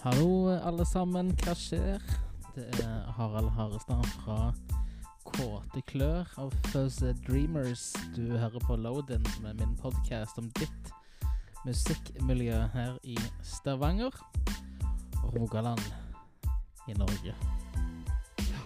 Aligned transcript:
Hallo, 0.00 0.48
alle 0.48 0.84
sammen. 0.88 1.28
Hva 1.44 1.52
skjer? 1.52 2.00
Det 2.54 2.64
er 2.80 3.08
Harald 3.18 3.50
Harestad 3.52 4.06
fra 4.22 4.36
Kåte 5.28 5.82
klør 5.90 6.30
av 6.40 6.54
Fuzz 6.70 7.02
Dreamers. 7.26 7.82
Du 8.16 8.22
hører 8.32 8.64
på 8.64 8.78
Load-In, 8.80 9.26
som 9.34 9.50
er 9.50 9.58
min 9.58 9.74
podkast 9.76 10.40
om 10.40 10.48
ditt 10.56 10.88
musikkmiljø 11.68 12.62
her 12.72 12.96
i 13.04 13.18
Stavanger 13.44 14.16
og 15.20 15.36
Rogaland 15.36 15.84
i 16.88 16.96
Norge. 16.96 17.36
Ja. 18.40 18.64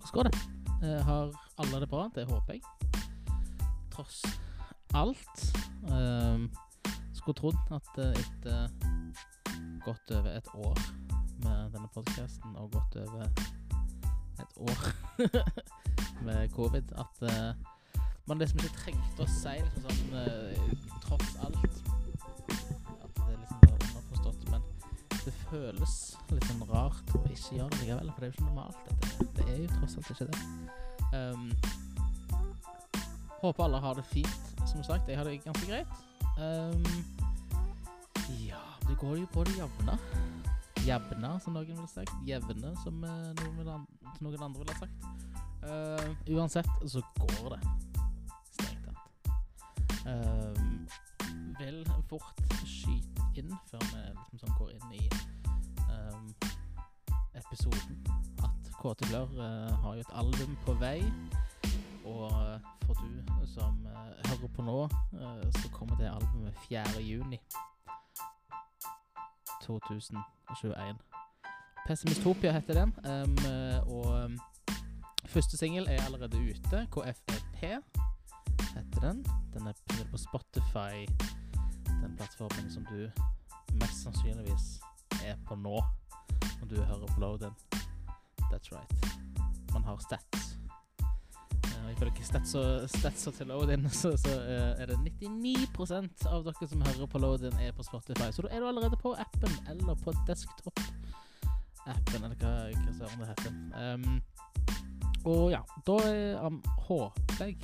Hvordan 0.00 0.16
går 0.16 0.30
det? 0.30 0.42
Eh, 0.80 1.04
har 1.10 1.36
alle 1.60 1.84
det 1.84 1.90
bra? 1.92 2.08
Det 2.16 2.24
håper 2.32 2.56
jeg. 2.56 2.64
Tross 3.92 4.24
alt. 4.96 5.46
Um, 5.92 6.48
skulle 7.12 7.36
trodd 7.36 7.60
at 7.68 7.98
uh, 8.00 8.16
etter 8.16 8.94
godt 9.84 10.10
over 10.18 10.30
et 10.30 10.48
år 10.54 10.78
med 11.44 11.70
denne 11.70 11.88
podkasten, 11.94 12.56
og 12.56 12.70
godt 12.70 12.96
over 12.96 13.22
et 14.42 14.56
år 14.56 14.80
med 16.26 16.48
covid, 16.48 16.92
at 16.96 17.22
uh, 17.22 17.54
man 18.26 18.38
liksom 18.38 18.62
ikke 18.62 18.78
trengte 18.78 19.24
å 19.24 19.28
si 19.28 19.54
liksom 19.60 19.88
sånn 19.88 20.14
uh, 20.16 20.74
tross 21.04 21.34
alt. 21.44 21.80
At 23.04 23.20
det 23.20 23.36
liksom 23.36 23.60
var 23.60 23.74
underforstått. 23.74 24.46
Men 24.52 24.64
det 25.18 25.34
føles 25.44 25.96
litt 26.32 26.48
sånn 26.48 26.64
rart 26.70 27.14
å 27.14 27.22
ikke 27.28 27.58
gjøre 27.58 27.70
det 27.74 27.82
likevel, 27.82 28.12
for 28.14 28.24
det 28.24 28.30
er 28.30 28.32
jo 28.32 28.36
ikke 28.38 28.48
normalt. 28.48 28.80
Dette. 28.88 29.28
Det 29.36 29.48
er 29.50 29.60
jo 29.60 29.72
tross 29.74 29.98
alt 30.00 30.12
ikke 30.14 30.30
det. 30.30 30.38
Um, 31.14 31.50
håper 33.44 33.66
alle 33.68 33.84
har 33.84 34.00
det 34.00 34.06
fint, 34.08 34.54
som 34.64 34.80
sagt. 34.86 35.08
Jeg 35.08 35.20
har 35.20 35.28
det 35.28 35.42
ganske 35.44 35.68
greit. 35.68 36.00
Um, 36.40 36.82
ja, 38.40 38.64
det 38.88 38.98
går 38.98 39.16
jo 39.16 39.26
på 39.32 39.44
det 39.44 39.56
jevne. 39.58 39.98
Jevne, 40.84 41.40
som 41.40 41.54
noen 41.56 41.66
ville 41.66 41.88
sagt. 41.88 42.12
Jevne, 42.26 42.74
som, 42.82 43.04
uh, 43.04 43.30
noen, 43.38 43.54
vil 43.58 43.70
an 43.72 43.86
som 44.16 44.26
noen 44.28 44.42
andre 44.42 44.64
ville 44.64 44.76
sagt. 44.78 45.06
Uh, 45.64 46.36
uansett 46.36 46.68
så 46.86 47.00
går 47.20 47.54
det. 47.54 47.60
Strengt 48.52 48.84
tatt. 48.84 49.30
Uh, 50.04 50.52
vil 51.58 51.80
fort 52.10 52.42
skyte 52.68 53.30
inn 53.40 53.54
før 53.70 53.80
vi 53.88 54.02
liksom 54.02 54.42
sånn 54.42 54.58
går 54.58 54.74
inn 54.74 54.92
i 54.98 55.04
um, 55.88 56.28
episoden 57.38 58.02
at 58.44 58.70
KT 58.82 59.08
Blør 59.08 59.32
uh, 59.38 59.72
har 59.86 59.96
jo 59.96 60.04
et 60.04 60.16
album 60.20 60.56
på 60.66 60.76
vei. 60.82 60.98
Og 62.04 62.28
for 62.84 63.00
du 63.00 63.46
som 63.48 63.78
hører 64.28 64.50
på 64.52 64.64
nå, 64.66 64.80
så 65.56 65.70
kommer 65.72 65.96
det 65.96 66.10
albumet 66.10 66.58
4. 66.68 67.00
juni 67.00 67.38
2021. 69.66 70.96
Pessimistopia 71.86 72.52
heter 72.52 72.74
den. 72.74 72.94
Um, 73.04 73.36
og 73.86 74.24
um, 74.24 74.38
første 75.26 75.56
singel 75.56 75.86
er 75.90 76.04
allerede 76.04 76.38
ute. 76.38 76.86
KFEP 76.92 77.56
heter 78.74 79.00
den. 79.00 79.24
Den 79.54 79.66
er 79.66 79.72
på 80.10 80.16
Spotify, 80.16 81.06
den 82.02 82.16
plattformen 82.16 82.70
som 82.70 82.84
du 82.84 83.08
mest 83.72 84.02
sannsynligvis 84.02 84.80
er 85.24 85.36
på 85.46 85.54
nå 85.54 85.84
når 86.60 86.66
du 86.70 86.82
hører 86.82 87.06
på 87.06 87.20
Loaden. 87.20 87.54
That's 88.52 88.72
right. 88.72 88.92
Man 89.72 89.84
har 89.84 89.96
stats. 89.96 90.43
Ifølge 91.94 92.24
stats 92.26 92.54
og, 92.58 92.88
stats 92.90 93.28
og 93.30 93.36
til 93.36 93.46
Loadin 93.52 93.86
så, 94.00 94.10
så 94.18 94.32
uh, 94.34 94.82
er 94.82 94.90
det 94.90 94.96
99% 94.98 96.26
av 96.30 96.42
dere 96.46 96.68
som 96.70 96.82
hører 96.82 97.10
på 97.10 97.20
Loadin, 97.22 97.54
er 97.62 97.74
på 97.76 97.86
Spotify. 97.86 98.30
Så 98.34 98.42
da 98.42 98.50
er 98.50 98.64
du 98.64 98.68
allerede 98.68 98.98
på 98.98 99.14
appen 99.14 99.54
eller 99.70 99.94
på 100.02 100.14
desktop-appen, 100.28 102.18
eller 102.18 102.34
hva, 102.40 102.52
hva 102.72 102.96
søren 102.98 103.22
det 103.22 103.30
heter. 103.30 103.52
Um, 103.78 104.18
og 105.24 105.54
ja, 105.54 105.62
da 105.86 105.98
um, 106.48 106.60
håper 106.88 107.46
jeg 107.46 107.58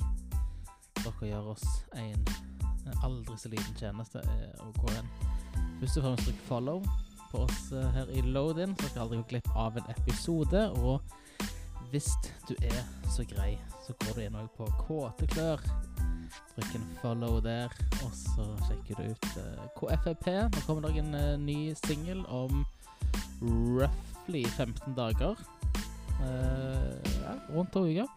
dere 1.01 1.27
gjør 1.27 1.53
oss 1.55 1.65
en 1.97 2.23
aldri 3.05 3.35
så 3.37 3.49
liten 3.51 3.77
tjeneste 3.77 4.21
uh, 4.23 4.63
å 4.63 4.71
gå 4.79 4.95
inn. 4.95 5.09
Først 5.81 5.97
og 5.99 6.05
fremst 6.05 6.29
trykk 6.29 6.45
follow 6.47 6.85
på 7.31 7.43
oss 7.45 7.71
her 7.95 8.09
i 8.15 8.23
Loadin, 8.27 8.77
så 8.79 8.87
dere 8.87 9.03
aldri 9.05 9.19
går 9.21 9.29
glipp 9.35 9.51
av 9.57 9.79
en 9.81 9.91
episode. 9.91 10.63
Og 10.79 11.01
hvis 11.91 12.07
du 12.47 12.55
er 12.63 12.83
så 13.11 13.25
grei, 13.27 13.57
så 13.87 13.93
går 13.99 14.13
du 14.15 14.21
inn 14.23 14.35
på 14.55 14.67
Kåteklør. 14.79 15.59
Trykk 16.53 16.75
en 16.77 16.85
follow 17.01 17.41
der, 17.43 17.73
og 18.05 18.13
så 18.15 18.45
sjekker 18.67 18.95
du 19.01 19.11
ut 19.11 19.27
uh, 19.35 19.65
KFP. 19.75 20.27
Nå 20.53 20.63
kommer 20.63 20.87
det 20.87 21.03
en 21.03 21.15
uh, 21.15 21.35
ny 21.39 21.73
singel 21.83 22.23
om 22.31 22.63
roughly 23.41 24.45
15 24.45 24.95
dager. 24.95 25.35
Uh, 26.21 26.95
ja, 27.19 27.35
rundt 27.51 27.73
to 27.75 27.83
uker. 27.83 28.07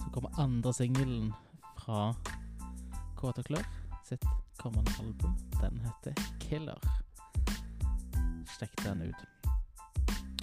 Så 0.00 0.08
kommer 0.14 0.40
andre 0.40 0.72
singelen 0.72 1.32
fra 1.76 2.14
Kåteklør 3.20 3.66
sitt 4.08 4.24
kommende 4.56 4.96
album. 5.00 5.36
Den 5.60 5.80
heter 5.84 6.16
Killer. 6.40 6.80
Sjekk 8.56 8.80
den 8.84 9.10
ut. 9.10 9.26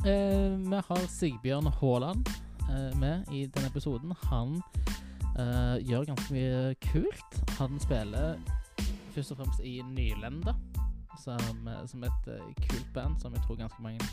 vi 0.03 0.81
har 0.87 1.07
Sigbjørn 1.09 1.73
Haaland 1.81 2.29
med 2.99 3.27
i 3.31 3.45
denne 3.45 3.69
episoden. 3.69 4.13
Han 4.29 4.61
uh, 5.39 5.77
gjør 5.87 6.07
ganske 6.11 6.33
mye 6.33 6.75
kult. 6.89 7.39
Han 7.59 7.79
spiller 7.79 8.37
først 9.15 9.33
og 9.33 9.37
fremst 9.41 9.63
i 9.65 9.81
Nylenda, 9.85 10.53
som, 11.23 11.69
som 11.87 12.03
et 12.03 12.29
uh, 12.31 12.49
kult 12.69 12.89
band 12.93 13.19
som 13.21 13.33
jeg 13.33 13.43
tror 13.45 13.59
ganske 13.61 13.83
mange 13.83 14.09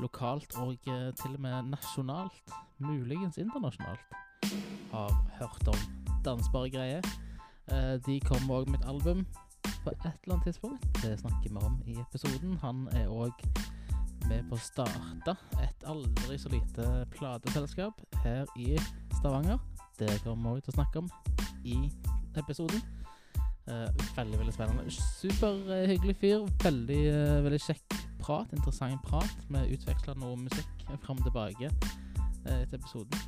lokalt 0.00 0.56
og 0.56 0.76
uh, 0.88 1.08
til 1.18 1.34
og 1.34 1.40
med 1.40 1.70
nasjonalt, 1.72 2.54
muligens 2.78 3.38
internasjonalt, 3.38 4.18
har 4.92 5.14
hørt 5.40 5.68
om. 5.68 5.80
Dansbare 6.24 6.70
greier. 6.70 7.02
de 8.06 8.20
kommer 8.20 8.54
òg 8.54 8.70
med 8.70 8.78
et 8.80 8.88
album 8.88 9.26
på 9.84 9.90
et 9.90 10.06
eller 10.06 10.34
annet 10.34 10.44
tidspunkt. 10.44 10.86
Det 11.02 11.18
snakker 11.20 11.50
vi 11.50 11.56
om 11.56 11.82
i 11.86 11.96
episoden. 12.00 12.56
Han 12.62 12.88
er 12.92 13.08
òg 13.08 13.32
med 14.28 14.44
på 14.48 14.56
å 14.56 14.62
starte 14.62 15.34
et 15.64 15.84
aldri 15.88 16.36
så 16.40 16.50
lite 16.52 16.86
plateselskap 17.14 18.00
her 18.24 18.48
i 18.60 18.76
Stavanger. 19.18 19.60
Det 19.98 20.20
kommer 20.24 20.58
vi 20.58 20.64
til 20.64 20.74
å 20.74 20.78
snakke 20.78 21.02
om 21.02 21.10
i 21.64 21.78
episoden. 22.38 22.82
Uh, 23.68 23.88
veldig 24.16 24.38
veldig 24.38 24.54
spennende. 24.54 24.90
Superhyggelig 25.20 26.14
uh, 26.14 26.20
fyr. 26.20 26.44
Veldig, 26.62 27.00
uh, 27.12 27.40
veldig 27.44 27.60
kjekk 27.60 27.96
prat. 28.20 28.52
Interessant 28.56 29.02
prat. 29.04 29.48
Vi 29.48 29.64
utveksla 29.76 30.16
noe 30.20 30.38
musikk 30.40 30.86
fram 31.04 31.20
og 31.20 31.28
tilbake 31.28 31.72
etter 32.48 32.78
episoden. 32.78 33.26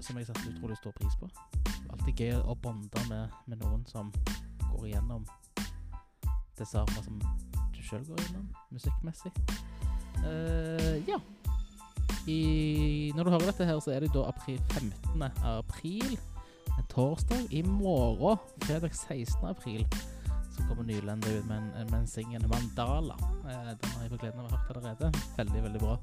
som 0.00 0.16
jeg 0.16 0.26
satte 0.26 0.50
utrolig 0.50 0.76
stor 0.76 0.92
pris 0.96 1.16
på. 1.18 1.28
Alltid 1.90 2.20
gøy 2.20 2.36
å 2.38 2.54
bonde 2.62 3.02
med, 3.08 3.32
med 3.46 3.58
noen 3.64 3.82
som 3.88 4.12
går 4.70 4.86
igjennom 4.86 5.24
det 6.58 6.68
samme 6.68 7.02
som 7.04 7.18
sjøl 7.90 8.06
går 8.06 8.24
innom, 8.28 8.48
musikkmessig. 8.70 9.32
Uh, 10.22 10.96
ja. 11.08 11.18
I, 12.28 13.12
når 13.16 13.24
du 13.24 13.30
hører 13.32 13.48
dette 13.48 13.66
her, 13.66 13.78
så 13.82 13.94
er 13.94 14.04
det 14.04 14.12
da 14.14 14.26
april 14.28 14.60
15. 14.70 15.24
april. 15.48 16.18
En 16.76 16.86
torsdag. 16.92 17.48
I 17.50 17.62
morgen, 17.66 18.38
fredag 18.62 18.94
16. 18.94 19.48
april, 19.48 19.86
så 20.54 20.66
kommer 20.68 20.86
Nylende 20.86 21.38
ut 21.38 21.48
med 21.48 21.56
en, 21.56 21.90
med 21.90 21.98
en 22.00 22.06
singel, 22.06 22.44
'Mandala'. 22.46 23.18
Uh, 23.44 23.72
den 23.74 23.90
har 23.94 24.02
jeg 24.04 24.12
fått 24.14 24.24
gleden 24.26 24.40
av 24.40 24.46
å 24.46 24.54
ha 24.54 24.60
hørt 24.60 24.76
allerede. 24.76 25.12
Veldig, 25.38 25.64
veldig 25.66 25.82
bra. 25.82 25.98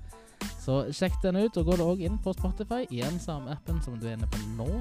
Så 0.59 0.81
sjekk 0.92 1.22
den 1.24 1.40
ut. 1.40 1.58
Og 1.58 1.66
går 1.66 1.80
du 1.80 1.88
òg 1.88 2.04
inn 2.04 2.19
på 2.19 2.34
Spotify, 2.36 2.84
igjen 2.90 3.19
samme 3.24 3.54
appen 3.56 3.80
som 3.86 3.96
du 4.00 4.09
er 4.09 4.18
inne 4.18 4.28
på 4.31 4.44
nå. 4.58 4.72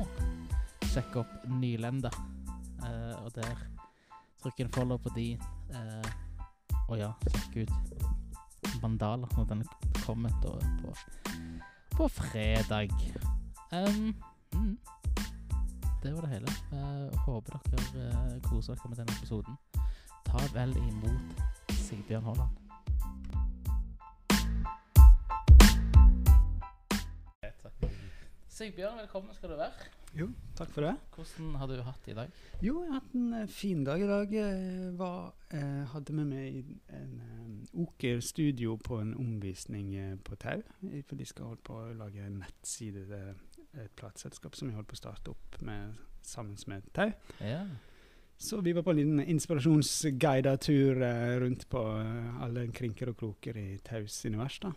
Sjekk 0.91 1.21
opp 1.23 1.49
Nylende. 1.61 2.11
Uh, 2.82 3.14
og 3.23 3.35
der 3.37 3.67
trykk 4.43 4.64
en 4.64 4.73
follow 4.75 4.99
på 5.02 5.12
de. 5.14 5.35
Uh, 5.70 6.25
og 6.88 6.99
ja, 6.99 7.11
sjekk 7.27 7.56
ut 7.67 7.73
når 8.83 9.44
den 9.49 9.65
kommer 10.05 10.31
da 10.43 10.53
på, 10.83 10.93
på 11.97 12.09
fredag. 12.09 12.93
Um, 13.73 14.15
mm. 14.55 14.79
Det 16.03 16.15
var 16.15 16.21
det 16.21 16.31
hele. 16.31 16.47
Uh, 16.73 17.19
håper 17.27 17.59
dere 17.67 18.06
uh, 18.12 18.43
koser 18.43 18.75
dere 18.75 18.88
med 18.88 18.97
denne 19.00 19.17
episoden. 19.19 19.59
Ta 20.27 20.44
vel 20.55 20.77
imot 20.77 21.43
Sigbjørn 21.71 22.25
Haaland. 22.25 22.62
Sigbjørn, 28.49 28.99
velkommen 28.99 29.35
skal 29.35 29.50
du 29.50 29.56
være. 29.56 29.95
Jo, 30.16 30.30
takk 30.56 30.70
for 30.72 30.80
det. 30.80 30.94
Hvordan 31.12 31.54
har 31.60 31.68
du 31.68 31.80
hatt 31.84 32.06
det 32.06 32.14
i 32.14 32.16
dag? 32.16 32.30
Jo, 32.64 32.78
jeg 32.82 32.88
har 32.88 33.02
hatt 33.02 33.16
en 33.18 33.32
uh, 33.34 33.48
fin 33.52 33.82
dag 33.84 34.00
i 34.00 34.06
dag. 34.08 34.30
Jeg 34.32 34.92
var, 34.96 35.34
uh, 35.52 35.82
hadde 35.92 36.14
med 36.16 36.30
meg 36.30 36.70
en 36.88 37.18
um, 37.20 37.58
Oker 37.84 38.22
studio 38.24 38.78
på 38.80 38.96
en 39.02 39.12
omvisning 39.20 39.90
uh, 39.92 40.14
på 40.24 40.38
Tau. 40.40 40.62
For 40.80 41.20
de 41.20 41.26
skal 41.28 41.50
holde 41.50 41.60
på 41.68 41.76
å 41.82 41.92
lage 41.98 42.24
en 42.24 42.40
nettside 42.40 43.04
til 43.10 43.82
et 43.82 43.92
plateselskap 44.00 44.56
som 44.56 44.70
vi 44.70 44.78
holder 44.78 44.88
på 44.88 44.96
å 44.96 45.02
starte 45.02 45.34
opp 45.36 45.60
med, 45.60 46.00
sammen 46.24 46.56
med 46.72 46.88
Tau. 46.96 47.12
Ja. 47.44 47.66
Så 48.38 48.61
vi 48.61 48.73
var 48.73 48.83
på 48.85 48.93
en 48.93 48.97
liten 48.97 49.21
inspirasjonsguidet 49.21 50.61
tur 50.61 51.03
eh, 51.03 51.38
rundt 51.41 51.69
på 51.73 51.81
eh, 51.97 52.43
alle 52.44 52.67
krinker 52.69 53.09
og 53.09 53.17
kroker 53.17 53.56
i 53.56 53.79
Taus 53.85 54.19
univers. 54.29 54.59
da. 54.61 54.73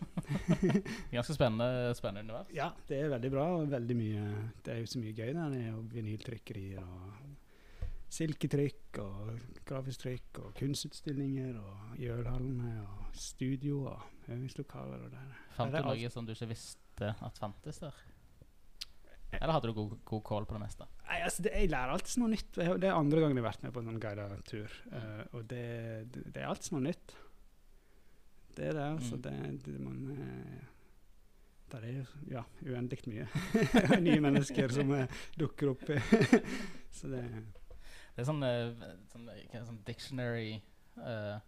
Ganske 1.12 1.36
spennende, 1.36 1.92
spennende 1.94 2.24
univers. 2.24 2.48
Ja, 2.56 2.70
det 2.88 3.02
er 3.02 3.12
veldig 3.12 3.30
bra. 3.34 3.44
og 3.58 3.70
veldig 3.70 3.96
mye, 3.98 4.24
Det 4.64 4.74
er 4.74 4.80
jo 4.80 4.88
så 4.88 5.02
mye 5.02 5.12
gøy 5.12 5.34
der. 5.34 5.52
Det 5.52 5.60
er 5.60 5.68
jo 5.74 5.82
vinyltrykkerier 5.92 6.80
og 6.80 7.36
silketrykk 8.10 8.98
og 9.04 9.34
grafisk 9.68 10.06
trykk 10.06 10.40
og 10.42 10.54
kunstutstillinger 10.58 11.60
og 11.60 12.00
i 12.00 12.08
ølhallene 12.10 12.78
og 12.80 13.12
studio 13.12 13.84
og 13.92 14.00
øvingslokaler. 14.28 15.04
og 15.04 15.12
der. 15.12 15.36
Fant 15.58 15.76
du 15.76 15.82
noe 15.84 16.10
som 16.10 16.26
du 16.26 16.32
ikke 16.32 16.48
visste 16.54 17.12
at 17.12 17.38
fantes 17.38 17.84
der? 17.84 18.00
Eller 19.32 19.54
hadde 19.54 19.70
du 19.70 19.74
god, 19.76 19.92
god 20.04 20.22
kål 20.26 20.46
på 20.48 20.56
det 20.56 20.62
meste? 20.64 20.86
Nei, 21.06 21.20
altså 21.26 21.44
det, 21.46 21.52
Jeg 21.54 21.70
lærer 21.70 21.94
alltid 21.94 22.22
noe 22.22 22.32
nytt. 22.32 22.50
Det 22.56 22.88
er 22.88 22.96
andre 22.96 23.22
gangen 23.22 23.38
jeg 23.38 23.44
har 23.44 23.50
vært 23.52 23.64
med 23.66 23.74
på 23.74 23.82
en 23.82 23.90
sånn 23.90 24.00
guidet 24.02 24.40
tur. 24.50 24.76
Uh, 24.90 25.22
og 25.38 25.44
det, 25.52 25.64
det, 26.14 26.24
det 26.34 26.42
er 26.42 26.50
alltid 26.50 26.74
noe 26.74 26.84
nytt. 26.88 27.14
Det 28.56 28.66
er 28.70 28.76
det. 28.76 28.86
altså. 28.96 29.16
Mm. 29.16 29.22
Det, 29.22 29.64
det 29.66 29.80
man 29.80 30.00
eh, 30.16 30.64
Der 31.70 31.86
er 31.86 31.92
jo 31.94 32.04
ja, 32.32 32.42
uendelig 32.66 33.06
mye 33.06 33.28
nye 34.06 34.20
mennesker 34.24 34.74
som 34.74 34.90
eh, 34.96 35.20
dukker 35.38 35.70
opp. 35.76 35.86
Så 36.98 37.12
det 37.12 37.22
Det 37.30 38.24
er 38.24 38.26
sånn, 38.26 38.42
sånn, 39.12 39.28
sånn 39.54 39.78
dictionary 39.86 40.56
uh, 40.98 41.38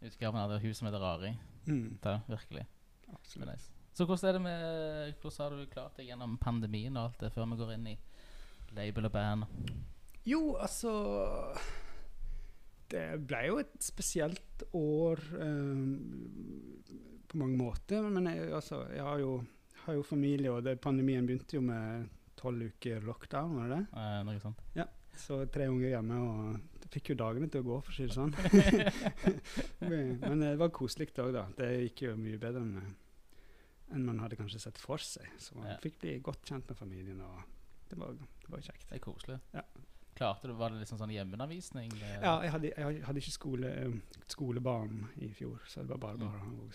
utgaven 0.00 0.40
av 0.40 0.54
det 0.54 0.62
huset 0.64 0.86
med 0.88 0.96
det 0.96 1.02
rare 1.04 1.28
i. 1.28 1.36
mm, 1.68 1.98
Det 2.02 2.16
virkelig. 2.32 2.64
Absolutt. 3.12 3.75
Så 3.96 4.04
hvordan 4.04 4.28
er 4.28 4.36
det 4.36 4.44
med 4.44 5.14
Hvordan 5.22 5.42
har 5.42 5.56
du 5.56 5.72
klart 5.72 5.96
deg 5.96 6.10
gjennom 6.10 6.36
pandemien 6.40 6.96
og 6.98 7.08
alt 7.08 7.22
det 7.24 7.32
før 7.32 7.48
vi 7.48 7.60
går 7.62 7.74
inn 7.78 7.86
i 7.94 7.96
label 8.76 9.08
og 9.08 9.14
band? 9.14 9.46
Jo, 10.26 10.56
altså 10.60 10.92
Det 12.92 13.06
ble 13.24 13.40
jo 13.46 13.60
et 13.62 13.76
spesielt 13.82 14.66
år 14.76 15.22
eh, 15.40 15.86
på 17.26 17.40
mange 17.40 17.56
måter. 17.56 18.04
Men 18.10 18.28
jeg, 18.30 18.50
altså, 18.54 18.82
jeg 18.92 19.02
har 19.02 19.22
jo, 19.22 19.32
har 19.86 19.96
jo 19.96 20.04
familie, 20.06 20.52
og 20.52 20.62
det, 20.66 20.76
pandemien 20.82 21.26
begynte 21.26 21.56
jo 21.56 21.64
med 21.64 22.06
tolv 22.36 22.68
uker 22.68 23.02
lockdown, 23.02 23.56
var 23.56 23.72
det 23.72 23.80
det? 23.80 24.04
Eh, 24.04 24.20
noe 24.28 24.44
sånt. 24.44 24.62
Så 25.16 25.40
tre 25.48 25.70
unger 25.72 25.88
hjemme, 25.94 26.20
og 26.20 26.80
det 26.82 26.92
fikk 26.92 27.14
jo 27.14 27.18
dagene 27.24 27.48
til 27.48 27.64
å 27.64 27.68
gå, 27.70 27.80
for 27.80 27.94
å 27.94 27.96
si 27.96 28.06
det 28.06 28.14
sånn. 28.14 28.36
Men 30.28 30.44
det 30.44 30.52
var 30.60 30.74
koselig 30.76 31.08
òg, 31.16 31.32
da. 31.34 31.46
Det 31.56 31.72
gikk 31.88 32.04
jo 32.10 32.16
mye 32.20 32.40
bedre 32.42 32.62
enn, 32.62 32.94
enn 33.92 34.04
man 34.04 34.18
hadde 34.18 34.36
kanskje 34.36 34.60
sett 34.60 34.78
for 34.78 34.98
seg. 34.98 35.26
Så 35.38 35.54
man 35.56 35.66
Ja. 35.70 35.76
fikk 35.82 35.98
bli 36.00 36.18
godt 36.20 36.42
kjent 36.44 36.68
med 36.68 36.76
familien, 36.76 37.20
og 37.20 37.42
det 37.88 37.98
var, 37.98 38.12
det 38.14 38.48
var 38.50 38.58
kjekt. 38.60 38.88
Det 38.88 38.96
er 38.96 39.04
koselig. 39.12 39.40
Ja. 39.54 39.62
Klarte 40.16 40.48
du, 40.48 40.54
Var 40.54 40.70
det 40.70 40.78
liksom 40.80 40.98
sånn 40.98 41.10
hjemmeundervisning? 41.12 41.90
Ja, 42.22 42.40
jeg 42.42 42.50
hadde, 42.50 42.70
jeg 42.76 43.02
hadde 43.04 43.20
ikke 43.20 43.32
skole, 43.32 43.68
eh, 43.68 43.92
skolebarn 44.28 45.08
i 45.20 45.28
fjor, 45.28 45.60
så 45.68 45.80
det 45.82 45.88
var 45.90 45.98
bare 45.98 46.16
Mm. 46.18 46.30
han 46.40 46.56
å 46.60 46.70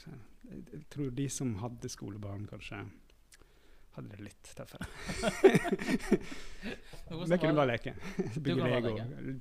jeg, 0.52 0.66
jeg 0.74 0.90
tror 0.90 1.10
de 1.16 1.28
som 1.30 1.56
hadde 1.56 1.90
skolebarn, 1.90 2.48
kanskje 2.48 2.90
hadde 3.96 4.10
det 4.14 4.20
litt 4.24 4.52
tøffere. 4.56 4.86
Vi 7.12 7.38
kunne 7.38 7.54
bare 7.58 7.68
leke. 7.74 7.94
Bygge 8.42 8.64
Lego, 8.64 8.92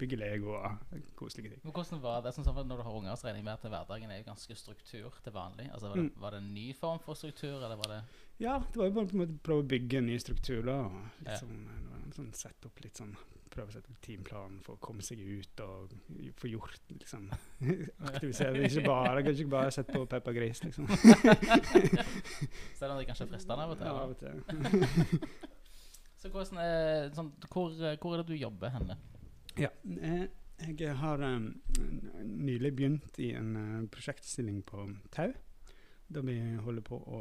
bygge 0.00 0.17
Lego 0.19 0.55
og 0.58 0.94
koselige 1.19 1.52
ting. 1.55 1.61
Men 1.64 1.73
hvordan 1.76 2.00
var 2.02 2.23
det? 2.25 2.32
Sånn 2.35 2.44
som 2.47 2.56
Når 2.58 2.81
du 2.81 2.82
har 2.87 2.97
unger, 2.99 3.14
så 3.20 3.29
regner 3.29 3.41
jeg 3.41 3.47
med 3.47 3.55
at 3.55 3.67
hverdagen 3.75 4.11
er 4.11 4.19
jo 4.23 4.26
ganske 4.31 4.56
struktur 4.58 5.11
til 5.25 5.32
vanlig. 5.37 5.69
Altså, 5.73 5.88
var, 5.88 5.97
det, 5.97 6.06
Mm. 6.11 6.20
var 6.25 6.31
det 6.35 6.38
en 6.43 6.55
ny 6.55 6.67
form 6.75 6.99
for 7.05 7.14
struktur, 7.14 7.58
eller 7.62 7.76
var 7.76 7.88
det 7.94 8.00
Ja, 8.41 8.58
det 8.58 8.76
var 8.76 8.87
jo 8.87 8.93
bare 8.97 9.06
på 9.06 9.12
en 9.19 9.23
måte 9.26 9.38
prøve 9.44 9.62
å 9.62 9.69
bygge 9.69 9.99
en 9.99 10.06
ny 10.06 10.19
struktur. 10.19 10.62
da, 10.64 10.79
og 10.87 10.93
litt 11.20 11.29
Ja. 11.29 11.37
sånn, 11.38 11.67
eh, 11.69 11.81
det 11.81 11.91
var 11.91 11.99
en 12.06 12.12
sånn 12.12 12.32
sette 12.35 12.67
opp 12.67 12.81
litt 12.82 12.94
sånn 12.97 13.17
Prøve 13.50 13.73
å 13.73 13.75
sette 13.75 13.91
opp 13.91 14.00
teamplanen 14.05 14.61
for 14.62 14.76
å 14.76 14.82
komme 14.82 15.02
seg 15.02 15.19
ut 15.19 15.62
og 15.64 15.94
få 16.38 16.50
gjort 16.52 16.93
liksom 16.94 17.29
Aktivisere. 18.11 18.62
Ikke 18.67 18.85
bare, 18.87 19.25
kan 19.26 19.35
ikke 19.35 19.50
bare 19.50 19.73
sette 19.75 19.94
på 19.97 20.05
Peppa 20.11 20.35
Gris, 20.37 20.62
liksom. 20.62 20.87
Selv 22.79 22.93
om 22.93 23.00
det 23.00 23.08
kanskje 23.08 23.26
er 23.26 23.32
fristende 23.32 23.64
av 23.67 23.75
og 23.75 23.81
til? 23.81 23.91
Ja, 23.91 23.94
av 24.05 24.14
og 24.14 24.19
til. 24.20 25.25
Så 26.20 26.29
hvordan 26.29 26.61
er, 26.61 27.08
sånn, 27.17 27.32
hvor, 27.49 27.73
hvor 27.73 28.14
er 28.14 28.23
det 28.23 28.29
du 28.29 28.37
jobber 28.37 28.75
henne? 28.75 28.99
Ja, 29.58 29.70
eh, 30.05 30.26
jeg 30.69 30.97
har 31.00 31.23
um, 31.25 31.47
nylig 32.25 32.75
begynt 32.76 33.19
i 33.19 33.32
en 33.35 33.55
uh, 33.56 33.87
prosjektstilling 33.91 34.61
på 34.69 34.85
Tau. 35.14 35.32
Da 36.12 36.23
vi 36.26 36.37
holder 36.61 36.85
på 36.85 36.99
å 37.00 37.20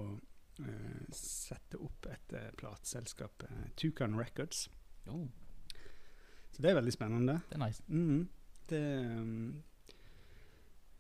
uh, 0.60 1.04
sette 1.16 1.80
opp 1.80 2.10
et 2.12 2.36
uh, 2.36 2.50
plateselskap, 2.60 3.48
uh, 3.48 3.70
Tukan 3.80 4.20
Records. 4.20 4.68
Jo, 5.08 5.24
Så 6.59 6.63
det 6.65 6.71
er 6.73 6.79
veldig 6.81 6.91
spennende. 6.91 7.35
det 7.47 7.56
er 7.56 7.61
nice. 7.65 7.79
Mm, 7.88 8.27
Det, 8.69 8.81
um, 9.15 9.63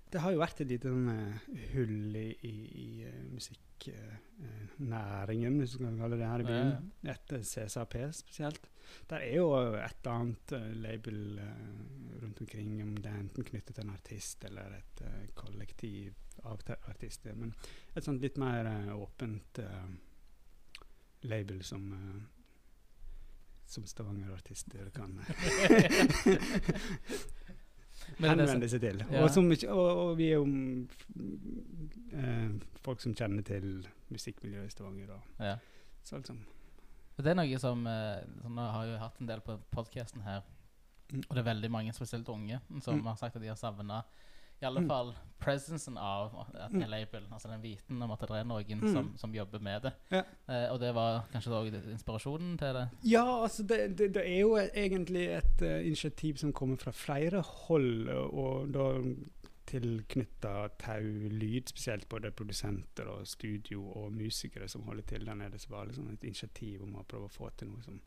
det 0.09 0.21
har 0.23 0.31
jo 0.33 0.39
vært 0.39 0.61
et 0.63 0.69
lite 0.71 0.87
sånn, 0.89 1.09
eh, 1.11 1.35
hull 1.73 2.15
i, 2.15 2.29
i, 2.47 2.53
i 2.81 2.85
uh, 3.05 3.09
musikknæringen, 3.35 5.57
hvis 5.59 5.73
du 5.75 5.79
kan 5.83 5.99
kalle 5.99 6.15
det 6.17 6.25
her 6.31 6.39
i 6.39 6.47
byen. 6.47 6.71
Etter 7.11 7.39
CSAP 7.45 7.93
spesielt. 8.15 8.63
Der 9.11 9.19
er 9.21 9.33
jo 9.35 9.45
et 9.77 10.07
annet 10.09 10.51
eh, 10.57 10.71
label 10.81 11.19
eh, 11.43 11.69
rundt 12.23 12.39
omkring, 12.41 12.71
om 12.81 12.95
det 12.97 13.05
er 13.11 13.19
enten 13.19 13.43
knyttet 13.51 13.75
til 13.75 13.83
en 13.85 13.93
artist 13.93 14.41
eller 14.49 14.67
et 14.79 14.97
eh, 15.05 15.27
kollektiv 15.37 16.09
av 16.47 16.57
artister. 16.89 17.33
Men 17.37 17.51
et 17.93 18.03
sånt 18.07 18.21
litt 18.23 18.37
mer 18.41 18.65
eh, 18.65 18.89
åpent 18.95 19.59
eh, 19.61 19.89
label 21.29 21.59
som 21.67 21.83
eh, 23.69 23.73
som 23.73 23.85
Stavanger-artister 23.85 24.89
kan 24.95 25.19
er 28.19 28.31
henvende 28.33 28.69
seg 28.69 28.81
til. 28.83 29.01
Ja. 29.11 29.23
Og, 29.23 29.29
som, 29.33 29.49
og, 29.69 29.89
og 30.03 30.13
vi 30.19 30.29
er 30.31 30.39
jo 30.39 30.45
eh, 32.17 32.55
folk 32.83 33.01
som 33.03 33.15
kjenner 33.17 33.45
til 33.45 33.83
musikkmiljøet 34.09 34.67
i 34.71 34.73
Stavanger. 34.73 35.11
Og, 35.17 35.21
Ja. 35.45 35.57
så 36.03 36.17
liksom 36.17 36.39
Det 37.19 37.27
er 37.27 37.35
noe 37.35 37.57
som 37.59 37.85
eh, 37.87 38.21
Nå 38.47 38.61
har 38.71 38.85
jeg 38.85 38.93
jo 38.93 38.99
hatt 39.03 39.19
en 39.21 39.27
del 39.27 39.41
på 39.41 39.59
podkasten 39.71 40.21
her, 40.23 40.41
Mm. 41.11 41.23
og 41.27 41.35
det 41.35 41.39
er 41.41 41.45
veldig 41.55 41.69
mange, 41.73 41.93
spesielt 41.93 42.27
unge, 42.29 42.59
som 42.85 42.99
Mm. 42.99 43.05
har 43.07 43.15
sagt 43.17 43.35
at 43.35 43.41
de 43.41 43.47
har 43.47 43.55
savna 43.57 44.03
i 44.61 44.65
alle 44.65 44.81
Mm. 44.81 44.87
fall 44.87 45.13
presensen 45.39 45.97
av 45.97 46.33
Mm. 46.69 46.81
en 46.81 46.89
label, 46.89 47.23
altså 47.31 47.47
den 47.49 47.61
viten 47.61 48.01
om 48.01 48.11
at 48.11 48.19
det 48.19 48.29
er 48.31 48.43
noen 48.43 48.81
Mm. 48.81 48.93
som, 48.93 49.13
som 49.17 49.33
jobber 49.33 49.59
med 49.59 49.81
det. 49.83 49.93
Ja. 50.11 50.23
Eh, 50.49 50.71
og 50.73 50.79
det 50.79 50.93
var 50.93 51.23
kanskje 51.31 51.51
òg 51.51 51.73
inspirasjonen 51.91 52.57
til 52.59 52.73
det? 52.73 52.89
Ja, 53.03 53.23
altså 53.43 53.63
det, 53.63 53.97
det, 53.97 54.13
det 54.13 54.25
er 54.27 54.39
jo 54.41 54.57
egentlig 54.57 55.27
et 55.37 55.61
uh, 55.61 55.79
initiativ 55.85 56.35
som 56.37 56.51
kommer 56.53 56.75
fra 56.77 56.91
flere 56.91 57.41
hold, 57.41 58.09
og 58.09 58.71
da 58.73 59.15
tilknytta 59.69 60.69
Tau 60.81 61.03
Lyd, 61.29 61.69
spesielt 61.69 62.07
både 62.09 62.31
produsenter 62.31 63.07
og 63.11 63.27
studio 63.27 63.83
og 64.01 64.11
musikere 64.13 64.67
som 64.67 64.81
holder 64.87 65.03
til 65.03 65.25
der 65.25 65.35
nede. 65.35 65.59
Så 65.59 65.69
var 65.69 65.85
det 65.85 65.93
liksom 65.93 66.09
et 66.13 66.23
initiativ 66.23 66.83
om 66.83 66.95
å 66.95 67.03
prøve 67.05 67.29
å 67.29 67.31
få 67.33 67.49
til 67.57 67.69
noe 67.69 67.83
som 67.85 67.99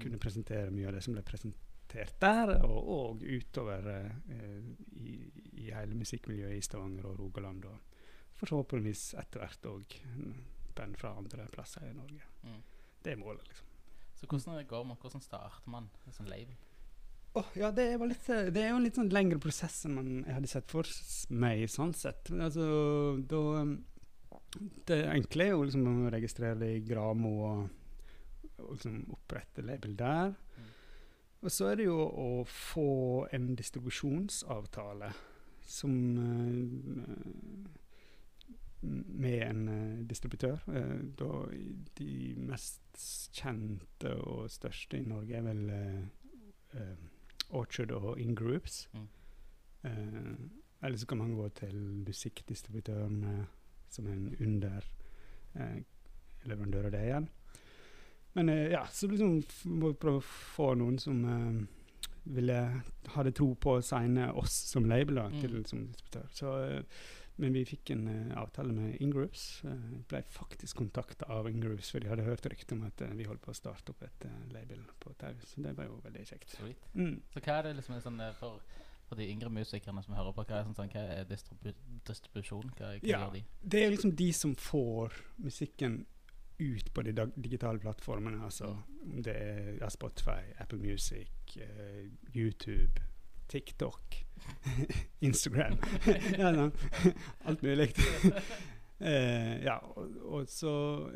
kunne 0.00 0.18
presentere 0.18 0.70
mye 0.74 0.88
av 0.88 0.96
det 0.96 1.02
som 1.06 1.14
ble 1.14 1.22
presentert 1.22 1.60
der, 1.94 2.54
og, 2.66 2.78
og 2.96 3.22
utover 3.22 3.88
eh, 3.94 4.72
i, 4.98 5.16
i 5.64 5.70
hele 5.70 5.94
musikkmiljøet 5.98 6.58
i 6.58 6.64
Stavanger 6.64 7.06
og 7.10 7.18
Rogaland. 7.20 7.64
Og 7.70 8.38
forhåpentligvis 8.40 9.14
etter 9.20 9.44
hvert 9.44 9.70
òg 9.70 9.98
band 10.74 10.98
fra 10.98 11.14
andre 11.18 11.46
plasser 11.54 11.86
i 11.88 11.94
Norge. 11.94 12.26
Mm. 12.42 12.60
Det 13.04 13.12
er 13.12 13.20
målet, 13.20 13.46
liksom. 13.48 13.66
Så 14.14 14.26
hvordan 14.26 14.58
det 14.58 14.68
går 14.68 14.84
man, 14.84 14.96
hvordan 15.00 15.22
starter 15.22 15.70
man 15.70 15.90
et 16.06 16.16
sånn 16.16 16.30
label? 16.30 16.56
Oh, 17.34 17.48
ja, 17.58 17.72
det, 17.74 17.88
var 17.98 18.06
litt, 18.06 18.28
eh, 18.30 18.50
det 18.54 18.62
er 18.62 18.70
jo 18.70 18.78
en 18.78 18.84
litt 18.86 18.98
sånn 18.98 19.10
lengre 19.10 19.40
prosess 19.42 19.80
enn 19.88 19.96
man, 19.96 20.10
hadde 20.30 20.50
sett 20.50 20.70
for 20.70 20.86
meg, 21.34 21.64
sånn 21.70 21.94
sett. 21.98 22.30
Altså, 22.30 22.66
da 23.26 23.40
um, 23.64 23.74
Det 24.86 25.00
enkle 25.10 25.48
er 25.48 25.56
jo 25.56 25.64
liksom 25.66 25.88
å 25.90 26.12
registrere 26.14 26.60
det 26.60 26.70
i 26.76 26.84
Gramo 26.86 27.32
og, 27.48 27.64
og 28.62 28.76
liksom 28.76 29.00
opprette 29.16 29.66
label 29.66 29.96
der. 29.98 30.36
Og 31.44 31.52
så 31.52 31.66
er 31.68 31.76
det 31.76 31.84
jo 31.90 31.98
å 32.00 32.28
få 32.48 33.26
en 33.36 33.50
distribusjonsavtale 33.58 35.10
som 35.68 35.92
eh, 36.18 37.66
med 39.20 39.42
en 39.42 39.68
eh, 39.68 39.98
distributør. 40.08 40.64
Eh, 40.72 40.94
da 41.20 41.44
de 41.98 42.34
mest 42.48 43.04
kjente 43.36 44.14
og 44.24 44.48
største 44.52 45.02
i 45.02 45.08
Norge 45.08 45.36
er 45.36 45.44
vel 45.44 45.62
Orchard 47.54 47.92
og 47.94 48.18
In 48.18 48.34
Groups. 48.34 48.88
Mm. 48.94 49.08
Eller 50.82 50.96
så 50.98 51.06
kan 51.06 51.20
man 51.20 51.34
gå 51.36 51.48
til 51.58 51.76
musikkdistributøren 52.06 53.18
som 53.92 54.06
er 54.08 54.16
en 54.16 54.36
under 54.40 54.86
leverandør 56.48 56.88
av 56.88 56.94
det 56.96 57.02
igjen. 57.04 57.28
Men 58.34 58.48
eh, 58.48 58.70
ja, 58.72 58.84
så 58.90 59.06
liksom 59.10 59.42
må 59.78 59.92
vi 59.92 59.98
prøve 60.02 60.18
å 60.20 60.28
få 60.56 60.72
noen 60.78 60.98
som 60.98 61.20
uh, 61.24 61.66
ville 62.24 62.56
hadde 63.14 63.32
tro 63.36 63.50
på 63.54 63.76
å 63.78 63.82
signe 63.84 64.30
oss 64.32 64.54
som 64.72 64.86
label 64.90 65.20
da, 65.20 65.28
Mm. 65.28 65.40
til 65.40 65.64
som 65.68 65.84
distributør. 65.86 66.28
Så 66.34 66.54
uh, 66.78 67.04
Men 67.36 67.52
vi 67.52 67.64
fikk 67.66 67.90
en 67.90 68.04
uh, 68.06 68.36
avtale 68.42 68.72
med 68.72 69.00
Ingrooves. 69.02 69.62
Uh, 69.66 69.72
ble 70.08 70.20
faktisk 70.30 70.76
kontakta 70.78 71.26
av 71.34 71.48
Ingrooves, 71.50 71.90
for 71.90 71.98
de 71.98 72.06
hadde 72.08 72.22
hørt 72.22 72.46
rykte 72.46 72.74
om 72.76 72.84
at 72.86 73.02
vi 73.18 73.24
holdt 73.26 73.42
på 73.42 73.50
å 73.50 73.58
starte 73.58 73.90
opp 73.90 74.02
et 74.06 74.26
label 74.54 74.84
på 75.02 75.10
Tau. 75.18 75.34
Så 75.46 75.60
det 75.64 75.72
var 75.76 75.84
jo 75.88 76.00
veldig 76.04 76.22
kjekt. 76.28 76.54
Mm. 76.94 77.20
Så 77.34 77.40
hva 77.42 77.56
er 77.58 77.62
det 77.68 77.76
liksom 77.80 77.98
sånn 78.00 78.22
for, 78.38 78.60
for 79.08 79.18
de 79.18 79.26
yngre 79.32 79.50
musikerne 79.50 80.02
som 80.06 80.14
hører 80.14 80.32
på, 80.32 80.44
hva 80.46 80.60
er, 80.60 80.64
sånn, 80.68 80.76
sånn, 80.78 80.90
hva 80.94 81.02
er 81.18 81.26
distribu 81.26 81.72
distribusjon? 82.06 82.70
Hva, 82.78 82.92
hva 83.02 83.10
Ja. 83.10 83.30
de? 83.34 83.42
Det 83.62 83.82
er 83.82 83.90
liksom 83.90 84.14
de 84.16 84.32
som 84.32 84.54
får 84.54 85.12
musikken 85.42 86.04
ut 86.58 86.94
på 86.94 87.02
de 87.02 87.12
digitale 87.36 87.78
plattformene. 87.78 88.44
Altså 88.44 88.76
om 89.04 89.22
det 89.22 89.34
er 89.36 89.88
Spotify, 89.88 90.42
Apple 90.58 90.78
Music, 90.78 91.30
uh, 91.56 92.06
YouTube, 92.34 93.02
TikTok, 93.48 94.26
Instagram. 95.20 95.78
Alt 97.46 97.62
mulig. 97.62 97.92
Uh, 99.00 99.62
ja, 99.68 99.76
og, 99.76 100.10
og 100.24 100.48
så 100.48 101.10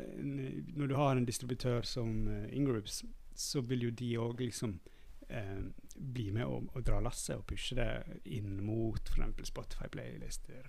Når 0.75 0.87
du 0.87 0.95
har 0.95 1.11
en 1.11 1.25
distributør 1.25 1.81
som 1.81 2.27
uh, 2.27 2.45
Ingroups, 2.55 3.03
så 3.35 3.61
vil 3.61 3.83
jo 3.83 3.89
de 3.89 4.17
òg 4.19 4.41
liksom 4.43 4.79
uh, 5.31 5.61
bli 5.95 6.29
med 6.31 6.45
og, 6.45 6.69
og 6.73 6.85
dra 6.85 6.99
lasset 6.99 7.37
og 7.37 7.45
pushe 7.47 7.75
det 7.75 8.19
inn 8.25 8.59
mot 8.65 9.09
f.eks. 9.09 9.47
Spotify-playlister. 9.47 10.67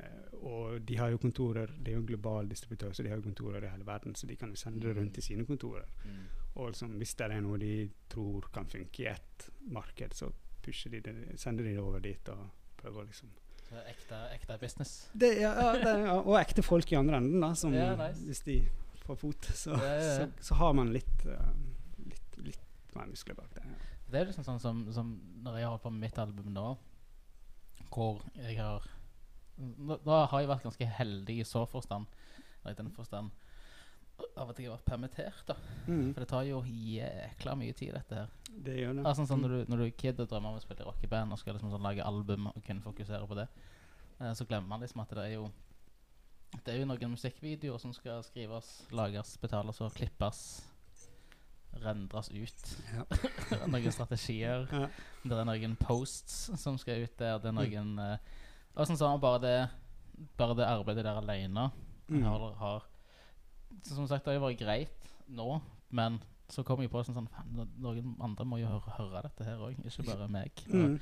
Eh, 0.00 0.34
og 0.40 0.80
de 0.88 0.96
har 0.96 1.10
jo 1.12 1.20
kontorer, 1.20 1.72
det 1.76 1.92
er 1.92 1.98
jo 1.98 2.02
en 2.02 2.08
global 2.08 2.48
distributør, 2.48 2.94
så 2.96 3.04
de 3.04 3.10
har 3.12 3.20
jo 3.20 3.26
kontorer 3.26 3.64
i 3.66 3.72
hele 3.72 3.86
verden, 3.86 4.14
så 4.16 4.26
de 4.26 4.36
kan 4.40 4.52
jo 4.52 4.56
sende 4.56 4.80
det 4.86 4.96
rundt 4.96 5.14
til 5.18 5.26
sine 5.26 5.44
kontorer. 5.46 5.88
Mm. 6.04 6.22
Og 6.54 6.70
liksom, 6.72 6.94
hvis 7.00 7.14
det 7.18 7.28
er 7.28 7.42
noe 7.44 7.58
de 7.60 7.74
tror 8.10 8.48
kan 8.54 8.68
funke 8.70 9.04
i 9.04 9.10
ett 9.12 9.50
marked, 9.68 10.16
så 10.16 10.30
de 10.64 11.00
det, 11.00 11.14
sender 11.40 11.64
de 11.64 11.74
det 11.74 11.82
over 11.82 12.02
dit 12.04 12.28
og 12.28 12.42
prøver 12.80 13.02
å 13.02 13.06
liksom 13.08 13.30
Så 13.64 13.74
det 13.74 13.80
er 13.80 13.88
ekte, 13.92 14.18
ekte 14.34 14.58
business. 14.60 14.92
det, 15.12 15.30
ja, 15.40 15.52
det, 15.76 15.94
ja, 16.04 16.16
Og 16.20 16.36
ekte 16.40 16.62
folk 16.62 16.92
i 16.92 16.98
andre 16.98 17.20
enden, 17.20 17.40
da. 17.40 17.52
Som, 17.54 17.74
Ja, 17.74 17.94
nice. 17.96 18.24
Hvis 18.26 18.42
de 18.46 18.60
får 19.04 19.20
fot, 19.20 19.50
så, 19.54 19.76
så, 19.76 20.28
så 20.40 20.58
har 20.60 20.74
man 20.76 20.92
litt, 20.92 21.26
uh, 21.26 21.52
litt, 22.06 22.38
litt 22.44 22.94
mer 22.96 23.08
muskler 23.10 23.38
bak 23.38 23.52
det. 23.56 23.64
Ja. 23.64 23.90
Det 24.10 24.20
er 24.20 24.30
liksom 24.30 24.46
sånn 24.46 24.60
som, 24.62 24.80
som 24.92 25.12
når 25.44 25.60
jeg 25.60 25.70
har 25.70 25.82
på 25.82 25.92
mitt 25.94 26.18
album 26.18 26.50
nå, 26.54 26.66
hvor 27.90 28.24
jeg 28.38 28.58
har 28.58 28.86
Da, 29.56 29.96
da 30.06 30.24
har 30.30 30.40
jeg 30.42 30.48
vært 30.50 30.66
ganske 30.68 30.90
heldig 31.00 31.38
i 31.40 31.46
så 31.48 31.66
forstand, 31.68 32.06
i 32.68 32.74
den 32.76 32.90
forstand 32.94 33.30
av 34.36 34.50
at 34.52 34.58
jeg 34.60 34.68
har 34.68 34.76
vært 34.76 34.88
permittert, 34.88 35.42
da. 35.48 35.56
Mm, 35.86 36.10
For 36.12 36.22
det 36.22 36.28
tar 36.30 36.44
jo 36.48 36.60
jækla 36.66 37.54
mye 37.56 37.76
tid, 37.76 37.94
dette 37.96 38.18
her. 38.22 38.32
det 38.66 38.76
gjør 38.78 38.98
det. 38.98 39.04
Altså, 39.08 39.26
sånn, 39.28 39.42
når, 39.44 39.54
du, 39.54 39.72
når 39.72 39.80
du 39.80 39.84
er 39.86 39.94
kid 40.02 40.20
og 40.20 40.28
drømmer 40.30 40.52
om 40.52 40.60
å 40.60 40.62
spille 40.64 40.84
i 40.84 40.88
rockeband 40.88 41.34
og 41.34 41.40
skal 41.40 41.56
liksom 41.56 41.72
sånn 41.72 41.86
lage 41.86 42.04
album 42.04 42.50
og 42.52 42.58
kun 42.66 42.82
fokusere 42.84 43.28
på 43.30 43.38
det, 43.38 43.46
eh, 44.20 44.32
så 44.36 44.46
glemmer 44.48 44.68
man 44.74 44.84
liksom 44.84 45.02
at 45.04 45.14
det 45.16 45.26
er 45.26 45.36
jo 45.38 45.50
Det 46.50 46.72
er 46.74 46.80
jo 46.80 46.90
noen 46.90 47.12
musikkvideoer 47.14 47.78
som 47.78 47.92
skal 47.94 48.24
skrives, 48.26 48.68
lages, 48.90 49.36
betales 49.38 49.80
og 49.80 49.94
klippes. 49.94 50.64
Rendres 51.80 52.28
ut. 52.34 52.64
Ja. 52.90 53.04
noen 53.70 53.92
strategier. 53.94 54.66
Ja. 54.74 54.88
Det 55.22 55.36
er 55.38 55.46
noen 55.46 55.76
posts 55.78 56.50
som 56.58 56.78
skal 56.82 57.04
ut 57.06 57.14
der. 57.20 57.38
Det 57.38 57.52
er 57.52 57.54
noen 57.54 57.92
eh, 58.02 58.32
Og 58.76 58.86
sånn 58.86 58.96
sånn 59.00 59.20
bare 59.22 59.40
det 59.42 59.56
Bare 60.36 60.54
det 60.58 60.66
arbeidet 60.68 61.04
der 61.04 61.16
alene 61.20 61.70
Mm. 62.10 62.22
har, 62.26 62.52
har 62.58 62.82
Som 63.86 64.06
sagt, 64.08 64.24
det 64.24 64.32
har 64.34 64.40
jo 64.40 64.46
vært 64.48 64.58
greit 64.58 65.10
nå, 65.28 65.60
men 65.94 66.18
så 66.50 66.64
kom 66.66 66.80
jeg 66.82 66.90
på 66.90 67.04
sånn, 67.06 67.14
sånn 67.14 67.28
Noen 67.78 68.16
andre 68.20 68.44
må 68.44 68.58
jo 68.58 68.66
høre, 68.66 68.90
høre 68.98 69.22
dette 69.22 69.44
her 69.46 69.56
òg, 69.62 69.76
ikke 69.86 70.02
bare 70.08 70.26
meg 70.28 70.50
og 70.66 70.74
Mm, 70.74 70.96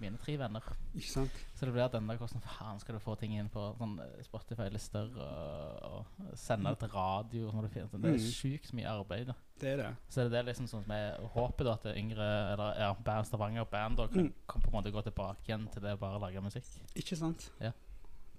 mine 0.00 0.16
tre 0.18 0.36
venner. 0.38 0.60
ikke 0.94 1.10
sant? 1.10 1.30
Så 1.54 1.66
det 1.66 1.72
blir 1.74 1.84
at 1.84 1.92
den 1.92 2.06
der 2.08 2.16
hvordan 2.16 2.40
faen 2.42 2.80
skal 2.80 2.94
du 2.94 3.00
få 3.00 3.14
ting 3.18 3.32
inn 3.38 3.48
på 3.48 3.76
sånn 3.78 3.98
eh, 4.00 4.22
Spotify-lister 4.22 5.10
og, 5.16 5.82
og 5.82 6.36
sende 6.38 6.70
det 6.70 6.78
til 6.78 6.88
radio? 6.94 7.50
Sånn, 7.50 7.62
det 7.62 7.70
finnes- 7.72 7.90
det 7.92 8.10
er 8.10 8.18
Mm. 8.18 8.32
sjukt 8.32 8.72
mye 8.74 8.86
arbeid. 8.88 9.26
da 9.26 9.34
Det 9.60 9.68
er 9.72 9.76
det. 9.76 9.96
så 10.10 10.28
det 10.28 10.38
er 10.38 10.42
liksom 10.44 10.66
sånn 10.66 10.82
som 10.84 10.90
jeg 10.92 11.20
håper 11.34 11.64
da 11.64 11.72
at 11.74 11.84
yngre 11.96 12.52
Eller 12.52 12.74
ja, 12.78 12.94
band 12.94 13.26
Stavanger 13.26 13.64
Band 13.64 13.96
da 13.96 14.06
kan, 14.08 14.24
Mm. 14.26 14.32
kan 14.48 14.62
på 14.62 14.68
en 14.68 14.72
måte 14.82 14.92
gå 14.92 15.02
tilbake 15.02 15.44
igjen 15.48 15.68
til 15.72 15.82
det 15.82 15.92
å 15.96 15.98
bare 15.98 16.18
lage 16.20 16.40
musikk. 16.42 16.64
Ikke 16.96 17.16
sant? 17.16 17.50
Ja. 17.60 17.72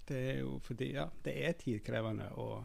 Det 0.06 0.36
er 0.36 0.38
jo 0.40 0.58
fordi 0.60 0.92
Ja, 0.92 1.08
det 1.24 1.36
er 1.36 1.52
tidkrevende 1.54 2.30
å 2.36 2.64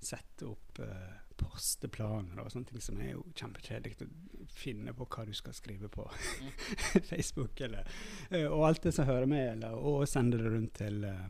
sette 0.00 0.42
opp 0.50 0.78
eh, 0.80 1.20
posteplaner 1.40 2.40
og 2.42 2.50
sånne 2.52 2.68
ting 2.70 2.80
som 2.84 3.00
er 3.02 3.12
jo 3.14 3.24
kjempekjedelig 3.34 3.96
å 4.06 4.46
finne 4.54 4.94
på 4.96 5.06
hva 5.10 5.24
du 5.28 5.32
skal 5.36 5.54
skrive 5.56 5.88
på 5.92 6.04
Facebook, 7.10 7.60
eller 7.60 7.86
eh, 8.30 8.46
Og 8.46 8.66
alt 8.68 8.82
det 8.86 8.92
som 8.96 9.06
hører 9.08 9.26
med, 9.30 9.48
eller 9.56 9.74
og 9.78 10.06
sende 10.08 10.38
det 10.40 10.52
rundt 10.54 10.74
til, 10.80 11.04
eh, 11.04 11.26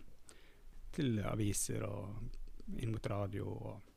til 0.95 1.19
aviser 1.25 1.85
og 1.89 2.79
inn 2.81 2.93
mot 2.95 3.07
radio 3.13 3.49
og 3.55 3.91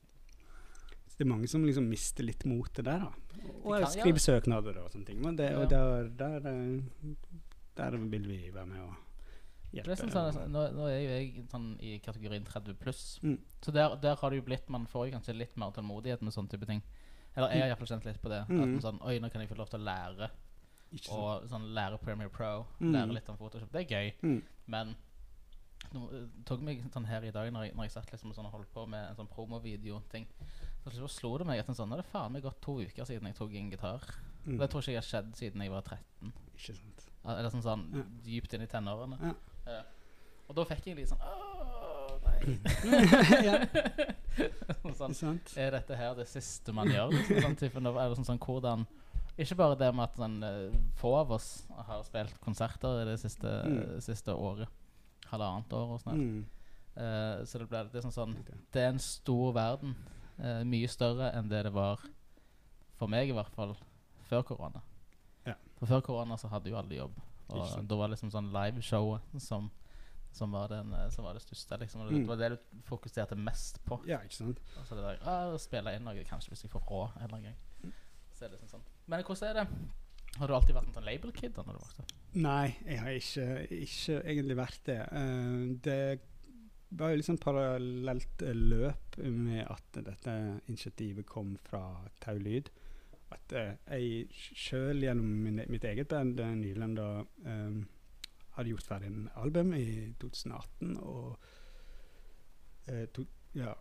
så 1.08 1.22
det 1.22 1.26
er 1.26 1.30
mange 1.32 1.48
som 1.50 1.64
liksom 1.66 1.86
mister 1.90 2.26
litt 2.28 2.44
motet 2.46 2.86
der, 2.86 3.00
da. 3.08 3.48
Og 3.64 3.80
kan- 3.82 3.96
ja. 3.98 4.20
søknader 4.22 4.76
og 4.84 4.92
sånne 4.92 5.06
ting. 5.08 5.22
Men 5.24 5.36
det, 5.40 5.48
og 5.58 5.70
der, 5.72 6.10
der, 6.20 6.46
eh, 6.52 7.16
der 7.80 7.98
vil 7.98 8.28
vi 8.28 8.52
være 8.54 8.68
med 8.70 8.82
og 8.84 8.94
hjelpe. 9.84 9.98
sånn, 9.98 10.34
sånn, 10.34 10.52
nå, 10.52 10.64
nå 10.76 10.88
er 10.90 11.00
jo 11.02 11.10
jeg 11.10 11.48
sånn 11.52 11.68
i 11.82 12.00
kategorien 12.00 12.44
30 12.46 12.74
pluss, 12.82 13.20
Mm. 13.24 13.38
så 13.62 13.72
der, 13.74 13.96
der 14.02 14.16
har 14.16 14.30
det 14.30 14.38
jo 14.42 14.46
blitt 14.46 14.70
Man 14.70 14.86
får 14.88 15.08
jo 15.12 15.18
kanskje 15.18 15.36
litt 15.38 15.56
mer 15.58 15.72
tålmodighet 15.72 16.22
med 16.22 16.34
sånne 16.34 16.50
type 16.50 16.66
ting. 16.66 16.82
Eller 17.36 17.50
jeg 17.54 17.62
har 17.62 17.70
iallfall 17.70 17.88
kjent 17.88 18.06
litt 18.06 18.22
på 18.22 18.30
det. 18.30 18.44
Mm. 18.50 18.76
At 18.78 18.84
sånn 18.84 19.02
Oi, 19.06 19.20
nå 19.20 19.30
kan 19.32 19.42
jeg 19.42 19.50
få 19.50 19.58
lov 19.58 19.70
til 19.70 19.80
å 19.80 19.84
lære. 19.84 20.30
Og 21.12 21.48
sånn 21.50 21.74
lære 21.76 22.00
Premiere 22.00 22.30
Pro. 22.32 22.66
Mm. 22.80 22.92
Lære 22.94 23.14
litt 23.14 23.30
om 23.30 23.38
Photoshop. 23.38 23.72
Det 23.72 23.92
er 23.92 23.96
gøy. 23.96 24.14
Mm. 24.24 24.42
Men 24.68 24.96
det 25.92 26.02
eh, 26.02 26.24
tok 26.46 26.62
meg 26.66 26.82
sånn 26.92 27.06
her 27.06 27.24
i 27.28 27.32
dag 27.32 27.52
når 27.54 27.68
jeg, 27.68 27.76
når 27.76 27.84
jeg 27.88 27.92
satt 27.92 28.12
liksom 28.12 28.32
og 28.32 28.36
sånn 28.36 28.50
holdt 28.52 28.72
på 28.74 28.86
med 28.90 29.10
en 29.12 29.16
sånn 29.20 29.30
promovideo-ting. 29.30 30.26
Så 30.84 30.96
så 30.96 31.10
slo 31.12 31.38
det 31.38 31.46
meg 31.48 31.60
at 31.60 31.70
en 31.70 31.76
sånn, 31.76 31.90
nå 31.92 31.98
er 31.98 32.02
det 32.02 32.10
faen 32.12 32.32
meg 32.32 32.44
gått 32.44 32.62
to 32.64 32.80
uker 32.82 33.06
siden 33.06 33.28
jeg 33.30 33.36
tok 33.36 33.54
en 33.54 33.70
gitar. 33.72 34.02
Mm. 34.48 34.58
Det 34.58 34.70
tror 34.72 34.82
ikke 34.82 34.94
jeg 34.96 35.02
har 35.04 35.10
skjedd 35.12 35.36
siden 35.36 35.62
jeg 35.62 35.70
var 35.72 35.82
13. 35.84 36.34
Ikke 36.56 36.76
sant. 36.80 37.06
Eller 37.28 37.50
sånn 37.52 37.64
sånn 37.66 37.86
Ja. 37.94 38.04
dypt 38.24 38.54
inn 38.56 38.62
i 38.64 38.68
tenårene. 38.72 39.20
Ja. 39.22 39.34
Ja. 39.68 39.82
Og 40.48 40.56
da 40.56 40.64
fikk 40.70 40.86
jeg 40.88 40.96
litt 41.02 41.10
sånn 41.12 41.20
Åh, 41.28 42.14
nei. 42.24 42.40
sånn, 45.00 45.16
sant? 45.18 45.54
er 45.60 45.74
dette 45.76 45.98
her 46.00 46.16
det 46.18 46.28
siste 46.32 46.74
man 46.76 46.88
gjør? 46.92 47.12
Liksom, 47.16 47.42
sånn, 47.44 47.58
typen 47.60 47.90
av, 47.90 47.98
eller 48.00 48.16
sånn, 48.20 48.30
sånn, 48.32 48.42
hvordan 48.44 48.86
Ikke 49.38 49.58
bare 49.60 49.78
det 49.78 49.90
med 49.94 50.06
at 50.08 50.16
sånn, 50.18 50.38
eh, 50.48 50.78
få 50.98 51.12
av 51.20 51.34
oss 51.36 51.50
har 51.90 52.04
spilt 52.08 52.40
konserter 52.42 53.02
i 53.04 53.08
det 53.12 53.18
siste, 53.22 53.52
Mm. 53.68 54.00
siste 54.02 54.34
året. 54.34 54.70
Halvannet 55.30 55.74
år 55.78 55.92
og 55.94 56.00
sånn. 56.02 56.18
Mm. 56.24 56.46
Uh, 56.98 57.44
så 57.46 57.60
det, 57.62 57.68
ble, 57.70 57.84
det 57.92 58.00
er 58.00 58.06
sånn 58.08 58.16
sånn 58.16 58.32
Det 58.74 58.82
er 58.82 58.88
en 58.90 58.98
stor 59.04 59.52
verden. 59.54 59.92
Uh, 60.40 60.64
mye 60.66 60.88
større 60.90 61.30
enn 61.38 61.50
det 61.52 61.60
det 61.68 61.74
var 61.76 62.02
for 62.98 63.08
meg, 63.12 63.30
i 63.30 63.36
hvert 63.38 63.54
fall, 63.54 63.76
før 64.26 64.42
korona. 64.48 64.82
Ja. 65.46 65.54
For 65.78 65.86
før 65.92 66.02
korona 66.08 66.38
så 66.42 66.50
hadde 66.50 66.72
jo 66.72 66.78
alle 66.80 66.98
jobb. 66.98 67.20
Og 67.50 67.88
da 67.88 67.96
var 67.96 68.08
det 68.08 68.18
liksom 68.18 68.32
sånn 68.34 68.50
liveshowet 68.54 69.22
som, 69.42 69.70
som, 70.32 70.52
var 70.52 70.68
den, 70.70 70.94
eh, 70.94 71.10
som 71.10 71.24
var 71.26 71.34
det 71.38 71.42
største. 71.46 71.80
Liksom. 71.80 72.02
Og 72.02 72.10
det, 72.12 72.18
Mm. 72.20 72.28
var 72.28 72.36
det 72.42 72.50
du 72.56 72.82
fokuserte 72.84 73.36
mest 73.38 73.80
på. 73.86 74.02
ja, 74.08 74.20
ikke 74.20 74.36
sant. 74.36 74.60
Altså 74.78 74.96
det 74.96 75.04
der, 75.04 75.22
ah, 75.28 75.58
Spille 75.58 75.96
inn 75.96 76.04
noe 76.04 76.24
kanskje 76.24 76.50
hvis 76.54 76.64
jeg 76.64 76.72
får 76.72 76.84
råd 76.90 77.16
en 77.18 77.24
eller 77.24 77.36
annen 77.38 77.44
gang. 77.52 77.58
Mm. 77.84 77.94
Så 78.34 78.46
er 78.46 78.50
det 78.50 78.60
liksom 78.60 78.80
sånn. 78.80 78.86
Men 79.08 79.24
hvordan 79.24 79.50
er 79.50 79.54
det? 79.64 79.68
Har 80.38 80.48
du 80.48 80.54
alltid 80.54 80.76
vært 80.76 80.88
en 80.88 80.94
sånn 80.94 81.06
label-kid 81.08 81.54
da 81.56 81.64
når 81.64 81.74
du 81.74 81.80
vokste 81.80 82.02
opp? 82.04 82.12
Nei, 82.36 82.76
jeg 82.86 83.00
har 83.00 83.10
ikke, 83.10 83.46
ikke 83.72 84.18
egentlig 84.24 84.58
vært 84.60 84.84
det. 84.86 85.00
Uh, 85.12 85.74
det 85.82 86.20
var 86.92 87.10
jo 87.10 87.18
liksom 87.18 87.38
parallelt 87.42 88.44
løp 88.54 89.18
med 89.24 89.66
at 89.68 89.98
dette 90.06 90.36
initiativet 90.68 91.26
kom 91.26 91.58
fra 91.66 91.82
Tau 92.22 92.38
Lyd. 92.38 92.70
At 93.36 93.54
eh, 93.60 93.74
jeg 93.92 94.28
sjøl 94.56 95.04
gjennom 95.04 95.28
min, 95.44 95.62
mitt 95.68 95.86
eget 95.88 96.08
band 96.08 96.40
nylig 96.40 96.90
da 96.96 97.08
um, 97.24 97.82
hadde 98.56 98.72
gjort 98.72 98.88
ferdig 98.88 99.12
en 99.12 99.30
album 99.36 99.74
i 99.78 100.14
2018, 100.22 100.98
og 100.98 101.38
eh, 102.88 103.06
to, 103.14 103.28
Ja. 103.58 103.74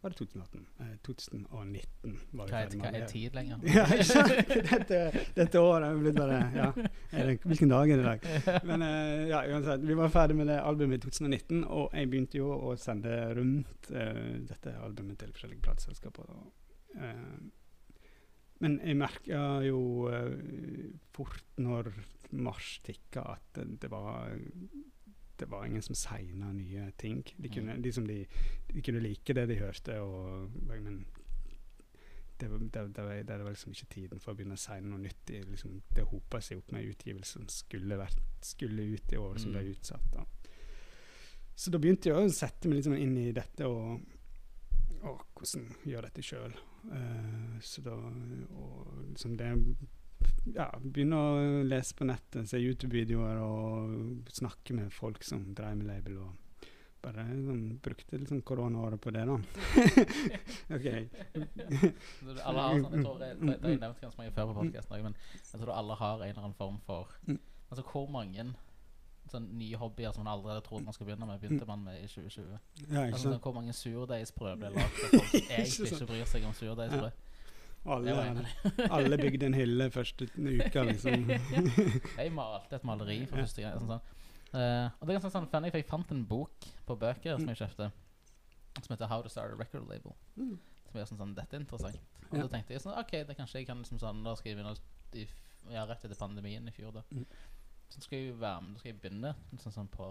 Var 0.00 0.12
det 0.12 0.18
2018? 0.20 0.66
Eh, 0.80 0.92
2019 1.06 2.16
var 2.38 2.50
Hva 2.52 2.62
hva 2.76 2.90
er 2.92 3.06
tid 3.10 3.34
lenger? 3.36 3.64
Ja, 3.76 3.86
ikke? 3.90 4.60
Dette, 4.70 5.00
dette 5.36 5.62
året 5.62 5.88
er 5.88 6.00
blitt 6.00 6.18
bare 6.18 6.40
Ja, 6.54 6.68
er 7.12 7.30
det, 7.30 7.36
hvilken 7.44 7.72
dag 7.72 7.90
er 7.90 8.00
det 8.00 8.04
i 8.04 8.08
dag? 8.10 8.26
Men 8.70 8.86
eh, 8.86 9.26
ja, 9.32 9.42
uansett, 9.50 9.84
vi 9.88 9.98
var 9.98 10.12
ferdig 10.14 10.38
med 10.38 10.50
det 10.52 10.58
albumet 10.62 11.00
i 11.00 11.06
2019, 11.08 11.64
og 11.64 11.94
jeg 11.96 12.10
begynte 12.12 12.40
jo 12.40 12.50
å 12.54 12.74
sende 12.80 13.14
rundt 13.38 13.92
eh, 13.92 14.24
dette 14.48 14.74
albumet 14.82 15.20
til 15.22 15.32
forskjellige 15.34 15.64
plateselskaper. 15.68 16.34
eh, 16.96 17.38
men 18.64 18.78
jeg 18.80 18.96
merka 18.96 19.40
jo 19.66 19.80
eh, 20.08 20.36
fort 21.12 21.58
når 21.60 21.90
mars 22.40 22.78
tikka, 22.86 23.26
at 23.36 23.58
det, 23.58 23.66
det 23.82 23.90
var 23.92 24.32
det 25.38 25.48
var 25.50 25.66
ingen 25.66 25.82
som 25.82 25.94
signa 25.94 26.52
nye 26.52 26.90
ting. 26.98 27.22
De 27.36 27.48
kunne, 27.52 27.76
de, 27.82 27.90
de, 27.92 28.26
de 28.74 28.82
kunne 28.82 29.00
like 29.04 29.34
det 29.36 29.46
de 29.48 29.56
hørte, 29.60 30.00
og, 30.00 30.50
men 30.66 31.04
det, 32.40 32.48
det, 32.72 32.82
det, 32.96 33.04
var- 33.04 33.22
det 33.22 33.38
var 33.44 33.50
liksom 33.50 33.72
ikke 33.72 33.86
tiden 33.94 34.20
for 34.20 34.32
å 34.32 34.36
begynne 34.36 34.56
å 34.58 34.60
segne 34.60 34.90
noe 34.92 35.00
nytt. 35.00 35.30
I, 35.32 35.40
liksom, 35.50 35.78
det 35.96 36.04
hopa 36.10 36.40
seg 36.44 36.58
opp 36.60 36.72
med 36.76 36.84
utgivelser 36.90 37.40
som 37.40 37.48
skulle, 37.48 37.96
vært, 38.00 38.18
skulle 38.44 38.84
ut 38.92 39.12
i 39.12 39.16
år, 39.20 39.38
som 39.40 39.52
ble 39.54 39.62
Mm. 39.64 39.70
utsatt. 39.72 40.10
Da. 40.12 40.24
Så 41.56 41.70
da 41.72 41.78
begynte 41.80 42.10
jeg 42.10 42.16
å 42.16 42.28
sette 42.36 42.68
meg 42.68 42.76
liksom 42.82 42.96
inn 43.00 43.16
i 43.16 43.32
dette 43.32 43.64
og, 43.64 44.00
og 45.02 45.22
hvordan 45.38 45.70
gjøre 45.88 46.10
dette 46.10 46.22
sjøl. 46.22 46.52
så 47.62 47.82
da 47.82 47.94
og 47.96 48.90
liksom 49.08 49.36
det 49.36 49.48
ja, 50.54 50.70
begynne 50.82 51.18
å 51.18 51.62
lese 51.66 51.94
på 51.98 52.06
nettet, 52.08 52.48
se 52.50 52.60
YouTube-videoer 52.62 53.40
og 53.42 54.32
snakke 54.32 54.76
med 54.76 54.92
folk 54.94 55.24
som 55.26 55.54
drev 55.54 55.78
med 55.80 55.88
label. 55.90 56.18
og 56.24 56.34
bare 57.06 57.22
liksom, 57.28 57.78
brukte 57.78 58.18
liksom 58.18 58.42
koronaåret 58.42 59.00
på 59.00 59.10
det, 59.14 59.24
da. 59.26 59.36
OK. 60.76 60.86
Alle 62.42 62.62
har 62.62 62.80
sånn, 62.80 62.94
jeg 62.96 63.04
tror 63.04 63.18
det, 63.20 63.28
det 63.38 63.54
jeg 63.54 63.80
nevnt 63.82 64.00
ganske 64.02 64.18
mange 64.18 64.32
før 64.34 64.48
på 64.50 64.56
podcasten 64.56 65.04
men 65.04 65.18
jeg 65.36 65.60
tror 65.60 65.74
alle 65.76 65.98
har 66.00 66.16
en 66.16 66.30
eller 66.32 66.42
annen 66.42 66.56
form 66.58 66.80
for 66.86 67.12
Mm. 67.26 67.38
Altså 67.66 67.82
hvor 67.82 68.04
mange 68.10 68.44
sånn 69.30 69.46
nye 69.58 69.78
hobbyer 69.78 70.12
som 70.14 70.22
man 70.22 70.36
allerede 70.36 70.62
trodde 70.62 70.86
man 70.86 70.94
skulle 70.94 71.08
begynne 71.10 71.26
med, 71.26 71.40
begynte 71.42 71.66
man 71.66 71.82
med 71.82 71.98
i 71.98 72.06
2020? 72.06 72.58
Ja, 72.92 73.00
Altså, 73.08 73.24
sånn, 73.24 73.40
hvor 73.42 73.56
mange 73.56 73.74
surdeigsbrød 73.74 74.60
ble 74.60 74.70
lagd 74.76 75.00
av 75.02 75.08
folk 75.16 75.32
som 75.32 75.50
egentlig 75.56 75.90
ikke 75.90 76.08
bryr 76.12 76.28
seg 76.30 76.46
om 76.46 76.54
surdeigsbrød? 76.54 77.24
Alle, 77.86 78.44
alle 78.96 79.18
bygde 79.20 79.46
en 79.46 79.56
hylle 79.56 79.90
første 79.94 80.28
uka, 80.36 80.82
liksom. 80.88 81.28
Jeg 82.20 82.32
malte 82.34 82.78
et 82.78 82.86
maleri 82.88 83.20
for 83.26 83.42
første 83.42 83.62
gang. 83.62 83.78
Sånn, 83.78 83.96
sånn. 83.96 84.12
Uh, 84.56 84.86
og 84.88 85.02
det 85.02 85.12
er 85.12 85.18
ganske 85.18 85.32
sånn 85.34 85.48
funny, 85.52 85.70
for 85.72 85.82
jeg 85.82 85.88
fant 85.88 86.12
en 86.14 86.22
bok 86.26 86.68
på 86.86 86.96
bøker 86.96 87.36
som 87.36 87.50
jeg 87.50 87.58
kjøpte, 87.60 87.90
som 88.78 88.92
heter 88.94 89.10
How 89.10 89.24
to 89.24 89.32
Start 89.32 89.52
a 89.52 89.58
Record 89.58 89.88
Label. 89.90 90.14
Mm. 90.38 90.54
Som 90.86 91.00
er 91.00 91.08
sånn, 91.10 91.20
sånn 91.20 91.34
Dette 91.36 91.58
er 91.58 91.64
interessant. 91.64 91.98
Og 92.30 92.38
Ja. 92.38 92.46
da 92.46 92.52
tenkte 92.54 92.74
jeg 92.74 92.82
sånn 92.82 92.96
OK, 92.98 93.12
det 93.26 93.36
kanskje 93.38 93.60
jeg 93.60 93.66
kan 93.68 93.82
liksom 93.82 94.00
sånn 94.02 94.24
Da 94.26 94.32
skal 94.34 94.50
jeg 94.50 94.56
begynne 94.58 94.74
i, 95.14 95.26
Ja, 95.70 95.84
rett 95.86 96.04
etter 96.04 96.18
pandemien 96.18 96.66
i 96.66 96.72
fjor, 96.74 96.94
da. 96.94 97.02
Mm. 97.10 97.26
Så 97.90 98.00
skal 98.02 98.18
jeg 98.18 98.40
være 98.40 98.62
med 98.62 98.74
Da 98.74 98.80
skal 98.80 98.92
jeg 98.92 99.00
begynne 99.02 99.34
sånn, 99.62 99.74
sånn 99.76 99.90
på 99.92 100.08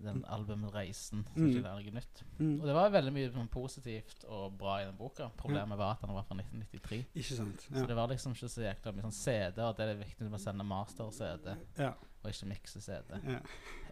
den 0.00 0.24
albumet 0.26 0.72
'Reisen'. 0.72 1.24
Så 1.24 1.36
Mm. 1.36 1.52
skal 1.52 1.62
jeg 1.62 1.62
lære 1.62 1.92
noe. 1.92 2.02
Og 2.02 2.40
Mm. 2.40 2.60
det 2.66 2.74
var 2.74 2.90
veldig 2.90 3.12
mye 3.12 3.30
sånn, 3.32 3.48
positivt 3.48 4.24
og 4.28 4.58
bra 4.58 4.78
i 4.80 4.84
den 4.86 4.96
boka. 4.96 5.28
Problemet 5.36 5.78
var 5.78 5.90
at 5.92 6.00
den 6.00 6.14
var 6.14 6.22
fra 6.22 6.34
1993. 6.34 7.04
Ikke 7.14 7.36
sant? 7.36 7.60
Så 7.72 7.86
det 7.86 7.96
var 7.96 8.08
liksom 8.08 8.32
ikke 8.32 8.48
så 8.48 8.62
jækla 8.62 8.92
mye 8.94 9.02
sånn 9.02 9.12
CD, 9.12 9.58
og 9.62 9.76
det 9.76 9.88
er 9.88 9.94
viktig 10.04 10.30
å 10.32 10.38
sende 10.40 10.64
master-CD, 10.64 11.56
ja. 11.78 11.92
og 12.24 12.30
ikke 12.30 12.46
mikse-CD. 12.48 13.20
ja. 13.32 13.38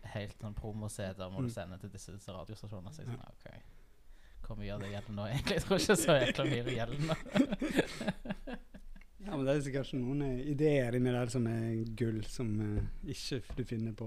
Helt 0.04 0.38
sånn 0.40 0.54
promo-CD 0.54 1.18
må 1.30 1.36
du 1.42 1.48
Mm. 1.48 1.50
sende 1.50 1.78
til 1.80 1.90
disse, 1.90 2.12
disse 2.12 2.28
radiostasjonene. 2.32 2.90
Så 2.92 2.98
jeg 3.02 3.06
sånn, 3.06 3.28
ok, 3.28 3.62
hvor 4.42 4.56
mye 4.56 4.72
av 4.74 4.80
det 4.80 4.90
gjelder 4.90 5.12
nå 5.12 5.26
egentlig? 5.30 5.54
Jeg 5.54 5.62
tror 5.62 5.78
ikke 5.78 5.96
så 5.96 6.12
jækla 6.18 6.44
mye 6.44 6.64
det 6.64 6.76
gjelder 6.76 6.98
nå. 7.06 7.14
Ja, 9.22 9.36
men 9.36 9.44
det 9.44 9.66
er 9.66 9.72
kanskje 9.74 9.98
noen 10.00 10.22
eh, 10.22 10.46
ideer 10.50 10.94
inni 10.96 11.12
der 11.12 11.26
som 11.28 11.46
er 11.46 11.84
gull, 11.94 12.22
som 12.24 12.54
uh, 12.78 12.82
ikke 13.04 13.42
du 13.54 13.64
finner 13.68 13.92
på 13.92 14.06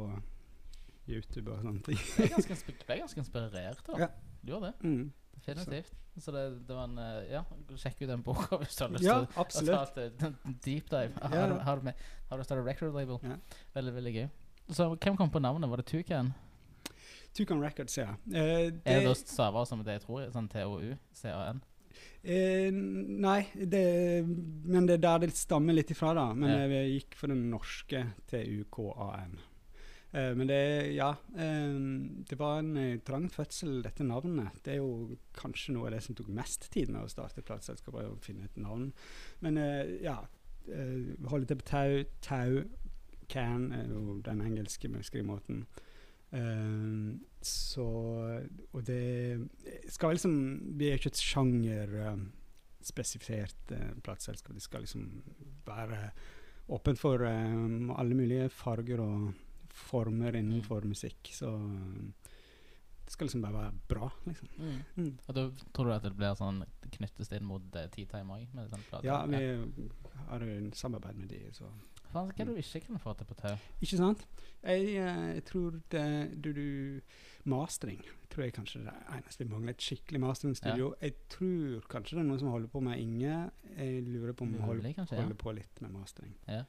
YouTube 1.07 1.51
og 1.51 1.59
sånne 1.65 1.83
ting. 1.83 1.97
Du 1.97 2.21
ble 2.21 2.29
ganske, 2.35 2.75
ble 2.87 2.97
ganske 3.01 3.19
inspirert 3.23 3.83
da. 3.87 3.97
Ja. 3.99 4.07
Du 4.43 4.51
gjorde 4.53 4.71
det, 4.71 4.87
Mm. 4.87 5.11
definitivt. 5.45 5.91
Så 6.19 6.31
det, 6.31 6.43
det 6.67 6.75
var 6.75 6.83
en, 6.83 6.97
eh, 6.99 7.31
ja, 7.31 7.41
sjekk 7.75 8.01
ut 8.03 8.07
den 8.11 8.21
boka 8.23 8.57
hvis 8.61 8.75
du 8.77 8.83
har 8.85 8.91
lyst 8.93 9.03
Ja, 9.03 9.19
til 9.25 9.67
å- 9.69 9.85
ta 9.93 10.01
et 10.03 10.21
eh, 10.23 10.53
deep 10.63 10.89
dive. 10.89 11.11
Har, 11.21 11.35
Ja. 11.35 11.47
du, 11.47 11.59
har, 11.59 11.75
du 11.77 11.81
med, 11.83 11.95
har 12.29 12.37
du 12.37 12.43
startet 12.43 12.65
record 12.65 12.93
label? 12.93 13.19
Ja. 13.23 13.37
Veldig, 13.75 13.93
veldig 13.95 14.13
gøy. 14.15 14.29
Så 14.69 14.89
hvem 14.97 15.17
kom 15.17 15.29
på 15.33 15.41
navnet? 15.41 15.69
Var 15.69 15.77
det 15.77 15.85
Tukan? 15.85 16.33
Tukan 17.33 17.59
Records, 17.61 17.97
ja. 17.97 18.11
Eh, 18.31 18.69
det, 18.69 18.81
Er 18.85 18.99
det 18.99 19.05
da 19.07 19.13
staver 19.15 19.65
som 19.65 19.81
det 19.83 19.95
jeg 19.99 20.01
tror? 20.05 20.27
Sånn 20.31 20.47
T-O-U-C-A-N? 20.51 21.61
eh, 22.23 22.69
nei, 22.71 23.47
det, 23.55 23.81
men 24.65 24.85
det 24.85 24.93
er 24.99 25.01
der 25.01 25.19
det 25.25 25.33
stammer 25.35 25.73
litt 25.73 25.89
ifra, 25.91 26.13
da. 26.13 26.33
Men 26.33 26.49
Ja. 26.49 26.67
jeg 26.67 27.01
gikk 27.01 27.15
for 27.15 27.27
den 27.27 27.49
norske 27.49 28.13
T-U-K-A-N. 28.27 29.39
Eh, 30.13 30.35
men 30.37 30.47
det, 30.47 30.93
ja 30.93 31.15
eh, 31.33 31.73
Det 32.29 32.37
var 32.37 32.59
en 32.61 32.77
eh, 32.77 32.99
trang 33.05 33.31
fødsel, 33.33 33.81
dette 33.85 34.03
navnet. 34.05 34.49
Det 34.65 34.71
er 34.75 34.79
jo 34.81 35.17
kanskje 35.37 35.73
noe 35.73 35.87
av 35.89 35.93
det 35.97 36.03
som 36.05 36.15
tok 36.17 36.29
mest 36.29 36.71
tid 36.73 36.87
med 36.93 37.03
å 37.03 37.11
starte 37.11 37.45
plateselskapet, 37.45 38.07
å 38.07 38.23
finne 38.23 38.45
et 38.49 38.57
navn. 38.61 38.85
Men 39.41 39.53
ja. 40.03 40.17
Uh, 40.63 41.19
holde 41.27 41.43
til 41.43 41.59
på 41.59 41.67
tau. 41.67 42.07
Tau 42.23 42.63
can 43.27 43.75
er 43.75 43.83
jo 43.91 44.23
den 44.23 44.39
engelske 44.41 44.87
skrivemåten. 45.03 45.67
Eh, 46.33 47.13
så 47.41 47.87
Og 48.71 48.87
det 48.87 49.39
skal 49.89 50.09
liksom 50.15 50.61
Vi 50.77 50.87
er 50.87 50.93
ikke 50.97 51.09
et 51.11 51.21
sjangerspesifisert 51.21 53.71
uh, 53.71 53.77
plateselskap. 54.03 54.55
Det 54.55 54.61
skal 54.61 54.81
liksom 54.81 55.23
være 55.65 56.11
åpent 56.69 56.99
for 56.99 57.15
eh, 57.27 57.53
alle 57.99 58.15
mulige 58.15 58.49
farger 58.49 58.99
og 58.99 59.33
former 59.73 60.35
innenfor 60.39 60.85
musikk. 60.87 61.31
Så 61.33 61.49
eh, 61.55 62.29
det 63.03 63.11
skal 63.11 63.27
liksom 63.27 63.41
bare 63.43 63.57
være 63.57 63.73
bra, 63.91 64.09
liksom. 64.25 64.51
Mm. 64.95 65.17
Og 65.27 65.35
da 65.35 65.47
tror 65.75 65.89
du 65.89 65.95
at 65.95 66.05
det 66.05 66.13
blir 66.17 66.37
sånn 66.39 66.63
knyttes 66.93 67.33
inn 67.35 67.43
mot 67.45 67.75
uh, 67.75 67.87
Tea 67.91 68.07
Time 68.07 68.37
òg? 68.37 68.53
Ja, 69.03 69.25
vi 69.27 69.41
har 70.29 70.45
jo 70.45 70.55
en 70.55 70.71
samarbeid 70.77 71.19
med 71.19 71.33
de, 71.33 71.41
så 71.51 71.67
Faen, 72.13 72.29
hva 72.29 72.43
er 72.43 72.45
det 72.45 72.53
du 72.53 72.61
ikke 72.61 72.83
kan 72.85 73.01
få 73.01 73.13
til 73.17 73.25
på 73.25 73.35
tau? 73.39 73.53
Ikke 73.81 73.97
sant? 73.97 74.25
Jeg, 74.61 74.89
jeg 74.93 75.45
tror 75.49 75.79
det 75.91 76.03
du, 76.45 76.51
du 76.53 77.49
Mastering 77.49 78.03
tror 78.33 78.47
jeg 78.47 78.55
kanskje 78.55 78.83
det 78.85 78.93
er 78.93 79.17
eneste 79.17 79.43
vi 79.43 79.49
mangler. 79.51 79.75
Et 79.75 79.87
skikkelig 79.87 80.21
masteringsstudio. 80.23 80.93
Jeg 81.01 81.15
tror 81.33 81.87
kanskje 81.91 82.17
det 82.17 82.23
er 82.23 82.29
noen 82.29 82.41
som 82.41 82.53
holder 82.53 82.71
på 82.71 82.81
med 82.85 83.01
Inge. 83.01 83.35
Jeg 83.77 84.05
lurer 84.07 84.33
på 84.37 84.47
om 84.47 84.53
de 84.53 84.61
holder, 84.61 84.93
Ja. 84.97 85.05
holder 85.11 85.37
på 85.37 85.53
litt 85.57 85.81
med 85.81 85.93
mastering. 85.93 86.35
Ja. 86.47 86.63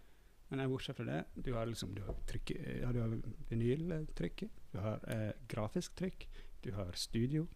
Men 0.49 0.61
eh, 0.61 0.69
bortsett 0.69 0.97
fra 0.97 1.05
det, 1.09 1.25
du 1.35 1.53
har 1.55 1.67
liksom 1.67 1.95
du 1.95 2.03
har, 2.03 2.15
trykk, 2.29 2.53
ja, 2.83 2.93
du 2.93 3.01
har 3.01 3.17
vinyltrykket, 3.49 4.63
du 4.73 4.79
har 4.85 5.05
eh, 5.11 5.31
grafisk 5.49 5.97
trykk, 5.99 6.29
du 6.65 6.73
har 6.77 6.93
studio, 6.99 7.47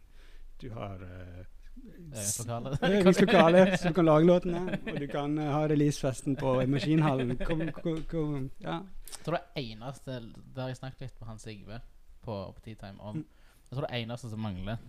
du 0.61 0.71
har 0.75 1.03
eh, 1.05 1.47
Øvingslokale, 1.79 3.77
så 3.77 3.89
du 3.89 3.95
kan 3.95 4.05
lage 4.05 4.27
låtene. 4.27 4.79
Og 4.93 4.97
du 4.99 5.07
kan 5.07 5.39
eh, 5.39 5.51
ha 5.53 5.61
releasefesten 5.71 6.35
på 6.37 6.57
Maskinhallen. 6.67 7.37
Kom, 7.39 7.63
kom, 7.73 8.01
kom, 8.11 8.51
ja. 8.61 8.81
Jeg 9.13 9.25
tror 9.25 9.37
det 9.37 9.63
eneste 9.63 10.17
Det 10.35 10.59
har 10.63 10.73
jeg 10.73 10.81
snakket 10.81 11.05
litt 11.05 11.21
med 11.21 11.29
Hans 11.29 11.47
Sigve 11.47 11.81
på, 12.25 12.39
på 12.57 12.65
T-Time 12.65 12.99
om. 12.99 13.23
Jeg 13.69 13.77
tror 13.77 13.87
det 13.87 14.01
eneste 14.01 14.33
som 14.33 14.43
mangler, 14.43 14.83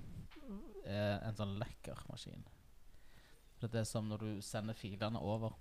er 0.90 1.20
en 1.28 1.38
sånn 1.38 1.60
lekkermaskin. 1.62 2.42
maskin. 2.42 2.48
Det 3.62 3.82
er 3.82 3.88
som 3.88 4.08
når 4.08 4.24
du 4.24 4.42
sender 4.42 4.74
filene 4.74 5.20
over, 5.20 5.54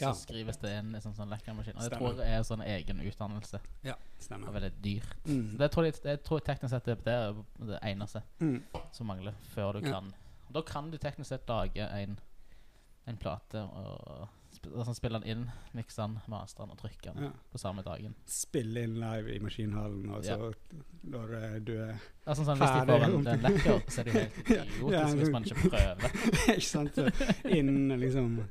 Ja. 0.00 0.12
så 0.12 0.22
skrives 0.26 0.56
det 0.58 0.70
inn 0.78 0.94
i 0.94 1.00
sånn, 1.00 1.14
sånn 1.14 1.28
lekkermaskin. 1.30 1.76
Og 1.76 1.82
det 1.82 1.98
tror 1.98 2.16
jeg 2.18 2.34
er 2.38 2.42
sånn 2.42 2.62
egen 2.66 3.00
utdannelse. 3.00 3.60
ja, 3.84 3.92
Og 3.94 4.22
stemmer. 4.22 4.52
veldig 4.52 4.72
dyrt. 4.82 5.14
Mm. 5.26 5.50
Så 5.52 5.58
det 5.58 5.70
tror 5.72 5.84
jeg, 5.84 5.94
jeg 6.04 6.22
tror 6.24 6.40
teknisk 6.40 6.70
sett 6.70 6.84
det 6.84 6.98
er 7.06 7.34
det 7.58 7.78
eneste 7.82 8.22
Mm. 8.40 8.62
som 8.92 9.06
mangler 9.06 9.34
før 9.54 9.72
du 9.80 9.86
Ja. 9.86 9.92
kan 10.00 10.14
Da 10.52 10.62
kan 10.62 10.90
du 10.90 10.98
teknisk 10.98 11.26
sett 11.28 11.48
lage 11.48 11.76
en, 11.82 12.18
en 13.06 13.16
plate 13.16 13.56
og 13.56 14.28
altså 14.76 14.94
spille 14.94 15.18
den 15.20 15.28
inn, 15.28 15.50
mikse 15.74 15.96
den, 15.96 16.20
mastre 16.28 16.62
den 16.64 16.70
og 16.70 16.78
trykke 16.78 17.12
den 17.12 17.24
Ja. 17.24 17.30
på 17.52 17.58
samme 17.58 17.82
dagen. 17.82 18.14
Spille 18.26 18.82
inn 18.84 18.94
live 19.00 19.34
i 19.34 19.38
Maskinhallen, 19.40 20.10
og 20.10 20.22
så 20.24 20.54
når 21.04 21.34
eh, 21.34 21.58
du 21.58 21.72
er 21.82 21.96
Altså, 22.26 22.44
sånn, 22.44 22.56
hvis 22.56 22.70
de 22.70 22.86
får 22.86 23.04
en, 23.04 23.26
en 23.34 23.40
lekker, 23.40 23.82
så 23.90 24.00
er 24.00 24.04
det 24.04 24.14
jo 24.14 24.20
helt 24.20 24.38
idiotisk 24.38 24.92
Ja, 24.92 25.04
hvis 25.14 25.30
man 25.32 25.44
ikke 25.44 25.70
prøver. 25.70 26.08
Ikke 26.54 26.60
sant? 26.60 26.98
Innen 27.44 28.00
liksom 28.00 28.48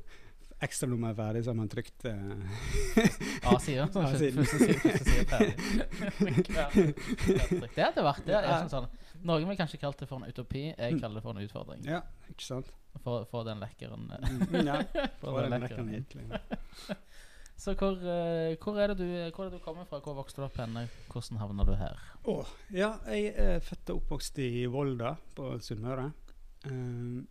ekstranummer 0.64 1.12
er 1.12 1.18
ferdig, 1.18 1.42
så 1.46 1.52
har 1.52 1.58
man 1.60 1.68
trykt 1.72 2.04
uh, 2.08 3.52
A-sida. 3.54 3.86
Ferdig. 5.30 5.54
Hver- 6.50 6.74
det 7.74 7.82
hadde 7.84 8.04
vært 8.06 8.24
det. 8.28 8.36
Er 8.38 8.48
sånn, 8.64 8.70
sånn. 8.72 8.88
Noen 9.24 9.46
vil 9.48 9.56
kanskje 9.58 9.80
kalt 9.80 10.00
det 10.02 10.08
for 10.10 10.20
en 10.20 10.28
utopi. 10.28 10.66
Jeg 10.74 10.94
Mm. 10.96 11.00
kaller 11.00 11.20
det 11.20 11.24
for 11.24 11.32
en 11.36 11.44
utfordring. 11.46 11.84
Ja, 11.88 12.00
ikke 12.28 12.44
sant? 12.44 12.68
For, 13.02 13.24
for 13.30 13.44
den 13.48 13.58
lekkeren. 13.62 14.04
eh, 14.12 14.28
Mm, 14.30 14.66
ja. 14.68 14.76
For 15.20 15.40
den 15.42 15.50
den 15.54 15.64
lekkeren. 15.64 15.88
Liksom. 15.92 16.98
Så 17.56 17.72
hvor, 17.78 17.94
uh, 18.02 18.56
hvor, 18.60 18.78
er 18.82 18.92
det 18.92 18.98
du, 18.98 19.06
hvor 19.34 19.46
er 19.46 19.50
det 19.50 19.58
du 19.60 19.64
kommer 19.64 19.84
fra? 19.88 20.00
Hvor 20.02 20.14
vokste 20.18 20.42
du 20.42 20.46
opp 20.48 20.56
henne? 20.58 20.88
Hvordan 21.12 21.38
havna 21.40 21.64
du 21.64 21.74
her? 21.78 21.96
Oh, 22.28 22.44
ja, 22.74 22.96
jeg 23.08 23.32
er 23.38 23.60
født 23.64 23.90
og 23.94 24.02
oppvokst 24.02 24.38
i 24.42 24.66
Volda 24.66 25.14
på 25.36 25.52
Sunnmøre. 25.62 26.08
Uh, 26.66 27.22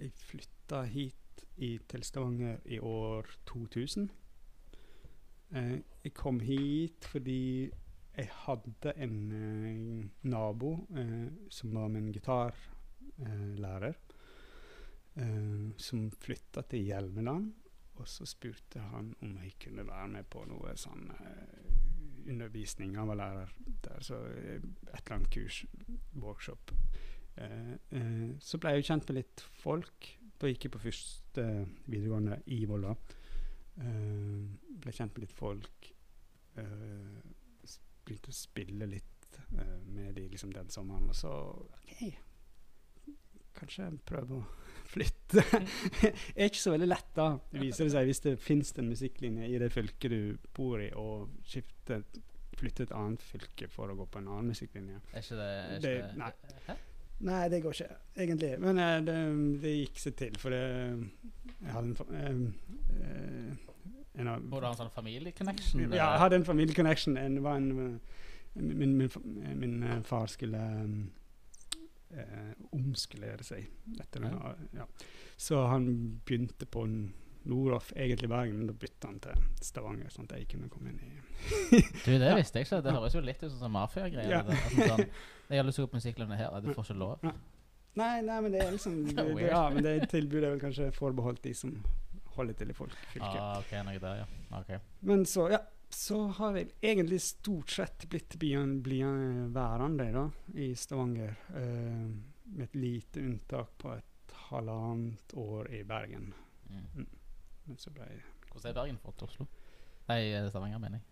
jeg 0.00 0.12
flytta 0.28 0.82
hit 0.88 1.14
i, 1.56 1.78
til 1.88 2.02
Stavanger 2.02 2.58
i 2.64 2.78
år 2.78 3.26
2000. 3.46 4.10
Eh, 5.50 5.76
jeg 6.04 6.14
kom 6.14 6.40
hit 6.44 7.06
fordi 7.08 7.70
jeg 8.18 8.28
hadde 8.44 8.92
en 8.98 9.16
eh, 9.32 10.06
nabo 10.28 10.72
eh, 10.96 11.28
som 11.50 11.74
var 11.74 11.88
min 11.88 12.10
gitarlærer, 12.12 13.94
eh, 15.16 15.70
som 15.76 16.10
flytta 16.10 16.62
til 16.68 16.84
Hjelmeland. 16.90 17.52
Og 17.98 18.08
så 18.08 18.26
spurte 18.26 18.82
han 18.92 19.14
om 19.22 19.38
jeg 19.42 19.56
kunne 19.62 19.86
være 19.86 20.08
med 20.08 20.26
på 20.30 20.44
noe 20.46 20.74
sånn 20.78 21.08
eh, 21.14 21.70
undervisning. 22.28 22.96
Han 22.98 23.10
var 23.10 23.20
lærer 23.22 23.54
der, 23.86 24.02
så 24.02 24.20
eh, 24.34 24.58
et 24.58 24.98
eller 24.98 25.16
annet 25.16 25.32
kurs, 25.34 25.64
workshop. 26.14 26.74
Så 28.42 28.58
ble 28.58 28.72
jeg 28.74 28.80
jo 28.80 28.86
kjent 28.88 29.04
med 29.06 29.14
litt 29.20 29.42
folk 29.60 30.08
Da 30.38 30.46
gikk 30.50 30.68
jeg 30.68 30.74
på 30.74 30.78
første 30.82 31.44
videregående 31.90 32.36
i 32.54 32.60
Volda. 32.70 32.92
Uh, 33.78 34.44
ble 34.82 34.92
kjent 34.94 35.14
med 35.16 35.24
litt 35.26 35.34
folk. 35.34 35.88
Uh, 36.58 37.18
begynte 38.06 38.30
å 38.32 38.36
spille 38.38 38.86
litt 38.90 39.38
uh, 39.52 39.78
med 39.90 40.14
de 40.18 40.28
liksom 40.30 40.52
den 40.54 40.70
sommeren. 40.70 41.10
Og 41.10 41.18
så 41.18 41.32
OK, 41.58 42.06
kanskje 43.58 43.90
prøve 44.06 44.38
å 44.38 44.44
flytte. 44.94 45.42
det 46.00 46.12
er 46.38 46.46
ikke 46.48 46.62
så 46.62 46.74
veldig 46.76 46.88
lett, 46.90 47.10
da. 47.18 47.28
Viser 47.58 47.88
det 47.88 47.94
seg 47.96 48.08
hvis 48.08 48.22
det 48.24 48.36
fins 48.40 48.72
en 48.78 48.88
musikklinje 48.94 49.50
i 49.50 49.58
det 49.60 49.72
fylket 49.74 50.14
du 50.14 50.50
bor 50.56 50.78
i, 50.82 50.88
og 50.96 51.34
skifte, 51.46 52.02
flytte 52.58 52.86
et 52.88 52.94
annet 52.96 53.22
fylke 53.22 53.68
for 53.70 53.90
å 53.92 53.98
gå 53.98 54.06
på 54.10 54.22
en 54.22 54.30
annen 54.36 54.54
musikklinje. 54.54 55.02
Er 55.12 55.26
ikke 55.26 55.38
det, 55.42 55.50
er 55.50 55.74
ikke 55.76 55.82
Det- 55.82 55.98
det 56.06 56.22
nei. 56.22 56.32
Hæ? 56.68 56.78
Nei, 57.26 57.48
det 57.50 57.62
går 57.64 57.74
ikke, 57.74 57.96
egentlig. 58.22 58.52
Men 58.62 58.78
eh, 58.78 58.98
det, 59.02 59.16
det 59.62 59.72
gikk 59.74 59.98
seg 59.98 60.14
til, 60.20 60.36
for 60.38 60.54
det 60.54 60.60
Jeg 61.58 61.72
hadde 61.74 62.06
en 62.22 62.44
eh, 63.00 63.56
en 64.18 64.28
av, 64.28 64.42
Må 64.42 64.60
du 64.60 64.66
ha 64.66 64.72
en 64.72 64.78
sånn 64.78 64.94
familieconnection? 64.94 65.84
Ja, 65.92 66.12
jeg 66.14 66.22
hadde 66.24 66.40
en 66.40 66.46
familieconnection. 66.46 67.16
En, 67.20 67.38
det 67.38 67.44
var 67.44 67.60
en, 67.60 67.68
eh, 67.84 68.26
min, 68.58 68.96
min, 68.98 69.10
min 69.60 69.76
eh, 69.86 70.00
far 70.06 70.26
skulle 70.32 70.58
eh, 70.58 72.18
eh, 72.24 72.52
omskulere 72.74 73.46
seg 73.46 73.68
etter 74.00 74.26
den. 74.26 74.38
Ja. 74.74 74.88
Så 75.38 75.62
han 75.70 75.88
begynte 76.26 76.66
på 76.66 76.82
Noroff, 77.48 77.92
egentlig 77.96 78.28
Bergen, 78.28 78.58
men 78.58 78.68
da 78.68 78.74
bytta 78.76 79.08
han 79.08 79.20
til 79.22 79.46
Stavanger, 79.64 80.10
sånn 80.12 80.26
at 80.26 80.34
jeg 80.40 80.50
kunne 80.50 80.68
komme 80.72 80.90
inn 80.90 80.98
i 80.98 81.80
Du, 82.04 82.10
det 82.18 82.34
visste 82.40 82.58
jeg 82.60 82.66
ikke. 82.66 82.82
Det 82.84 82.96
høres 82.98 83.14
jo 83.14 83.22
litt 83.24 83.44
ut 83.44 83.52
som 83.52 83.60
sånn 83.62 83.76
mafiagreier. 83.76 84.40
Ja. 84.40 84.42
sånn, 84.74 85.06
jeg 85.48 85.60
har 85.60 85.66
lyst 85.66 85.80
til 85.80 85.84
å 85.84 85.88
gå 85.88 85.92
på 85.94 86.00
musikklinje 86.00 86.36
her. 86.40 86.58
Du 86.60 86.68
får 86.72 86.84
ikke 86.84 86.98
lov. 87.00 87.24
Nei, 87.98 88.20
nei, 88.22 88.36
men 88.44 88.52
det 88.54 88.60
er 88.62 88.74
liksom 88.74 89.00
Det 89.08 89.24
det. 89.24 89.48
Ja, 89.48 89.64
men 89.72 89.82
det 89.86 89.96
tilbudet 90.12 90.44
er 90.44 90.54
vel 90.54 90.62
kanskje 90.62 90.90
forbeholdt 90.94 91.42
de 91.46 91.54
som 91.56 91.74
holder 92.36 92.60
til 92.60 92.70
i 92.70 92.76
folkfylket. 92.76 93.40
Ah, 93.40 93.58
ok, 93.58 93.74
noe 93.88 94.02
der, 94.02 94.22
ja. 94.22 94.26
Ok. 94.60 94.72
Men 95.08 95.24
så, 95.26 95.48
ja, 95.50 95.62
så 95.90 96.20
har 96.38 96.58
jeg 96.60 96.70
egentlig 96.84 97.20
stort 97.24 97.72
sett 97.74 98.06
blitt 98.10 98.36
værende 98.38 100.10
da, 100.14 100.26
i 100.54 100.72
Stavanger. 100.78 101.34
Uh, 101.54 102.12
med 102.48 102.64
et 102.64 102.76
lite 102.78 103.20
unntak 103.20 103.74
på 103.80 103.92
et 103.92 104.36
halvannet 104.48 105.34
år 105.36 105.68
i 105.74 105.82
Bergen. 105.84 106.30
Mm. 106.68 107.08
Men 107.68 107.80
så 107.80 107.92
ble 107.92 108.06
jeg 108.08 108.22
Hvordan 108.48 108.70
er 108.70 108.76
Bergen 108.78 108.98
fra 109.02 109.12
til 109.12 109.28
Oslo? 109.28 109.44
Nei, 110.08 110.22
eh, 110.32 110.46
Stavanger, 110.48 110.80
mener 110.80 111.00
jeg. 111.00 111.04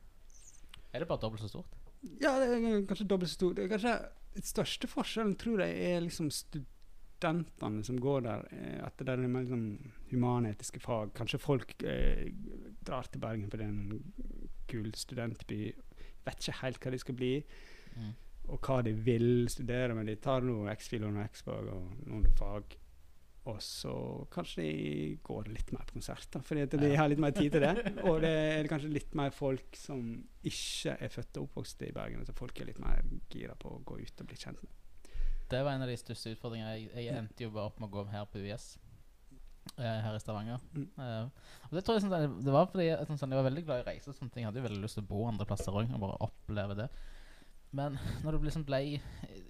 Er 0.93 1.03
det 1.03 1.09
bare 1.09 1.21
dobbelt 1.21 1.43
så 1.43 1.51
stort? 1.51 1.75
Ja, 2.21 2.35
det 2.41 2.49
er 2.55 2.83
kanskje 2.87 3.07
dobbelt 3.09 3.31
så 3.31 3.35
stort. 3.41 3.57
Det 3.57 3.65
er 3.65 3.73
kanskje 3.75 3.95
den 4.37 4.43
største 4.47 4.89
forskjellen, 4.89 5.37
tror 5.41 5.63
jeg, 5.65 5.77
er 5.97 6.01
liksom 6.05 6.29
studentene 6.31 7.85
som 7.85 7.99
går 8.01 8.21
der. 8.27 8.45
eh, 8.53 8.85
At 8.87 8.99
det 8.99 9.09
er 9.09 9.17
mer 9.27 9.43
liksom 9.47 9.93
humanetiske 10.11 10.81
fag. 10.81 11.15
Kanskje 11.15 11.39
folk 11.41 11.75
eh, 11.85 12.29
drar 12.87 13.09
til 13.11 13.21
Bergen 13.21 13.51
fordi 13.51 13.65
det 13.65 13.67
er 13.67 13.75
en 13.75 14.13
kul 14.69 14.93
studentby. 14.95 15.73
Vet 16.27 16.41
ikke 16.49 16.61
helt 16.63 16.81
hva 16.85 16.91
de 16.91 16.99
skal 16.99 17.15
bli, 17.15 17.35
Mm. 17.97 18.13
og 18.49 18.61
hva 18.61 18.83
de 18.85 18.93
vil 18.93 19.47
studere, 19.49 19.95
men 19.95 20.07
de 20.07 20.15
tar 20.17 20.41
noe 20.45 20.69
X-fil 20.75 21.05
og 21.05 21.15
noe 21.15 21.25
X-fag 21.31 21.69
og 21.73 21.95
noen 22.07 22.27
fag. 22.37 22.77
Og 23.47 23.61
så 23.63 23.93
kanskje 24.35 24.63
de 24.65 25.19
går 25.27 25.51
litt 25.55 25.69
mer 25.75 25.85
på 25.87 26.01
da, 26.03 26.41
fordi 26.43 26.65
at 26.65 26.73
de 26.83 26.89
har 26.99 27.11
litt 27.11 27.23
mer 27.23 27.35
tid 27.37 27.53
til 27.55 27.63
det. 27.63 27.93
Og 28.09 28.19
det 28.25 28.33
er 28.33 28.71
kanskje 28.71 28.91
litt 28.91 29.15
mer 29.19 29.31
folk 29.35 29.79
som 29.79 30.03
ikke 30.47 30.97
er 30.99 31.13
født 31.13 31.39
og 31.39 31.47
oppvokst 31.47 31.85
i 31.87 31.93
Bergen. 31.95 32.25
Så 32.27 32.35
folk 32.35 32.59
er 32.59 32.73
litt 32.73 32.81
mer 32.83 33.05
gira 33.31 33.55
på 33.59 33.77
å 33.77 33.85
gå 33.87 34.01
ut 34.03 34.25
og 34.25 34.33
bli 34.33 34.39
kjent 34.41 34.65
med. 34.65 35.13
Det 35.47 35.63
var 35.63 35.77
en 35.77 35.85
av 35.87 35.93
de 35.93 35.99
største 36.01 36.35
utfordringene. 36.35 36.75
Jeg, 36.75 36.91
jeg 37.07 37.21
endte 37.21 37.47
jo 37.47 37.53
bare 37.55 37.71
opp 37.71 37.79
med 37.79 37.87
å 37.87 37.95
gå 37.95 38.05
her 38.11 38.27
på 38.33 38.43
UiS. 38.43 38.73
eh, 39.79 40.01
her 40.03 40.15
i 40.15 40.23
Stavanger. 40.23 40.63
Mm. 40.75 40.89
Uh, 40.99 41.29
og 41.69 41.77
det 41.77 41.85
tror 41.87 41.97
jeg 41.97 42.05
sånn, 42.07 42.39
Det 42.43 42.55
var 42.55 42.69
fordi 42.71 42.89
at, 42.95 43.11
sånn, 43.11 43.31
jeg 43.31 43.39
var 43.41 43.47
veldig 43.47 43.65
glad 43.67 43.83
i 43.83 43.87
reise. 43.93 44.11
og 44.11 44.19
sånne 44.19 44.35
ting. 44.35 44.43
Jeg 44.43 44.51
hadde 44.51 44.63
jo 44.63 44.67
veldig 44.67 44.83
lyst 44.83 44.99
til 44.99 45.07
å 45.07 45.11
bo 45.11 45.27
andre 45.27 45.47
plasser 45.47 45.75
òg 45.75 45.91
og 45.91 46.03
bare 46.03 46.19
oppleve 46.27 46.79
det. 46.83 46.89
Men 47.73 47.99
når 48.25 48.33
du 48.39 48.45
liksom 48.47 48.65
ble 48.65 49.01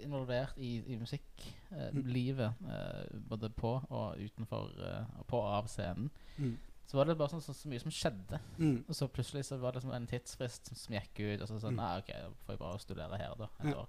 involvert 0.03 0.57
i, 0.59 0.79
i 0.93 0.97
musikklivet, 0.97 2.53
eh, 2.69 3.19
både 3.29 3.51
på 3.51 3.75
og 3.91 4.17
utenfor 4.21 4.73
eh, 4.83 5.05
og 5.21 5.27
på 5.31 5.41
og 5.43 5.53
av 5.63 5.69
scenen, 5.69 6.11
Mm. 6.39 6.59
så 6.87 6.97
var 6.99 7.05
det 7.09 7.17
bare 7.19 7.29
sånn, 7.33 7.41
så, 7.43 7.55
så 7.57 7.69
mye 7.69 7.81
som 7.81 7.91
skjedde. 7.91 8.39
Mm. 8.59 8.85
Og 8.89 8.95
så 8.95 9.09
plutselig 9.09 9.45
så 9.49 9.57
var 9.59 9.73
det 9.73 9.81
liksom 9.81 9.95
en 9.97 10.07
tidsfrist 10.07 10.69
som 10.77 10.95
gikk 10.95 11.19
ut, 11.25 11.41
og 11.43 11.49
så 11.49 11.57
sånn 11.63 11.73
Mm. 11.75 11.81
Nei, 11.81 11.99
OK, 11.99 12.11
da 12.13 12.29
får 12.45 12.53
jeg 12.55 12.59
bare 12.61 12.79
studere 12.83 13.17
her, 13.19 13.35
da. 13.39 13.49
Et 13.61 13.71
Ja. 13.73 13.81
år. 13.81 13.89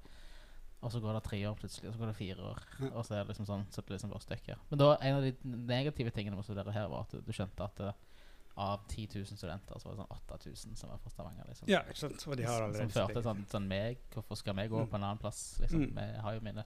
Og 0.82 0.92
så 0.94 1.00
går 1.02 1.14
det 1.18 1.24
tre 1.26 1.40
år 1.50 1.56
plutselig, 1.58 1.88
og 1.90 1.94
så 1.96 2.00
går 2.00 2.08
det 2.08 2.16
fire 2.16 2.42
år. 2.52 2.60
Ja. 2.80 2.90
Og 2.94 3.04
så 3.06 3.16
er 3.16 3.24
det 3.24 3.28
liksom 3.34 3.46
sånn 3.50 3.66
Så 3.72 3.82
det 3.82 3.90
liksom 3.98 4.10
bare 4.12 4.22
stykker. 4.22 4.54
her. 4.56 4.60
Men 4.70 4.80
da 4.80 4.96
en 5.02 5.16
av 5.16 5.22
de 5.24 5.34
negative 5.44 6.12
tingene 6.12 6.36
med 6.36 6.44
å 6.46 6.48
studere 6.48 6.72
her, 6.72 6.88
var 6.88 7.02
at 7.02 7.12
du, 7.12 7.22
du 7.22 7.32
skjønte 7.34 7.64
at 7.66 7.80
eh, 7.80 7.92
av 8.58 8.88
10 8.90 9.08
000 9.16 9.26
studenter, 9.38 9.80
så 9.80 9.90
var 9.90 9.96
det 9.96 10.02
sånn 10.02 10.12
8000 10.18 10.76
som 10.78 10.90
var 10.90 10.98
fra 10.98 11.10
Stavanger. 11.14 11.46
liksom 11.48 11.70
Ja, 11.70 11.82
ikke 11.84 11.98
sant. 12.02 12.28
Og 12.28 12.38
de 12.38 12.44
har 12.44 12.56
som 12.58 12.64
allerede 12.66 12.90
førte 12.92 13.12
steget. 13.12 13.24
sånn, 13.24 13.46
sånn 13.52 13.68
meg 13.68 13.98
Hvorfor 14.14 14.36
skal 14.38 14.56
vi 14.56 14.68
gå 14.68 14.80
Mm. 14.82 14.90
på 14.90 14.96
en 14.96 15.04
annen 15.04 15.18
plass? 15.22 15.60
Liksom 15.62 15.82
Mm. 15.82 15.96
Vi 15.96 16.22
har 16.22 16.34
jo 16.34 16.40
mine 16.42 16.64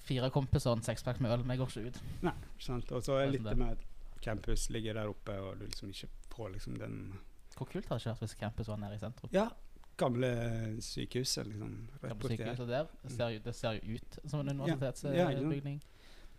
fire 0.00 0.30
kompiser 0.30 0.70
og 0.70 0.78
en 0.78 0.82
sekspakk 0.82 1.20
med 1.20 1.30
øl. 1.32 1.42
Vi 1.44 1.56
går 1.56 1.66
ikke 1.68 1.86
ut. 1.86 2.00
Nei, 2.22 2.32
ikke 2.32 2.62
sant. 2.64 2.92
Og 2.92 3.02
så 3.02 3.12
er 3.20 3.26
Det 3.30 3.32
litt 3.32 3.44
det 3.44 3.56
med 3.58 3.70
at 3.72 4.22
campus 4.22 4.70
ligger 4.70 4.94
der 4.94 5.06
oppe, 5.08 5.38
og 5.40 5.58
du 5.58 5.66
liksom 5.66 5.88
ikke 5.90 6.08
får 6.30 6.52
liksom 6.52 6.78
den 6.78 7.18
Hvor 7.56 7.66
kult 7.66 7.86
hadde 7.86 7.98
det 8.00 8.06
ikke 8.06 8.10
vært 8.14 8.20
hvis 8.20 8.34
campus 8.38 8.66
var 8.68 8.76
nede 8.76 8.94
i 8.94 8.98
sentrum? 8.98 9.30
Ja, 9.32 9.48
gamle 9.96 10.76
sykehuset, 10.80 11.46
liksom. 11.46 11.88
Gamle 12.02 12.28
sykehuset 12.28 12.66
der 12.68 12.86
ser 13.08 13.28
jo, 13.28 13.38
Det 13.38 13.54
ser 13.54 13.72
jo 13.72 13.94
ut 13.94 14.18
som 14.30 14.40
en 14.40 14.46
Ja, 14.58 14.66
ja, 14.66 14.74
universitetsbygning. 14.74 15.80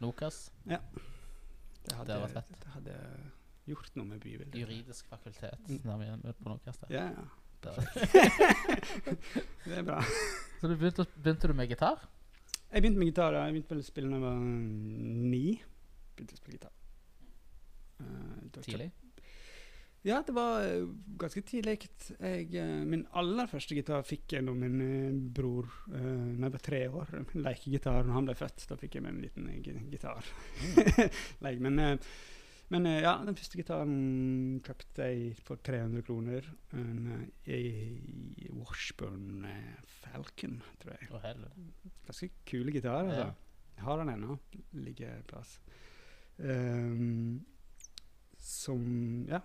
Nokas. 0.01 0.51
Ja. 0.65 0.79
Det 1.85 1.93
hadde, 1.95 2.13
hadde 2.13 2.21
vært 2.27 2.33
fett. 2.33 2.59
det 2.59 2.67
hadde 2.73 3.31
gjort 3.67 3.95
noe 3.97 4.05
med 4.13 4.19
bybildet. 4.23 4.55
Juridisk 4.61 5.07
fakultet 5.09 5.59
Mm. 5.69 5.79
vi 5.99 6.09
er 6.29 6.33
på 6.41 6.49
Nokas. 6.51 6.77
Der. 6.83 6.93
Ja, 6.93 7.05
ja. 7.15 7.25
Det 9.65 9.77
er 9.77 9.83
bra. 9.89 10.01
Så 10.61 10.67
du 10.69 10.75
begynte, 10.77 11.05
begynte 11.15 11.47
du 11.49 11.53
med 11.57 11.69
gitar? 11.71 12.03
Jeg 12.71 12.81
begynte 12.83 12.99
med 13.01 13.09
gitar. 13.13 13.33
ja. 13.33 13.45
Jeg 13.47 13.55
begynte 13.57 13.79
å 13.79 13.85
spille 13.87 14.09
da 14.11 14.19
jeg 14.19 14.25
var 14.25 14.37
ni. 15.31 15.45
Begynte 16.15 16.35
å 16.37 16.41
spille 16.41 16.59
gitar. 16.59 16.75
Uh, 18.01 18.61
Tidlig? 18.61 18.91
Ja, 20.05 20.19
det 20.21 20.35
var 20.37 20.61
eh, 20.61 20.83
ganske 21.17 21.41
tidlig. 21.41 21.79
Jeg, 22.19 22.49
eh, 22.61 22.73
min 22.85 23.07
aller 23.17 23.47
første 23.49 23.73
gitar 23.73 24.03
fikk 24.05 24.35
jeg 24.35 24.45
da 24.45 24.53
min 24.53 25.23
bror 25.33 25.65
uh, 25.89 25.95
når 25.97 26.43
jeg 26.45 26.53
var 26.53 26.63
tre 26.67 26.81
år. 26.99 27.13
Lekegitar 27.47 28.03
når 28.05 28.13
han 28.19 28.27
ble 28.29 28.35
født. 28.37 28.67
Da 28.69 28.77
fikk 28.77 28.99
jeg 28.99 29.05
meg 29.07 29.15
en 29.15 29.23
liten 29.23 29.49
gi- 29.65 29.89
gitar. 29.95 30.21
Leik, 31.41 31.57
men 31.65 31.81
eh, 31.81 31.95
men 32.73 32.85
eh, 32.89 33.01
ja, 33.03 33.13
den 33.21 33.37
første 33.37 33.59
gitaren 33.59 33.95
kjøpte 34.65 35.05
jeg 35.09 35.33
for 35.45 35.61
300 35.61 36.05
kroner. 36.07 36.47
En 36.73 37.25
eh, 37.45 37.97
Washburn 38.55 39.45
eh, 39.49 39.81
Falcon, 40.01 40.61
tror 40.81 40.95
jeg. 40.95 41.09
Oh. 41.13 41.89
Ganske 42.07 42.31
kule 42.49 42.73
gitar. 42.73 43.03
Altså. 43.03 43.27
Ja. 43.27 43.33
Jeg 43.75 43.83
har 43.83 43.99
den 44.01 44.13
ennå. 44.15 44.37
Ligger 44.71 45.21
plass. 45.29 45.59
Um, 46.37 47.45
som 48.37 49.25
Ja. 49.29 49.39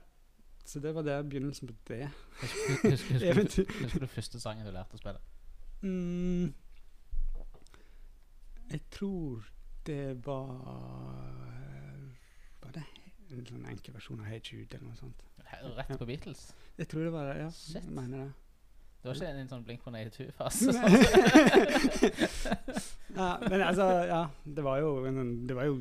Så 0.64 0.80
det 0.80 0.94
var 0.94 1.02
der 1.02 1.22
begynnelsen 1.22 1.66
på 1.66 1.74
det. 1.88 2.10
Husker, 2.40 2.90
husker, 2.90 3.64
husker, 3.82 4.00
du 4.00 4.06
første 4.06 4.40
sangen 4.40 4.66
du 4.66 4.70
lærte 4.70 4.94
å 4.94 5.00
spille? 5.00 5.18
Mm, 5.82 6.52
jeg 8.70 8.80
tror 8.94 9.48
det 9.86 10.26
var 10.26 11.59
en 13.38 13.46
sånn 13.46 13.66
enkel 13.70 13.94
versjon 13.94 14.20
av 14.20 14.26
Hey 14.30 14.40
Jude 14.42 14.76
eller 14.76 14.88
noe 14.90 14.98
sånt? 14.98 15.26
Rett 15.76 15.98
på 15.98 16.06
Beatles? 16.08 16.46
Jeg 16.78 16.88
tror 16.90 17.04
det 17.08 17.12
var 17.14 17.30
det, 17.30 17.36
ja. 17.42 17.50
Shit. 17.54 17.80
Jeg 17.80 17.90
mener 17.94 18.24
det. 18.26 18.30
Det 19.00 19.08
var 19.08 19.16
ikke 19.16 19.28
en, 19.32 19.38
en 19.40 19.48
sånn 19.48 19.62
Blink 19.64 19.80
182-fase? 19.88 20.72
ja, 23.16 23.28
men 23.48 23.62
altså, 23.64 23.86
ja. 24.10 24.20
Det 24.44 24.64
var 24.66 24.80
jo, 24.82 24.90
sånn- 25.06 25.46
det 25.48 25.56
var 25.56 25.68
jo 25.70 25.78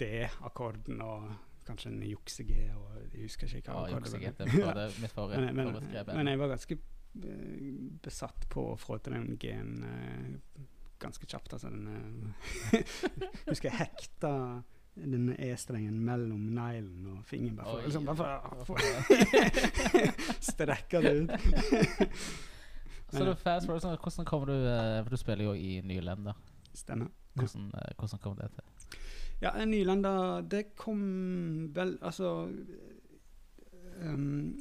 D-akkorden 0.00 1.02
og 1.04 1.28
kanskje 1.64 1.92
en 1.92 2.02
jukse-G 2.04 2.56
og 2.74 2.88
jeg 3.14 3.22
husker 3.28 3.54
ikke 3.60 3.72
hva 3.72 3.86
ja, 3.88 3.94
jukse 4.00 4.18
det 4.18 4.26
gitt. 4.26 4.40
var. 4.42 4.50
Det 4.50 4.64
var 4.66 4.80
det 4.80 4.88
mitt 5.04 5.14
forrige 5.14 5.44
men, 5.46 5.54
men, 5.72 6.08
men 6.10 6.32
jeg 6.32 6.40
var 6.42 6.50
ganske 6.52 6.76
eh, 6.76 7.70
besatt 8.04 8.48
på 8.52 8.66
å 8.72 8.76
få 8.82 8.98
til 8.98 9.14
den 9.16 9.38
G-en 9.40 9.72
eh, 9.88 10.66
ganske 11.04 11.26
kjapt. 11.30 11.54
Altså 11.56 11.70
den 11.70 12.34
eh, 12.74 12.98
Husker 13.48 13.70
jeg 13.70 13.78
hekta 13.78 14.34
denne 14.94 15.34
E-strengen 15.42 15.96
mellom 16.06 16.40
neglen 16.54 17.06
og 17.12 17.24
fingeren. 17.26 17.56
Bare 17.56 17.66
for, 17.66 17.80
liksom, 17.82 18.04
bare 18.06 18.64
for, 18.64 18.76
strekke 20.52 21.02
det 21.02 21.14
ut. 21.22 21.30
Så 23.14 23.24
du 23.24 23.34
fast 23.38 23.66
forward, 23.66 23.82
sånn, 23.82 23.98
hvordan 24.00 24.26
kommer 24.26 24.50
du 24.50 24.56
eh, 24.66 25.00
For 25.04 25.14
du 25.14 25.20
spiller 25.20 25.46
jo 25.46 25.52
i 25.54 25.76
Nylender. 25.86 26.34
Stemmer. 26.74 27.12
Hvordan, 27.38 27.68
eh, 27.78 27.92
hvordan 27.98 28.22
kom 28.22 28.34
det 28.38 28.48
til? 28.56 28.98
Ja, 29.42 29.52
en 29.60 29.70
Nylanda 29.70 30.40
Det 30.46 30.64
kom 30.78 31.00
vel 31.74 31.96
Altså 32.02 32.48
um, 34.02 34.54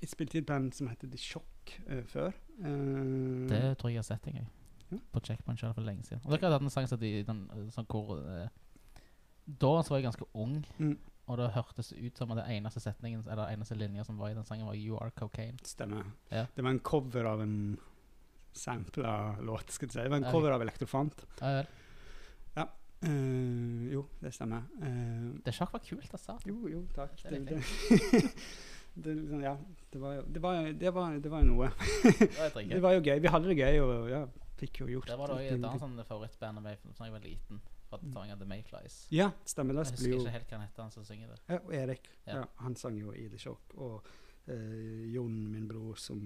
Jeg 0.00 0.08
spilte 0.08 0.38
i 0.38 0.42
et 0.42 0.46
band 0.46 0.72
som 0.72 0.90
heter 0.90 1.10
The 1.10 1.18
Shock 1.18 1.74
uh, 1.90 2.02
før. 2.06 2.30
Uh, 2.58 3.46
Det 3.50 3.78
tror 3.78 3.90
jeg 3.90 3.98
jeg 3.98 4.02
har 4.02 4.08
sett 4.10 4.26
en 4.26 4.40
gang. 4.40 4.50
Ja. 4.90 4.96
På 5.12 5.20
Checkpoint 5.20 5.60
selv 5.60 5.74
for 5.74 5.82
lenge 5.82 6.04
siden. 6.04 6.20
Og 6.24 6.30
dere 6.30 6.46
hadde 6.46 6.58
hatt 6.58 6.62
en 6.62 6.70
sang 6.70 6.88
som 6.88 6.98
de, 7.00 7.10
den, 7.26 7.46
sånn 7.74 7.88
hvor 7.90 8.20
eh, 8.22 8.46
Da 9.46 9.82
så 9.82 9.90
var 9.94 10.00
jeg 10.00 10.08
ganske 10.08 10.26
ung, 10.34 10.64
Mm. 10.78 10.98
og 11.28 11.36
det 11.38 11.50
hørtes 11.54 11.92
ut 11.92 12.18
som 12.18 12.30
at 12.32 12.38
det 12.44 12.56
eneste 12.56 12.80
setningen 12.80 13.24
Eller 13.30 13.52
eneste 13.54 13.74
linja 13.78 14.04
som 14.04 14.18
var 14.18 14.30
i 14.30 14.34
den 14.34 14.44
sangen, 14.44 14.66
var 14.66 14.74
'You 14.74 14.98
Are 14.98 15.10
Cocaine'. 15.10 15.58
Stemmer. 15.64 16.04
Ja. 16.30 16.46
Det 16.56 16.64
var 16.64 16.70
en 16.70 16.80
cover 16.80 17.24
av 17.24 17.40
en 17.40 17.78
sampla 18.52 19.36
låt, 19.40 19.70
skal 19.70 19.88
du 19.88 19.92
si. 19.92 20.00
Det 20.00 20.10
var 20.10 20.16
en 20.16 20.32
cover 20.32 20.50
av 20.50 20.62
Elektrofant. 20.62 21.26
Ja 21.40 21.58
ja. 21.58 21.64
Uh, 23.04 23.92
jo, 23.92 24.06
det 24.22 24.32
stemmer. 24.32 24.62
Uh, 24.82 25.34
Det 25.44 25.52
sjakk 25.54 25.72
var 25.72 25.80
kult, 25.84 26.12
altså. 26.12 26.38
jo, 26.46 26.68
jo, 26.68 26.86
takk. 26.94 27.12
Det 27.28 27.44
Det, 27.44 27.56
det, 27.56 28.32
det, 29.04 29.14
liksom, 29.14 29.42
ja, 29.42 29.56
det 29.92 30.00
var 30.00 30.14
jo 30.14 30.22
det 30.22 30.42
var, 30.42 30.72
det 30.72 30.94
var, 30.94 31.18
det 31.20 31.30
var 31.30 31.42
noe. 31.42 31.68
Det 32.02 32.38
var 32.40 32.50
Det 32.62 32.94
jo 32.96 33.00
gøy. 33.12 33.20
Vi 33.20 33.28
hadde 33.28 33.48
det 33.52 33.56
gøy, 33.58 33.80
og 33.80 34.10
ja, 34.10 34.26
fikk 34.56 34.80
jo 34.80 34.86
gjort 34.86 35.06
Det 35.12 35.18
var 35.18 35.28
da 35.28 35.38
et 35.42 35.52
annet 35.60 35.80
sånn 35.80 36.00
favorittband 36.08 36.58
av 36.58 36.64
meg 36.64 36.78
da 36.96 37.04
jeg 37.04 37.12
var 37.12 37.20
liten. 37.20 37.60
Fra 37.88 37.98
Stavanger, 38.02 38.36
The 38.36 38.44
Mayflies. 38.50 39.06
Ja, 39.14 39.30
stemmer. 39.46 39.74
Jeg 39.74 39.92
husker 39.92 40.14
ikke 40.18 40.30
helt 40.34 40.48
hva 40.50 40.56
han 40.58 40.66
heter, 40.66 40.82
han 40.82 40.90
som 40.90 41.04
synger 41.04 41.28
det. 41.34 41.40
Ja, 41.48 41.58
og 41.62 41.74
Erik. 41.74 42.08
Ja. 42.26 42.38
Ja. 42.40 42.44
han 42.64 42.76
sang 42.76 42.98
jo 42.98 43.12
i 43.12 43.28
The 43.28 43.38
Shock. 43.38 43.74
Og 43.78 44.06
eh, 44.48 45.12
Jon, 45.14 45.36
min 45.52 45.68
bror, 45.68 45.94
som 45.94 46.24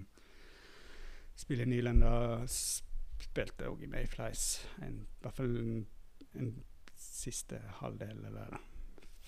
spiller 1.36 1.66
nylender, 1.68 2.46
spilte 2.50 3.68
òg 3.68 3.82
i 3.84 3.90
Mayflies. 3.92 4.46
En, 4.82 5.02
I 5.04 5.22
hvert 5.24 5.36
fall 5.36 5.56
en, 5.60 5.86
en 6.40 6.50
siste 6.96 7.60
halvdel, 7.80 8.24
eller 8.30 8.56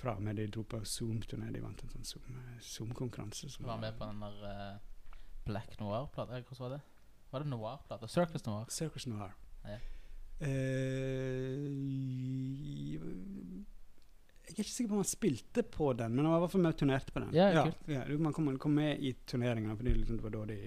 fra 0.02 0.16
og 0.16 0.22
med 0.24 0.36
de 0.40 0.46
dro 0.50 0.62
på 0.66 0.80
Zoom-turné. 0.88 1.52
De 1.54 1.60
vant 1.62 1.82
en 1.84 1.92
sånn 1.92 2.04
Zoom- 2.08 2.40
Zoom-konkurranse. 2.60 3.50
som 3.52 3.66
Var 3.68 3.78
med 3.84 3.98
på 4.00 4.08
den 4.08 4.20
der 4.24 4.40
uh, 4.48 4.78
Black 5.46 5.76
Noir-plata. 5.80 6.40
Hvordan 6.40 6.64
var 6.64 6.76
det? 6.78 6.80
Var 7.32 7.44
det 7.44 7.48
Noir-plata? 7.52 8.08
Circus 8.08 8.44
Noir. 8.48 8.66
Circus 8.72 9.06
Noir. 9.06 9.36
Ja. 9.64 9.78
Eh, 10.42 11.68
jeg 14.52 14.59
er 14.59 14.64
ikke 14.66 14.74
sikker 14.74 14.90
på 14.90 14.96
om 14.98 15.02
han 15.05 15.09
spilte 15.09 15.62
på 15.62 15.92
den, 15.96 16.14
men 16.16 16.26
han 16.26 16.35
var 16.35 16.40
i 16.40 16.44
hvert 16.44 16.55
fall 16.55 16.64
med 16.64 16.74
og 16.74 16.81
turnerte 16.83 17.14
på 17.14 17.22
den. 17.22 17.35
Ja, 17.37 17.46
ja, 17.55 17.64
ja, 17.88 18.02
man 18.18 18.35
kom, 18.37 18.50
kom 18.61 18.74
med 18.76 19.00
i 19.00 19.14
turneringa, 19.26 19.76
fordi 19.78 19.94
liksom 19.96 20.18
det 20.18 20.26
var 20.26 20.35
da 20.35 20.44
de 20.50 20.59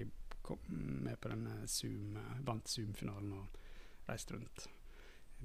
kom 0.46 0.58
med 1.04 1.20
på 1.20 1.30
denne 1.30 1.68
Zoom, 1.70 2.16
eh, 2.16 2.40
vant 2.46 2.68
Zoom-finalen 2.70 3.32
og 3.36 3.46
reiste 4.08 4.34
rundt. 4.34 4.66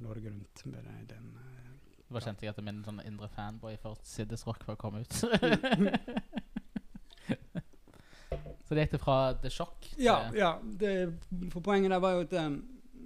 Norge 0.02 0.30
rundt 0.30 0.66
med 0.66 0.84
den. 1.10 1.38
eh, 1.38 2.22
kjente 2.22 2.46
jeg 2.46 2.56
at 2.56 2.64
min 2.64 2.84
sånn 2.86 3.02
indre 3.06 3.30
fanboy 3.36 3.78
for 3.82 4.00
Siddes 4.04 4.48
Rock 4.48 4.68
var 4.68 4.76
kommet 4.80 5.08
ut. 5.08 5.14
Så 8.72 8.76
det 8.76 8.86
gikk 8.86 8.94
det 8.96 9.02
fra 9.04 9.34
The 9.44 9.50
Shock 9.52 9.90
Ja, 10.00 10.30
ja 10.32 10.54
det, 10.64 11.20
for 11.52 11.60
poenget 11.60 11.92
der 11.92 12.00
var 12.00 12.16
jo 12.16 12.22
at 12.24 12.34
um, 12.40 12.62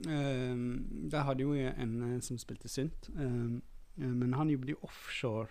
um, 0.07 1.09
Der 1.11 1.25
hadde 1.27 1.45
jo 1.45 1.53
en 1.53 1.95
eh, 2.03 2.21
som 2.21 2.37
spilte 2.37 2.69
synt, 2.71 3.09
um, 3.15 3.61
men 3.95 4.33
han 4.33 4.49
jobbet 4.49 4.73
jo 4.75 4.81
offshore. 4.83 5.47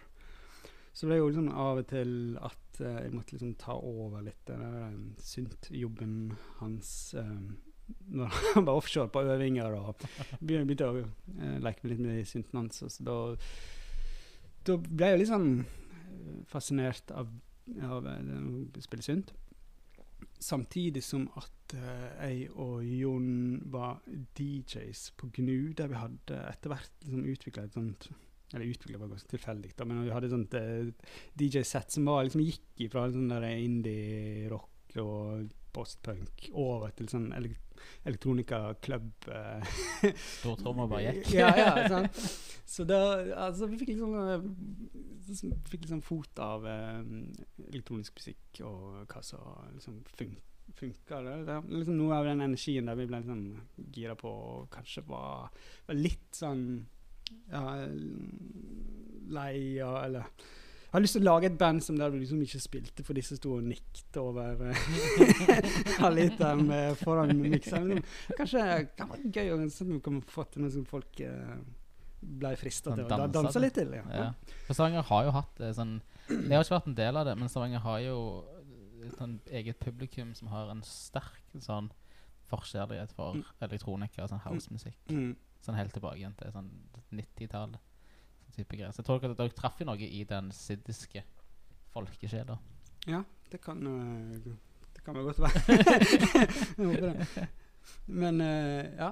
Så 0.93 1.07
det 1.07 1.11
ble 1.11 1.19
jo 1.19 1.29
liksom 1.31 1.49
av 1.51 1.81
og 1.81 1.87
til 1.91 2.11
at 2.39 2.81
uh, 2.81 2.99
jeg 3.03 3.15
måtte 3.15 3.35
liksom 3.35 3.55
ta 3.61 3.77
over 3.77 4.25
litt 4.27 4.43
den 4.47 4.63
der 4.63 4.99
synt-jobben 5.25 6.35
hans 6.61 7.15
um, 7.19 7.57
når 8.15 8.37
han 8.55 8.67
var 8.69 8.81
offshore 8.81 9.11
på 9.13 9.25
øvinger 9.35 9.75
og 9.77 10.05
begynte, 10.41 10.89
å 10.89 11.03
uh, 11.05 11.57
leke 11.65 11.91
litt 11.91 12.03
med 12.05 12.23
synten 12.29 12.63
hans. 12.63 12.83
Så 12.85 13.07
da, 13.07 13.17
da 14.69 14.79
ble 14.85 15.15
jeg 15.15 15.25
litt 15.25 15.33
sånn 15.33 15.51
fascinert 16.49 17.11
av, 17.13 17.33
av 17.85 18.07
å 18.07 18.85
spille 18.85 19.05
synt. 19.05 19.35
Samtidig 20.41 21.03
som 21.05 21.27
at 21.41 21.75
eh, 21.77 22.11
jeg 22.19 22.51
og 22.61 22.85
Jon 22.87 23.63
var 23.73 24.03
DJs 24.37 25.07
på 25.19 25.31
Gnu, 25.39 25.73
der 25.77 25.91
vi 25.91 26.01
hadde 26.01 26.43
etter 26.51 26.73
hvert 26.75 26.93
liksom 27.05 27.27
utvikla 27.35 27.67
et 27.67 27.79
sånt 27.79 28.11
Eller 28.55 28.69
utvikla 28.71 29.01
var 29.01 29.11
ganske 29.11 29.33
tilfeldig, 29.33 29.73
da, 29.75 29.87
men 29.89 30.05
vi 30.05 30.13
hadde 30.15 30.29
et 30.29 30.37
sånt 30.37 30.55
eh, 30.59 30.93
DJ-sett 31.41 31.97
som 31.97 32.07
var, 32.07 32.23
liksom 32.27 32.45
gikk 32.45 32.85
ifra 32.87 33.09
sånn 33.11 33.33
indie-rock 33.35 34.74
og 35.03 35.51
postpunk 35.75 36.49
over 36.53 36.93
til 36.95 37.09
sånn 37.11 37.33
elektronikaklubb. 37.35 37.61
elektronika-klubb. 38.05 39.29
Eh, 39.29 40.15
Stortromma 40.39 40.87
bare 40.91 41.17
gikk. 41.17 41.33
ja, 41.41 41.51
ja, 41.59 41.73
sant? 41.91 42.21
Så 42.65 42.87
da, 42.89 43.01
altså, 43.47 43.69
vi 43.71 43.79
fikk 43.81 43.93
liksom, 43.93 45.53
fikk 45.69 45.85
liksom 45.85 46.03
fot 46.05 46.41
av 46.43 46.65
um, 46.65 47.29
elektronisk 47.69 48.17
musikk 48.21 48.63
og 48.65 49.05
hva 49.11 49.23
som 49.27 49.71
liksom 49.75 50.03
fun 50.17 50.35
funka. 50.75 51.21
Liksom 51.69 51.97
noe 51.99 52.17
av 52.17 52.27
den 52.27 52.41
energien 52.41 52.89
der 52.89 52.97
vi 52.99 53.07
ble 53.07 53.21
liksom 53.21 53.43
gira 53.95 54.17
på 54.19 54.31
og 54.31 54.69
kanskje 54.73 55.05
var, 55.07 55.53
var 55.87 55.99
litt 55.99 56.31
sånn 56.35 56.65
ja, 57.51 57.63
lei 59.35 59.81
av 59.85 59.99
Eller 60.05 60.27
jeg 60.95 61.01
har 61.01 61.03
lyst 61.03 61.17
til 61.19 61.25
å 61.25 61.27
lage 61.33 61.49
et 61.51 61.57
band 61.59 61.83
som 61.83 61.97
der 61.99 62.13
du 62.15 62.21
liksom 62.21 62.39
ikke 62.45 62.61
spilte, 62.63 63.03
for 63.03 63.19
disse 63.19 63.35
sto 63.35 63.57
og 63.57 63.65
nikket 63.67 64.19
over 64.23 64.61
eh, 64.71 65.65
halvliteren 65.99 66.69
eh, 66.71 66.93
foran 67.01 67.33
mikseren. 67.41 67.99
Kanskje 68.39 68.63
det 68.63 68.77
kan 68.99 69.11
være 69.11 69.31
gøy 69.35 69.51
å 69.57 69.59
sånn 69.75 69.99
kan 70.05 70.21
få 70.31 70.45
til 70.53 70.63
noe 70.63 70.71
som 70.71 70.85
folk 70.87 71.19
uh, 71.27 71.57
ble 72.23 72.53
frista 72.61 72.95
til 72.95 73.05
å 73.05 73.09
da- 73.11 73.19
danse 73.27 73.35
danse 73.41 73.63
litt 73.65 73.75
til. 73.75 73.91
Ja. 73.99 74.05
Ja. 74.15 74.29
For 74.69 74.79
Stavanger 74.79 75.03
har 75.11 75.27
jo 75.27 75.35
hatt 75.35 75.59
det 75.61 75.73
sånn 75.77 75.97
Jeg 76.31 76.55
har 76.55 76.63
ikke 76.65 76.77
vært 76.79 76.87
en 76.93 76.99
del 77.03 77.19
av 77.21 77.27
det, 77.29 77.35
men 77.43 77.51
Stavanger 77.53 77.83
har 77.85 77.99
jo 78.07 78.19
et 79.05 79.19
sånn 79.19 79.35
eget 79.53 79.83
publikum 79.83 80.31
som 80.39 80.49
har 80.55 80.71
en 80.73 80.81
sterk 80.87 81.43
sånn 81.61 81.91
forkjærlighet 82.49 83.11
for 83.17 83.35
Mm. 83.35 83.43
elektronika 83.67 84.23
og 84.23 84.31
sånn 84.31 84.41
housemusikk. 84.47 84.97
Mm. 85.11 85.35
Sånn 85.65 85.77
helt 85.77 85.93
tilbake 85.97 86.21
igjen 86.23 86.35
til 86.39 86.53
sånn 86.55 86.71
90-tallet. 87.13 87.81
Type 88.55 88.77
greier. 88.77 88.93
Så 88.95 89.03
jeg 89.03 89.09
tror 89.09 89.25
at 89.25 89.37
dere 89.39 89.55
traff 89.57 89.81
jo 89.83 89.87
noe 89.89 89.99
i 90.07 90.23
den 90.29 90.51
siddiske 90.55 91.25
folkesjela. 91.95 92.59
ja, 93.11 93.23
det 93.51 93.61
kan 93.63 93.81
eh, 93.87 94.39
Det 94.95 95.03
kan 95.05 95.15
vel 95.19 95.25
godt 95.29 95.41
være. 95.43 95.61
Jeg 96.79 96.87
håper 96.87 97.09
det. 97.11 97.49
Men 98.07 98.41
uh, 98.41 98.85
ja 98.97 99.11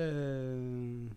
eh, 0.00 1.10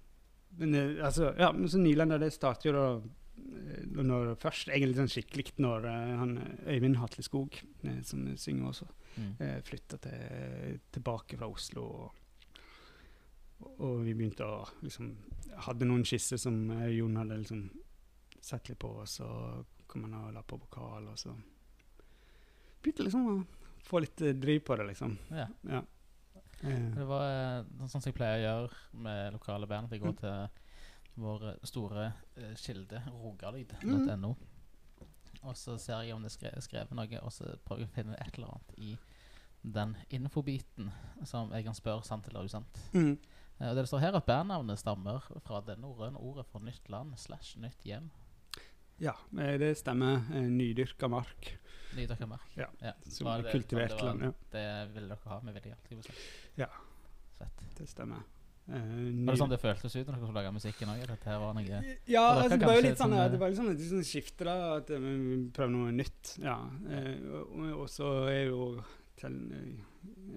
Men 0.60 0.76
altså 1.00 1.30
Ja, 1.40 1.52
men 1.56 1.70
så 1.70 1.80
Nylender, 1.80 2.20
det 2.20 2.34
starter 2.34 2.70
jo 2.70 2.76
da 2.76 4.04
når 4.04 4.36
først 4.38 4.70
egentlig 4.70 5.00
sånn 5.00 5.10
skikkelig 5.10 5.54
når 5.64 5.86
han 6.20 6.34
Øyvind 6.70 7.00
Hatle 7.00 7.24
Skog, 7.26 7.56
eh, 7.84 8.02
som 8.06 8.28
synger 8.38 8.68
også, 8.74 8.90
Mm. 9.12 9.34
flytta 9.68 9.98
til, 10.00 10.78
tilbake 10.96 11.36
fra 11.36 11.50
Oslo. 11.52 11.82
Og, 11.84 12.20
og 13.82 14.04
vi 14.06 14.14
begynte 14.18 14.46
å 14.48 14.64
liksom 14.82 15.12
Hadde 15.62 15.86
noen 15.86 16.06
skisser 16.08 16.40
som 16.40 16.56
eh, 16.72 16.88
Jon 16.96 17.18
hadde 17.20 17.36
liksom 17.42 17.66
sett 18.42 18.70
litt 18.70 18.80
på, 18.80 18.88
og 19.04 19.08
så 19.10 19.26
kom 19.92 20.06
han 20.08 20.14
og 20.16 20.30
la 20.34 20.42
på 20.48 20.58
vokal, 20.58 21.10
og 21.12 21.18
så 21.20 21.34
begynte 22.82 23.04
liksom 23.06 23.28
å 23.28 23.34
få 23.86 24.00
litt 24.02 24.22
eh, 24.26 24.34
driv 24.40 24.64
på 24.66 24.78
det, 24.80 24.86
liksom. 24.94 25.18
Ja. 25.36 25.48
Ja. 25.70 25.82
Eh, 26.64 26.88
Det 26.96 27.06
var 27.10 27.66
sånn 27.84 28.00
som 28.00 28.08
jeg 28.10 28.16
pleier 28.18 28.40
å 28.40 28.46
gjøre 28.46 29.02
med 29.04 29.34
lokale 29.36 29.68
band. 29.70 29.90
At 29.90 29.98
jeg 29.98 30.04
går 30.06 30.16
til 30.22 31.22
vår 31.22 31.46
store 31.68 32.08
eh, 32.38 32.56
kilde, 32.58 33.04
rogalyd.no. 33.12 34.32
Og 35.42 35.58
så 35.58 35.76
ser 35.82 36.04
jeg 36.06 36.16
om 36.16 36.22
det 36.24 36.32
er 36.32 36.38
skre 36.38 36.54
skrevet 36.62 36.96
noe, 36.98 37.22
og 37.26 37.34
så 37.34 37.52
prøver 37.66 37.84
jeg 37.86 37.92
å 37.92 37.96
finne 37.96 38.18
et 38.22 38.38
eller 38.38 38.56
annet 38.56 38.76
i 38.78 38.96
den 39.62 39.96
infobiten 40.14 40.90
som 41.30 41.52
jeg 41.54 41.66
kan 41.68 41.78
spørre 41.78 42.06
sant 42.06 42.28
eller 42.30 42.48
usant. 42.50 42.82
mm. 42.94 43.14
Eh, 43.62 43.70
og 43.70 43.76
det 43.78 43.86
står 43.90 44.02
her 44.02 44.18
at 44.18 44.26
bandnavnet 44.26 44.80
stammer 44.82 45.22
fra 45.46 45.62
det 45.66 45.78
norrøne 45.82 46.18
ordet 46.20 46.48
for 46.50 46.64
nytt 46.66 46.90
land 46.90 47.14
slash 47.22 47.56
nytt 47.62 47.86
hjem. 47.86 48.10
Ja, 49.02 49.14
eh, 49.38 49.58
det 49.62 49.76
stemmer. 49.78 50.26
Eh, 50.34 50.50
nydyrka 50.50 51.10
mark. 51.10 51.54
Nydyrka 51.96 52.28
mark. 52.30 52.50
Ja, 52.58 52.68
Ja. 52.82 52.94
Som 53.10 53.26
Var 53.28 53.40
er 53.40 53.42
det- 53.44 53.52
kultivert 53.52 53.90
det 53.90 54.02
var- 54.02 54.14
land. 54.16 54.22
Ja, 54.22 54.32
Det 54.52 54.94
ville 54.94 55.08
dere 55.08 55.30
ha 55.30 55.40
med 55.42 55.56
jeg 55.64 56.04
si. 56.04 56.12
Ja. 56.58 56.68
Fett. 57.38 57.76
det 57.78 57.88
stemmer. 57.90 58.24
Uh, 58.70 59.26
Var 59.26 59.34
det 59.34 59.40
sånn 59.42 59.50
det 59.50 59.60
føltes 59.60 59.96
ut 59.96 60.06
når 60.08 60.14
dere 60.14 60.28
skulle 60.28 60.44
lage 60.44 60.54
musikken 60.54 60.88
òg? 60.88 61.08
Dette 61.08 61.26
her 61.26 61.40
var 61.40 61.54
noe 61.54 61.98
Ja, 62.08 62.22
altså, 62.44 62.60
det 62.60 62.68
var 62.68 62.76
jo 62.76 62.82
litt 62.82 62.98
sånn 62.98 63.14
eh, 63.14 63.28
Det 63.30 63.40
var 63.40 63.50
litt 63.50 63.58
sånn 63.58 63.72
et 63.72 63.80
sånn 63.80 64.06
skifte, 64.06 64.46
da. 64.46 64.76
At 64.78 64.88
vi 64.88 65.50
prøver 65.52 65.72
noe 65.72 65.92
nytt. 65.92 66.38
Ja. 66.40 66.58
Uh, 66.86 67.42
og, 67.42 67.82
og 67.82 67.88
så 67.90 68.28
er 68.30 68.46
jo 68.50 68.84
til, 69.22 69.38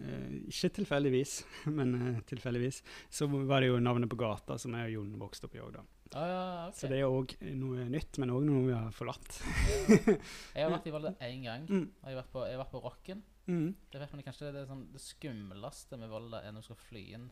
eh, 0.04 0.36
Ikke 0.50 0.70
tilfeldigvis, 0.78 1.34
men 1.78 1.94
eh, 1.98 2.20
tilfeldigvis, 2.30 2.82
så 3.10 3.28
var 3.32 3.64
det 3.64 3.70
jo 3.72 3.80
navnet 3.82 4.10
på 4.12 4.18
gata 4.20 4.58
som 4.60 4.76
jeg 4.78 4.92
og 4.92 4.96
Jon 4.98 5.14
vokste 5.20 5.48
opp 5.48 5.56
i 5.58 5.62
òg, 5.64 5.76
da. 5.78 5.84
Ah, 6.14 6.26
ja, 6.30 6.42
okay. 6.68 6.78
Så 6.78 6.90
det 6.92 6.98
er 7.00 7.10
òg 7.10 7.32
noe 7.58 7.86
nytt, 7.90 8.18
men 8.22 8.30
òg 8.30 8.44
noe 8.46 8.66
vi 8.68 8.74
har 8.76 8.92
forlatt. 8.94 9.40
Jeg 9.88 10.60
har 10.62 10.70
vært 10.70 10.86
i 10.86 10.92
Volda 10.94 11.14
én 11.26 11.46
gang. 11.48 11.64
Mm. 11.66 11.88
Og 11.88 12.04
jeg 12.10 12.14
har 12.14 12.20
vært 12.20 12.34
på, 12.36 12.44
jeg 12.46 12.54
har 12.54 12.60
vært 12.62 12.74
på 12.76 12.82
Rocken. 12.84 13.24
Mm. 13.48 13.70
Det 13.90 14.00
vet 14.00 14.12
man 14.14 14.22
kanskje 14.28 14.52
det 14.54 14.60
er 14.62 14.68
sånn, 14.68 14.84
det 14.94 15.02
skumleste 15.02 15.98
med 16.00 16.12
Volda 16.12 16.44
er 16.44 16.54
når 16.54 16.62
du 16.62 16.68
skal 16.68 16.78
fly 16.84 17.02
inn. 17.16 17.26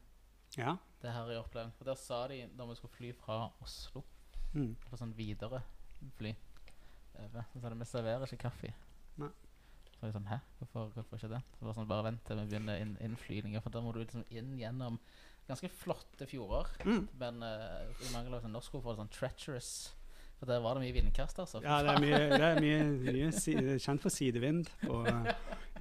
Ja. 0.58 0.74
Det 1.00 1.12
her 1.14 1.30
er 1.30 1.40
opplevd. 1.44 1.76
For 1.78 1.88
der 1.88 2.00
sa 2.00 2.24
de 2.32 2.42
da 2.58 2.66
vi 2.68 2.74
skulle 2.80 2.96
fly 2.96 3.12
fra 3.22 3.44
Oslo 3.64 4.02
Mm. 4.52 4.74
på 4.84 4.98
sånn 5.00 5.14
videre 5.16 5.62
fly 6.18 6.34
over, 7.22 7.46
så 7.54 7.60
sa 7.62 7.70
de 7.72 7.78
vi 7.80 7.86
serverer 7.88 8.26
ikke 8.28 8.42
kaffe. 8.50 8.72
Nei. 9.16 9.30
Så 10.02 10.08
jeg 10.08 10.16
sånn, 10.16 10.24
hæ? 10.26 10.40
Hvorfor, 10.58 10.88
hvorfor 10.96 11.20
ikke 11.20 11.28
det? 11.30 11.38
Så 11.54 11.62
bare 11.62 11.76
sånn, 11.76 11.86
bare 11.86 12.04
vent 12.08 12.24
til 12.26 12.40
vi 12.40 12.46
begynner 12.50 12.80
inn, 12.82 12.96
innflyvninger, 13.06 13.62
for 13.62 13.70
da 13.70 13.82
må 13.84 13.92
du 13.94 14.00
liksom 14.00 14.24
inn 14.34 14.56
gjennom 14.58 14.96
ganske 15.46 15.70
flotte 15.70 16.26
fjorder. 16.26 16.72
Mm. 16.82 17.04
Men 17.20 17.38
uh, 17.46 17.84
i 18.02 18.10
mangel 18.10 18.34
av 18.40 18.48
norsk 18.50 18.74
ord 18.80 18.82
for 18.88 18.98
sånn 18.98 19.12
treacherous. 19.14 19.68
For 20.40 20.50
der 20.50 20.58
var 20.64 20.74
det 20.74 20.82
mye 20.88 20.96
vindkast, 20.96 21.38
altså. 21.38 21.60
Ja, 21.62 21.76
det 21.86 21.92
er 21.94 22.02
mye, 22.02 22.18
det 22.34 22.48
er 22.48 22.58
mye, 22.64 22.82
mye 23.14 23.30
si, 23.36 23.54
kjent 23.78 24.02
for 24.02 24.10
sidevind 24.10 24.72
på, 24.82 25.04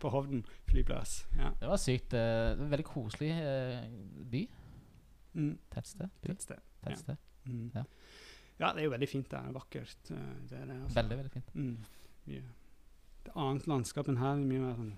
på 0.03 0.13
Hovden 0.13 0.45
flyplass. 0.69 1.23
Ja. 1.39 1.49
Det 1.57 1.73
var 1.73 1.81
sykt. 1.81 2.13
Uh, 2.13 2.62
veldig 2.69 2.86
koselig 2.91 3.34
uh, 3.41 3.81
by. 4.38 4.43
Mm. 5.34 5.55
Tettsted. 5.73 6.13
Tettsted. 6.27 6.62
Tettsted. 6.86 7.17
Ja. 7.17 7.49
Mm. 7.49 7.71
Ja. 7.73 7.88
Ja. 8.62 8.69
det 8.75 8.84
er 8.84 8.86
jo 8.86 8.93
veldig 8.93 9.10
fint 9.10 9.34
der. 9.34 9.49
Vakkert. 9.57 10.12
eh, 10.13 10.34
Det 10.45 10.62
det, 10.69 10.81
altså. 10.84 10.95
Veldig, 11.01 11.17
veldig 11.23 11.31
fint. 11.39 11.55
Mm. 11.55 11.77
Mye. 12.29 12.43
Det 13.25 13.34
annet 13.38 13.67
landskap 13.69 14.10
enn 14.12 14.21
her. 14.21 14.39
Mye 14.41 14.62
mer 14.63 14.77
sånn 14.79 14.93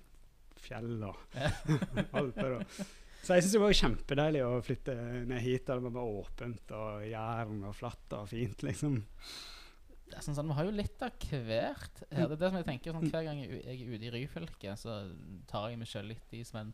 fjell 0.64 0.94
og 1.04 1.18
alper. 2.20 2.60
Og. 2.60 2.78
Så 3.24 3.38
jeg 3.38 3.46
syns 3.46 3.56
det 3.56 3.64
var 3.64 3.80
kjempedeilig 3.80 4.44
å 4.44 4.54
flytte 4.64 4.96
ned 5.30 5.42
hit. 5.44 5.66
Det 5.68 5.80
var 5.80 5.96
bare 5.96 6.20
åpent 6.22 6.76
og 6.78 7.04
jern 7.08 7.66
og 7.70 7.76
flatt 7.78 8.16
og 8.20 8.30
fint, 8.32 8.64
liksom. 8.68 9.02
Det 10.14 10.20
er 10.20 10.26
sånn, 10.26 10.36
sånn, 10.38 10.50
Vi 10.52 10.58
har 10.60 10.68
jo 10.68 10.74
litt 10.76 11.04
av 11.06 11.14
hvert. 11.48 12.02
Det 12.04 12.26
er 12.26 12.34
det 12.36 12.50
som 12.50 12.58
jeg 12.60 12.68
tenker 12.68 12.94
sånn, 12.94 13.08
Hver 13.10 13.24
gang 13.26 13.40
jeg 13.42 13.62
jeg 13.64 13.78
er 13.80 13.94
ute 13.96 14.10
i 14.10 14.12
Ryfylke, 14.14 14.76
så 14.78 14.98
tar 15.50 15.72
jeg 15.72 15.80
meg 15.82 15.90
sjøl 15.90 16.12
litt 16.12 16.36
i 16.38 16.44
som 16.46 16.60
en 16.62 16.74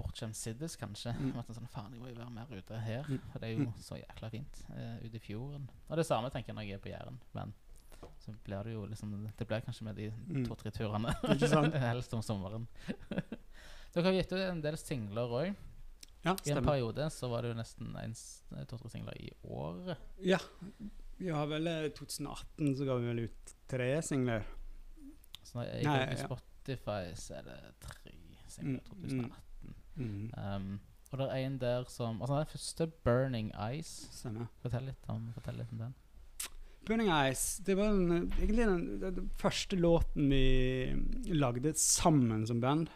bortskjemt 0.00 0.36
siddis, 0.38 0.76
kanskje. 0.80 1.12
Mm. 1.16 1.32
At 1.40 1.50
sånn, 1.56 1.68
Faen, 1.72 1.96
jeg 1.96 2.02
må 2.02 2.12
jo 2.12 2.18
være 2.20 2.34
mer 2.36 2.52
ute 2.52 2.78
her. 2.84 3.08
Mm. 3.08 3.24
For 3.32 3.42
det 3.42 3.50
er 3.50 3.58
jo 3.58 3.72
så 3.82 3.98
jækla 3.98 4.30
fint 4.32 4.62
uh, 4.70 4.96
ute 5.02 5.16
i 5.18 5.24
fjorden. 5.24 5.66
Og 5.88 5.98
det 6.00 6.06
samme 6.08 6.30
tenker 6.32 6.52
jeg 6.52 6.60
når 6.60 6.68
jeg 6.68 6.78
er 6.78 6.84
på 6.84 6.92
Jæren. 6.92 7.18
Men 7.36 7.56
så 8.20 8.32
blir 8.44 8.64
det 8.64 8.72
jo 8.74 8.86
liksom 8.86 9.12
Det 9.38 9.46
blir 9.48 9.60
kanskje 9.60 9.84
med 9.84 9.96
de 9.96 10.10
Mm. 10.28 10.46
to-tre 10.46 10.70
turene. 10.70 11.12
Helst 11.80 12.14
om 12.14 12.22
sommeren. 12.22 12.66
Dere 13.94 14.04
har 14.04 14.12
gitt 14.12 14.32
ut 14.32 14.38
en 14.38 14.60
del 14.62 14.76
singler 14.78 15.28
òg. 15.40 15.54
Ja, 16.22 16.34
I 16.46 16.50
en 16.52 16.64
periode 16.64 17.06
så 17.10 17.28
var 17.32 17.42
det 17.42 17.48
jo 17.54 17.56
nesten 17.58 17.94
en 17.96 18.14
to-tre 18.68 18.90
singler 18.92 19.16
i 19.20 19.30
året. 19.42 19.96
Ja. 20.20 20.38
Vi 21.18 21.28
har 21.32 21.46
vel 21.46 21.66
I 21.68 21.90
2018 21.96 22.76
så 22.76 22.84
ga 22.86 22.94
vi 23.00 23.06
vel 23.08 23.18
ut 23.26 23.54
tre 23.68 23.88
singler. 24.02 24.44
Så 25.42 25.58
når 25.58 25.64
jeg 25.70 25.84
går 25.84 26.28
på. 26.28 26.36
Spotify, 26.36 27.02
så 27.16 27.34
er 27.40 27.42
det 27.48 27.58
tre 27.80 28.12
singler 28.48 28.80
i 28.80 28.88
2018. 28.90 29.74
Mm. 29.96 30.30
Um, 30.36 30.80
og 31.10 31.18
det 31.18 31.26
er 31.32 31.40
en 31.46 31.58
der 31.58 31.84
som 31.90 32.20
Altså 32.22 32.36
den 32.38 32.46
første, 32.46 32.86
'Burning 33.04 33.50
Eyes'. 33.56 34.22
Fortell 34.62 34.84
litt 34.86 35.08
om, 35.08 35.32
fortell 35.34 35.56
litt 35.58 35.72
om 35.72 35.78
den. 35.78 35.94
Burning 36.88 37.10
Eyes 37.12 37.60
det 37.66 37.76
var 37.78 37.92
den, 37.92 38.30
egentlig 38.38 38.66
den, 38.66 38.86
den, 39.00 39.30
første 39.38 39.76
låten 39.76 40.30
vi 40.32 41.34
lagde 41.36 41.74
sammen 41.78 42.46
som 42.48 42.60
band. 42.60 42.88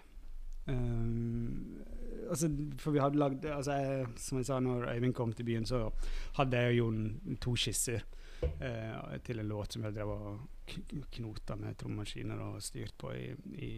Um, 0.67 1.85
altså, 2.31 2.49
for 2.81 2.95
vi 2.95 3.03
hadde 3.03 3.21
lagd 3.21 3.45
altså 3.45 3.75
jeg, 3.77 4.07
Som 4.17 4.39
jeg 4.39 4.47
sa, 4.49 4.61
når 4.65 4.87
Øyvind 4.95 5.15
kom 5.15 5.33
til 5.33 5.45
byen, 5.45 5.67
så 5.67 5.91
hadde 6.39 6.57
jeg 6.57 6.73
og 6.73 6.79
Jon 6.79 7.37
to 7.41 7.53
skisser 7.57 8.01
uh, 8.43 9.17
til 9.25 9.43
en 9.43 9.49
låt 9.49 9.77
som 9.77 9.85
jeg 9.85 9.97
drev 9.97 10.15
og 10.15 10.75
knota 11.13 11.59
med 11.61 11.77
trommemaskiner 11.77 12.41
og 12.41 12.63
styrt 12.65 12.95
på 12.99 13.13
i, 13.13 13.27
i, 13.53 13.73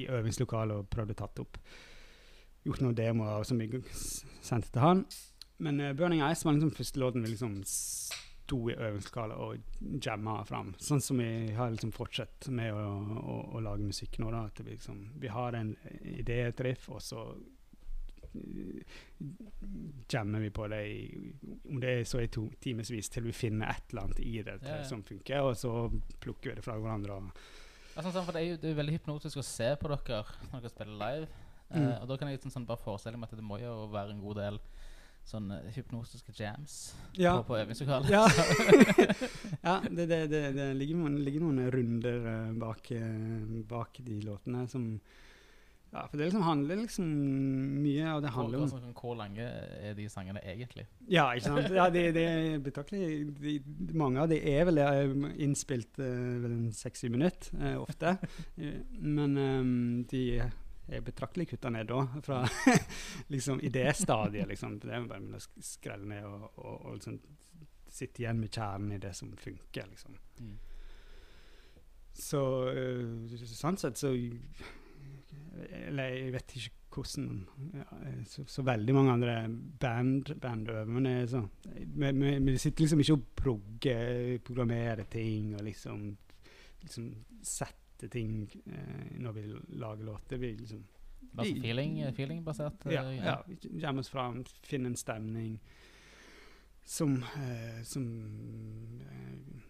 i, 0.00 0.06
øvingslokalet 0.08 0.80
og 0.80 0.88
prøvde 0.88 1.18
tatt 1.18 1.42
opp. 1.44 1.60
Gjort 2.64 2.80
noen 2.84 2.96
demoer 2.96 3.44
som 3.44 3.60
vi 3.60 3.68
sendte 4.40 4.72
til 4.72 4.84
han. 4.84 5.04
Men 5.60 5.84
uh, 5.84 5.92
Burning 5.92 6.24
Eyes 6.24 6.44
var 6.44 6.56
liksom 6.56 6.72
første 6.72 7.00
låten 7.02 7.24
vi 7.26 7.34
liksom 7.34 7.60
sto 8.50 8.58
i 8.66 8.74
øvingslokalet 8.74 9.38
og 9.38 10.02
jamma 10.02 10.40
fram. 10.44 10.74
Sånn 10.82 11.00
som 11.00 11.22
vi 11.22 11.52
har 11.54 11.70
liksom 11.70 11.92
fortsatt 11.94 12.48
med 12.50 12.74
å, 12.74 12.82
å, 13.22 13.36
å 13.54 13.62
lage 13.62 13.86
musikk 13.86 14.18
nå. 14.18 14.32
da, 14.34 14.42
At 14.50 14.58
vi, 14.66 14.72
liksom, 14.74 15.04
vi 15.22 15.30
har 15.30 15.54
en 15.54 15.70
idé, 16.02 16.40
et 16.50 16.60
riff, 16.66 16.88
og 16.90 16.98
så 17.06 17.22
eh, 18.34 18.82
jammer 20.10 20.40
vi 20.40 20.50
på 20.50 20.66
det 20.68 20.80
i, 20.88 21.32
om 21.70 21.80
det 21.80 21.94
er 22.00 22.04
så 22.08 22.20
i 22.24 22.28
to 22.32 22.48
timevis, 22.62 23.08
til 23.12 23.26
vi 23.28 23.34
finner 23.36 23.70
et 23.72 23.90
eller 23.92 24.08
annet 24.08 24.20
i 24.24 24.36
det 24.42 24.58
Ja, 24.62 24.80
ja. 24.80 24.84
som 24.88 25.02
funker, 25.06 25.42
og 25.46 25.56
så 25.58 25.74
plukker 26.22 26.50
vi 26.52 26.58
det 26.60 26.64
fra 26.66 26.76
hverandre. 26.78 27.20
Ja, 27.94 28.02
sånn, 28.04 28.12
sånn, 28.14 28.26
for 28.26 28.32
det 28.36 28.42
er 28.44 28.50
jo 28.52 28.58
det 28.62 28.70
er 28.72 28.78
veldig 28.78 28.98
hypnotisk 29.00 29.40
å 29.42 29.46
se 29.46 29.72
på 29.80 29.90
dere 29.90 30.22
når 30.52 30.60
dere 30.66 30.74
spiller 30.74 31.00
live. 31.04 31.30
Eh, 31.30 31.36
Mm. 31.70 32.00
og 32.02 32.08
da 32.10 32.16
kan 32.18 32.26
jeg 32.26 32.40
sånn, 32.42 32.50
sånn, 32.50 32.64
bare 32.66 32.82
forestille 32.82 33.14
meg 33.16 33.28
at 33.30 33.38
det 33.38 33.44
må 33.46 33.54
jo 33.62 33.86
være 33.92 34.10
en 34.10 34.20
god 34.24 34.36
del 34.40 34.56
sånn 35.30 35.50
eh, 35.54 35.70
hypnotiske 35.76 36.34
jams 36.36 36.76
ja, 37.18 37.36
på, 37.38 37.50
på 37.52 37.58
øvingslokalet. 37.62 38.10
Ja, 38.12 38.26
ja 39.68 39.78
det, 39.86 40.06
det, 40.10 40.20
det, 40.32 40.44
det 40.56 40.68
ligger, 40.78 41.00
noen, 41.00 41.18
ligger 41.24 41.46
noen 41.46 41.72
runder 41.72 42.30
eh, 42.34 42.52
bak, 42.60 42.92
eh, 42.96 43.58
bak 43.70 44.00
de 44.06 44.20
låtene 44.26 44.66
som 44.70 44.92
Ja, 45.90 46.04
for 46.06 46.20
det 46.20 46.28
liksom 46.28 46.44
handler 46.46 46.78
liksom 46.84 47.06
mye 47.82 48.06
av 48.12 48.20
det 48.22 48.30
handler 48.30 48.60
om 48.62 48.68
sånn, 48.70 48.92
hvor 48.94 49.16
lange 49.18 49.42
er 49.42 49.96
de 49.98 50.04
sangene 50.12 50.38
egentlig? 50.46 50.84
Ja, 51.10 51.24
ikke 51.34 51.48
sant? 51.48 51.74
Ja, 51.74 51.88
det, 51.90 52.04
det 52.14 52.22
er 52.30 52.62
betraktelig 52.62 53.08
de- 53.40 53.96
Mange 53.98 54.22
av 54.22 54.30
de 54.30 54.38
er 54.38 54.68
vel 54.68 54.78
innspilt 55.34 55.98
uh, 55.98 56.06
vel 56.44 56.54
en 56.54 56.70
seks-syv 56.70 57.16
minutter, 57.16 57.50
uh, 57.58 57.80
ofte. 57.82 58.14
Men 59.18 59.34
um, 59.34 60.04
de 60.12 60.22
er 60.90 61.04
betraktelig 61.06 61.48
kutta 61.50 61.70
ned 61.70 61.86
da, 61.90 62.00
fra 62.24 62.40
liksom 63.34 63.60
idéstadiet, 63.60 64.48
liksom. 64.48 64.78
Det 64.82 64.94
er 64.94 65.06
bare 65.10 65.38
å 65.38 65.64
skrelle 65.64 66.08
ned 66.10 66.26
og, 66.26 66.48
og, 66.56 66.74
og 66.74 66.98
liksom 66.98 67.20
sitte 67.90 68.22
igjen 68.22 68.40
med 68.40 68.54
kjernen 68.54 68.96
i 68.96 69.02
det 69.02 69.14
som 69.18 69.32
funker, 69.38 69.86
liksom. 69.90 70.18
Mm. 70.40 70.58
Så 72.20 72.42
uh, 72.74 73.38
sånn 73.46 73.78
sett 73.80 74.00
så 74.00 74.10
Eller 74.10 76.16
jeg 76.16 76.32
vet 76.34 76.54
ikke 76.58 76.76
hvordan 76.90 77.26
ja, 77.76 77.84
eh, 78.02 78.22
så, 78.26 78.42
så 78.50 78.64
veldig 78.66 78.94
mange 78.96 79.12
andre 79.14 79.34
band, 79.48 80.32
bandøvende 80.42 81.12
sånn 81.30 81.46
vi, 81.62 82.10
vi, 82.10 82.32
vi 82.48 82.54
sitter 82.58 82.82
liksom 82.82 83.02
ikke 83.04 83.14
og 83.14 83.28
progger, 83.38 84.40
programmerer 84.42 85.06
ting 85.10 85.54
og 85.54 85.62
liksom, 85.68 86.00
liksom 86.82 87.04
setter 87.46 87.89
ting 88.08 88.48
eh, 88.66 89.18
når 89.20 89.32
vi 89.32 89.42
lager 89.76 90.04
låter. 90.04 90.38
Vi 90.38 90.54
liksom 90.56 90.84
Bare 91.32 91.46
sånn 91.46 91.60
feeling, 91.62 91.98
feelingbasert? 92.16 92.86
ja, 92.90 93.02
eh, 93.10 93.24
ja, 93.24 93.36
vi 93.46 93.80
kommer 93.80 94.00
oss 94.00 94.08
fram, 94.08 94.44
finner 94.62 94.90
en 94.90 94.96
stemning 94.96 95.58
som, 96.84 97.22
eh, 97.22 97.82
som, 97.84 98.06
eh, 99.00 99.60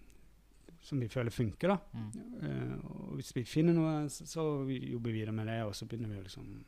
som 0.80 1.00
vi 1.00 1.08
føler 1.08 1.30
funker, 1.30 1.68
da. 1.68 1.78
Mm. 1.92 2.10
Eh, 2.42 2.76
og 2.86 3.14
hvis 3.18 3.34
vi 3.36 3.44
finner 3.44 3.74
noe, 3.76 4.08
så, 4.08 4.24
så 4.26 4.46
vi 4.64 4.78
jobber 4.92 5.10
vi 5.10 5.18
videre 5.18 5.32
med 5.36 5.46
det, 5.50 5.58
og 5.66 5.74
så 5.76 5.86
begynner 5.86 6.08
vi 6.14 6.20
å 6.20 6.24
liksom 6.24 6.64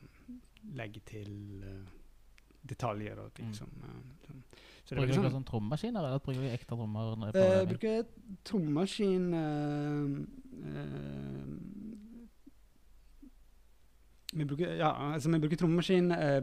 legge 0.77 1.01
til 1.09 1.63
eh, 1.65 1.87
detaljer 2.69 3.19
og 3.19 3.33
ting 3.35 3.49
Mm. 3.49 3.55
som, 3.55 3.69
eh, 3.83 4.27
som 4.27 4.43
Så 4.85 4.95
er 4.95 4.99
Bruker 4.99 5.15
du 5.15 5.21
dere 5.23 5.31
sånn 5.31 5.37
sånn 5.39 5.47
trommemaskiner, 5.49 6.05
eller 6.05 6.19
bruker 6.19 6.41
vi 6.43 6.51
ekte 6.53 6.75
trommer? 6.77 7.33
Jeg 7.33 7.63
Eh, 7.63 7.67
bruker 7.71 8.07
trommaskin 8.45 9.35
eh, 9.35 9.41
eh, 9.41 10.27
vi 14.33 14.45
bruker, 14.49 14.71
ja, 14.81 14.89
altså 15.13 15.29
vi 15.29 15.39
bruker 15.43 15.59
trommaskin 15.61 16.07
eh, 16.17 16.39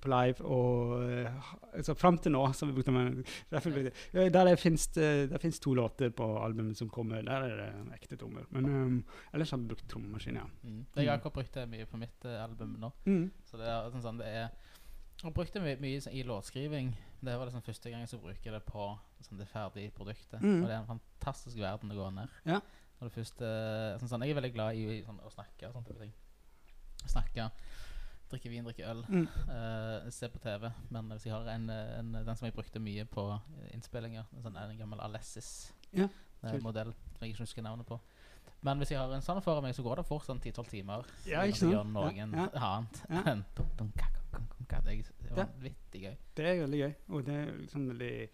på 0.00 0.08
live, 0.08 0.44
og 0.48 1.02
eh, 1.12 1.50
altså 1.76 1.92
fram 1.98 2.16
til 2.24 2.32
nå 2.32 2.40
så 2.56 2.64
vi 2.70 2.72
brukt 2.78 2.88
den. 2.88 3.24
Derfor, 3.52 3.74
der, 3.74 3.90
det 3.90 4.32
det- 4.32 5.30
der 5.30 5.38
finnes 5.38 5.60
to 5.60 5.74
låter 5.74 6.08
på 6.10 6.28
albumet 6.44 6.76
som 6.78 6.88
kommer. 6.88 7.20
Der 7.22 7.44
er 7.44 7.56
det 7.56 7.92
ekte 8.00 8.16
trommer. 8.16 8.46
Men 8.50 8.64
um, 8.64 9.04
ellers 9.34 9.50
har 9.50 9.58
vi 9.58 9.68
brukt 9.68 9.88
trommaskin, 9.88 10.36
ja. 10.40 10.46
Mm. 10.62 10.86
Jeg 10.96 11.20
har 11.22 11.30
brukt 11.30 11.54
det 11.54 11.68
mye 11.68 11.84
på 11.84 11.96
mitt 12.00 12.24
eh, 12.24 12.42
album 12.44 12.76
nå. 12.80 12.90
Mm. 13.04 13.30
Så 13.44 13.56
det 13.60 13.66
er 13.68 13.90
sånn, 13.92 14.02
sånn 14.02 14.18
det 14.18 14.26
er 14.26 14.48
Jeg 14.48 15.32
brukte 15.34 15.34
brukt 15.34 15.52
det 15.52 15.62
my 15.62 15.76
mye 15.82 16.00
sånn 16.00 16.14
i 16.14 16.22
låtskriving. 16.22 16.96
Det 17.20 17.36
var 17.38 17.44
liksom 17.44 17.62
første 17.66 17.90
gang 17.90 18.00
jeg 18.06 18.20
bruker 18.22 18.52
det 18.52 18.64
på 18.64 18.88
sånn, 19.20 19.38
det 19.38 19.48
ferdige 19.52 19.90
produktet. 19.90 20.40
Mm. 20.40 20.62
Og 20.62 20.68
det 20.68 20.74
er 20.74 20.80
en 20.80 20.92
fantastisk 20.96 21.58
verden 21.58 21.90
å 21.92 21.94
gå 21.98 22.10
ned. 22.14 22.28
Ja. 22.46 22.60
Når 22.98 23.08
det 23.08 23.14
først, 23.14 23.42
eh, 23.46 23.98
sånn, 24.00 24.08
sånn, 24.10 24.22
jeg 24.26 24.30
er 24.34 24.40
veldig 24.40 24.52
glad 24.54 24.74
i, 24.74 25.02
sånn, 25.06 25.20
å 25.22 25.30
snakke 25.30 25.68
og 25.68 25.74
sånne 25.76 25.86
type 25.86 26.00
ting. 26.02 26.12
Snakke, 27.08 27.50
drikke 28.30 28.50
vin, 28.50 28.64
drikke 28.66 28.88
øl, 28.90 29.04
Mm. 29.08 29.28
uh, 29.48 30.10
se 30.10 30.28
på 30.28 30.38
TV. 30.42 30.70
Men 30.90 31.08
hvis 31.14 31.24
jeg 31.26 31.32
har 31.32 31.46
en, 31.48 31.70
en, 31.70 32.12
den 32.12 32.36
som 32.36 32.46
jeg 32.46 32.54
brukte 32.54 32.80
mye 32.82 33.04
på 33.06 33.24
eh, 33.32 33.74
innspillinger, 33.76 34.24
en 34.36 34.42
sånn 34.42 34.56
en 34.58 34.78
gammel 34.78 35.00
Alessis 35.00 35.72
Ja, 35.92 36.04
eh, 36.42 36.50
kult. 36.50 36.62
modell 36.62 36.92
som 36.92 37.22
jeg 37.22 37.32
ikke 37.34 37.44
husker 37.46 37.62
navnet 37.62 37.86
på. 37.86 38.00
Men 38.62 38.78
hvis 38.78 38.90
jeg 38.90 38.98
har 38.98 39.12
en 39.14 39.22
sånn 39.22 39.40
foran 39.40 39.62
meg, 39.62 39.74
så 39.76 39.84
går 39.86 39.96
det 40.02 40.06
fort 40.08 40.24
sånn 40.26 40.40
10-12 40.42 40.68
timer. 40.68 41.04
Ja, 41.24 41.42
ikke 41.46 41.56
sant? 41.62 41.72
gjør 41.72 41.86
noen 41.86 42.34
Ja, 42.34 42.48
ja. 42.52 42.74
annet 42.74 43.04
Ja. 43.08 43.22
enn 43.32 43.44
det 44.68 45.30
er 45.30 45.34
vanvittig 45.36 46.00
gøy. 46.02 46.16
Det 46.34 46.44
er 46.46 46.60
veldig 46.66 46.80
gøy. 46.82 46.94
Og 47.14 47.24
det 47.26 47.34
er 47.34 47.52
liksom 47.62 47.86
veldig 47.88 48.28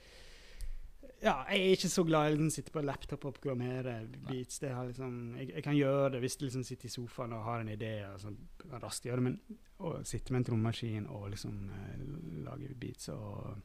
Ja, 1.24 1.38
jeg 1.48 1.60
er 1.64 1.70
ikke 1.78 1.88
så 1.88 2.02
glad 2.04 2.26
i 2.26 2.32
å 2.32 2.34
liksom, 2.34 2.50
sitte 2.52 2.72
på 2.74 2.82
laptop 2.84 3.22
og 3.24 3.36
programmere 3.38 3.94
beats. 4.28 4.58
Det 4.60 4.74
har 4.76 4.84
liksom, 4.90 5.14
jeg, 5.38 5.48
jeg 5.54 5.64
kan 5.64 5.76
gjøre 5.78 6.10
det 6.12 6.20
hvis 6.20 6.36
du 6.36 6.44
liksom 6.44 6.64
sitter 6.68 6.90
i 6.90 6.92
sofaen 6.92 7.32
og 7.32 7.46
har 7.46 7.62
en 7.62 7.70
idé. 7.72 7.92
Og 8.10 8.20
sånn, 8.20 8.36
raskt 8.82 9.08
gjøre 9.08 9.22
det, 9.22 9.30
Men 9.30 9.38
å 9.80 9.94
sitte 10.04 10.34
med 10.34 10.42
en 10.42 10.48
trommaskin 10.50 11.06
og 11.08 11.30
liksom 11.32 11.56
uh, 11.72 12.02
lage 12.44 12.74
beats 12.76 13.08
og 13.14 13.56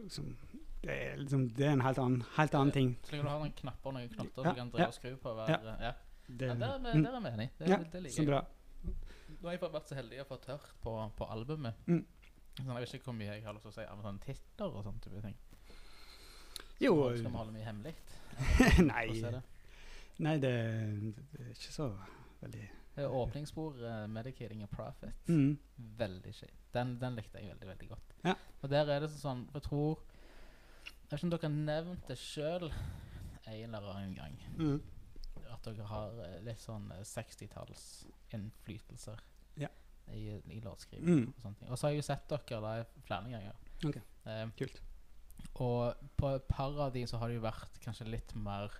liksom 0.00 0.34
det 0.82 0.94
er, 0.96 1.12
liksom, 1.20 1.44
det 1.54 1.66
er 1.68 1.76
en 1.76 1.84
helt 1.86 1.98
annen, 2.02 2.24
helt 2.34 2.54
annen 2.58 2.74
ting. 2.74 2.88
Så 3.06 3.12
lenge 3.14 3.28
du 3.28 3.30
har 3.30 3.38
noen 3.44 3.52
knapper 3.54 3.92
noen 3.94 4.08
knotter 4.10 4.48
Ja, 4.48 4.50
du 4.50 4.58
kan 4.58 4.80
ja. 4.82 4.88
og 4.90 4.96
skru 4.96 5.12
på 5.22 5.34
hver 5.36 5.52
Ja. 5.52 5.76
ja. 5.78 5.92
Det, 6.26 6.48
Ja, 6.48 6.54
der, 6.58 6.72
er 6.74 6.78
vi- 6.82 6.98
mm, 6.98 7.04
der 7.04 7.14
er 7.14 7.20
vi 7.20 7.30
enige. 7.36 7.50
Det, 7.58 7.68
ja, 7.68 7.76
det 7.76 7.92
så 7.92 8.00
liker 8.02 8.22
jeg. 8.22 8.26
bra. 8.26 8.40
Nå 9.38 9.46
har 9.46 9.54
jeg 9.54 9.60
bare 9.60 9.72
vært 9.76 9.88
så 9.92 9.94
heldig 9.94 10.20
å 10.22 10.26
få 10.26 10.38
hørt 10.48 10.74
på, 10.82 10.94
på 11.18 11.28
albumet. 11.30 11.74
Mm. 11.86 12.02
Sånn, 12.56 12.66
jeg 12.66 12.82
vet 12.82 12.94
ikke 12.98 13.04
hvor 13.12 13.16
mye 13.20 13.30
jeg 13.30 13.44
har 13.46 13.54
lov 13.54 13.62
til 13.62 13.70
å 13.70 13.74
si 13.76 13.84
av 13.86 14.02
sånne 14.02 14.20
titler 14.26 14.74
og 14.74 14.84
sånne 14.88 15.00
type 15.06 15.22
ting. 15.22 15.36
Jo 16.82 16.94
Skal 17.16 17.30
vi 17.30 17.36
holde 17.36 17.54
mye 17.54 17.66
hemmelig? 17.66 17.94
Nei. 18.92 19.06
Nei, 20.22 20.36
det, 20.42 20.52
det 21.32 21.40
er 21.44 21.50
ikke 21.54 21.74
så 21.74 21.90
veldig 22.42 22.68
er 22.96 23.08
åpningsspor, 23.08 23.76
uh, 23.80 24.06
'Medicating 24.06 24.62
a 24.62 24.66
Profit'. 24.66 25.12
mm. 25.26 25.58
Veldig 25.98 26.34
kjip. 26.34 26.56
Den, 26.74 26.98
den 27.00 27.14
likte 27.16 27.38
jeg 27.40 27.48
veldig, 27.48 27.68
veldig 27.68 27.88
godt. 27.88 28.14
Ja. 28.24 28.34
Og 28.62 28.70
der 28.70 28.88
er 28.92 29.00
det 29.00 29.10
sånn 29.10 29.46
Jeg 29.54 29.62
tror 29.62 29.98
Jeg 30.84 31.10
vet 31.10 31.22
ikke 31.22 31.26
om 31.26 31.30
dere 31.32 31.48
har 31.48 31.56
nevnt 31.56 32.08
det 32.08 32.18
sjøl 32.18 32.68
en 32.72 33.74
eller 33.74 33.96
annen 33.96 34.14
gang. 34.14 34.36
Mm. 34.56 34.78
At 35.52 35.64
dere 35.66 35.88
har 35.90 36.20
eh, 36.24 36.38
litt 36.46 36.60
sånn 36.62 36.86
eh, 36.94 37.02
60-talls 37.04 37.82
innflytelser 38.32 39.20
Ja. 39.60 39.68
i, 40.08 40.38
i 40.48 40.60
låtskriving. 40.60 41.08
Mm. 41.26 41.34
Og. 41.44 41.66
Og 41.68 41.76
så 41.78 41.86
har 41.86 41.92
jeg 41.92 42.00
jo 42.00 42.06
sett 42.06 42.28
dere 42.30 42.60
der 42.64 42.86
flere 43.04 43.34
ganger. 43.34 43.58
Ok. 43.84 43.98
Eh, 44.24 44.46
Kult. 44.56 44.80
Og 45.56 45.94
på 46.16 46.34
et 46.36 46.48
par 46.48 46.78
av 46.80 46.92
de 46.92 47.02
så 47.06 47.18
har 47.18 47.28
det 47.28 47.34
jo 47.36 47.42
vært 47.44 47.80
kanskje 47.84 48.06
litt 48.10 48.34
mer 48.34 48.70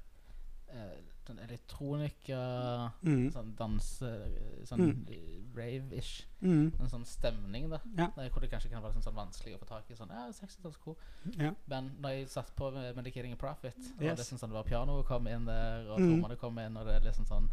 eh, 0.72 1.00
sånn 1.26 1.38
elektronika 1.38 2.92
Mm. 3.04 3.30
Sånn 3.32 3.54
danse 3.56 4.08
Sånn 4.64 4.80
Mm. 4.80 5.52
rave-ish. 5.54 6.24
Mm. 6.42 6.72
En 6.80 6.88
sånn 6.88 7.04
stemning, 7.06 7.68
da. 7.70 7.78
Ja. 7.96 8.06
Hvor 8.30 8.40
det 8.40 8.50
kanskje 8.50 8.70
kan 8.70 8.82
være 8.82 8.94
sånn, 8.94 9.02
sånn 9.02 9.14
vanskelig 9.14 9.54
å 9.56 9.58
få 9.58 9.66
tak 9.68 9.90
i. 9.90 9.94
Sånn, 9.94 10.08
ja, 10.08 10.28
60-tallskor. 10.32 10.96
Ja. 11.38 11.52
Men 11.66 11.90
når 12.00 12.08
jeg 12.10 12.28
satt 12.30 12.54
på 12.56 12.70
med 12.72 12.96
Medicating 12.96 13.32
a 13.32 13.36
Profit, 13.36 13.74
og 13.76 14.02
Yes. 14.02 14.16
det, 14.16 14.20
er 14.20 14.24
sånn, 14.24 14.38
sånn, 14.38 14.48
det 14.50 14.54
var 14.54 14.64
pianoet 14.64 15.04
kom 15.06 15.26
inn 15.26 15.44
der, 15.44 15.90
og 15.90 15.98
Mm. 16.00 16.08
trommene 16.22 16.38
kom 16.38 16.58
inn, 16.58 16.76
og 16.76 16.86
det 16.86 16.94
er 16.94 17.00
liksom 17.10 17.26
sånn 17.26 17.48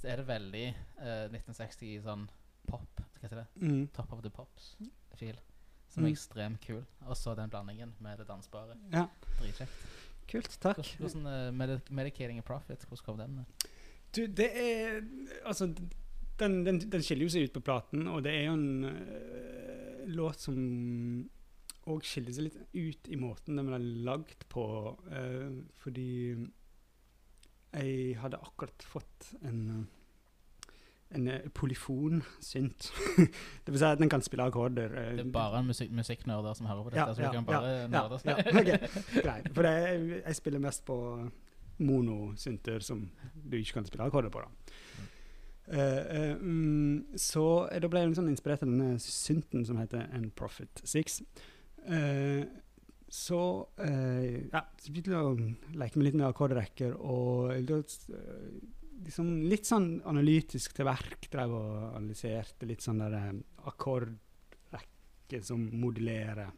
Så 0.00 0.08
er 0.08 0.16
det 0.16 0.26
veldig 0.26 0.74
eh, 1.00 1.28
1960 1.28 2.00
sånn 2.02 2.28
pop 2.66 2.88
Hva 2.96 3.20
heter 3.22 3.36
det? 3.36 3.46
Mm. 3.60 3.88
Top 3.92 4.12
of 4.12 4.22
the 4.22 4.30
Pops-fil. 4.30 5.36
Som 5.90 6.04
er 6.04 6.08
Mm. 6.08 6.12
ekstremt 6.14 6.60
kul. 6.62 6.84
Og 7.06 7.16
så 7.18 7.34
den 7.34 7.50
blandingen 7.50 7.94
med 8.00 8.18
det 8.18 8.28
dansbare. 8.28 8.76
Ja. 8.92 9.06
Dritkjekt. 9.40 9.72
Kult. 10.30 10.58
Takk. 10.62 10.76
Hvordan, 10.98 11.22
hvordan 11.22 11.74
eh, 11.74 11.80
Medicating 11.90 12.38
a 12.38 12.42
Profit, 12.46 12.84
hvordan 12.86 13.04
kom 13.04 13.18
den? 13.18 13.46
Du, 14.14 14.26
det 14.26 14.50
er 14.54 15.00
Altså, 15.44 15.66
den, 16.38 16.64
den, 16.66 16.78
den 16.90 17.02
skiller 17.02 17.26
jo 17.26 17.32
seg 17.34 17.48
ut 17.48 17.52
på 17.58 17.64
platen, 17.66 18.06
og 18.08 18.22
det 18.24 18.32
er 18.32 18.44
jo 18.46 18.52
en 18.54 18.84
uh, 18.84 20.06
låt 20.06 20.40
som 20.40 20.56
òg 21.90 22.06
skiller 22.06 22.32
seg 22.32 22.46
litt 22.46 22.56
ut 22.74 23.10
i 23.10 23.18
måten 23.18 23.56
den 23.58 23.68
er 23.74 23.78
lagd 24.06 24.46
på, 24.48 24.64
uh, 25.10 25.50
fordi 25.82 26.08
jeg 27.74 28.16
hadde 28.18 28.40
akkurat 28.42 28.82
fått 28.82 29.32
en 29.46 29.60
øh, 29.70 29.82
en 31.14 31.28
øh, 31.28 31.50
polyfon-synt. 31.54 32.90
det 33.66 33.72
vil 33.72 33.78
si 33.78 33.84
at 33.84 33.98
den 33.98 34.08
kan 34.08 34.22
spille 34.22 34.44
akkorder. 34.46 34.92
øh, 34.92 35.18
Det 35.18 35.26
er 35.26 35.32
bare 35.32 35.60
en 35.60 35.66
musik 35.66 35.90
musikknerder 35.90 36.54
som 36.54 36.66
hører 36.66 36.82
på 36.82 36.90
dette, 36.90 37.00
Ja, 37.08 37.14
så 37.14 37.22
ja, 37.22 37.28
du 37.28 37.32
kan 37.32 37.44
bare 37.44 37.70
ja, 37.80 37.86
nerde 37.86 38.20
ja, 38.24 38.34
okay. 38.60 38.78
greit. 39.22 39.50
For 39.54 39.62
er- 39.62 40.22
jeg 40.26 40.36
spiller 40.36 40.58
mest 40.58 40.84
på 40.84 40.96
monosynter 41.78 42.78
som 42.80 43.10
du 43.50 43.56
ikke 43.56 43.72
kan 43.72 43.86
spille 43.86 44.04
akkorder 44.04 44.28
på. 44.30 44.38
da. 44.44 44.74
Eh, 45.70 46.30
eh, 46.30 46.36
mm, 46.36 47.16
så 47.16 47.68
eh, 47.72 47.78
da 47.82 47.88
ble 47.88 48.00
jeg 48.02 48.10
liksom 48.10 48.28
inspirert 48.28 48.62
av 48.64 48.68
denne 48.72 48.98
synten 48.98 49.62
som 49.66 49.78
heter 49.78 50.08
En 50.16 50.30
Profit 50.34 50.82
6. 50.84 51.20
Uh, 51.86 52.42
så 53.10 53.66
uh, 53.80 54.34
ja, 54.52 54.60
så 54.78 54.92
begynte 54.92 55.10
jeg 55.14 55.24
å 55.26 55.78
leke 55.80 55.98
med 55.98 56.04
litt 56.06 56.18
med 56.18 56.26
akkordrekker, 56.28 56.92
og 57.00 57.54
eh, 57.54 57.62
liksom 59.10 59.42
litt 59.50 59.66
sånn 59.66 59.96
analytisk 60.06 60.74
til 60.76 60.86
verk 60.86 61.26
drev 61.32 61.52
og 61.58 61.70
analyserte 61.98 62.68
litt 62.70 62.84
sånn 62.84 63.02
der 63.02 63.16
eh, 63.18 63.30
akkordrekker 63.66 65.42
som 65.46 65.64
modulerer 65.82 66.52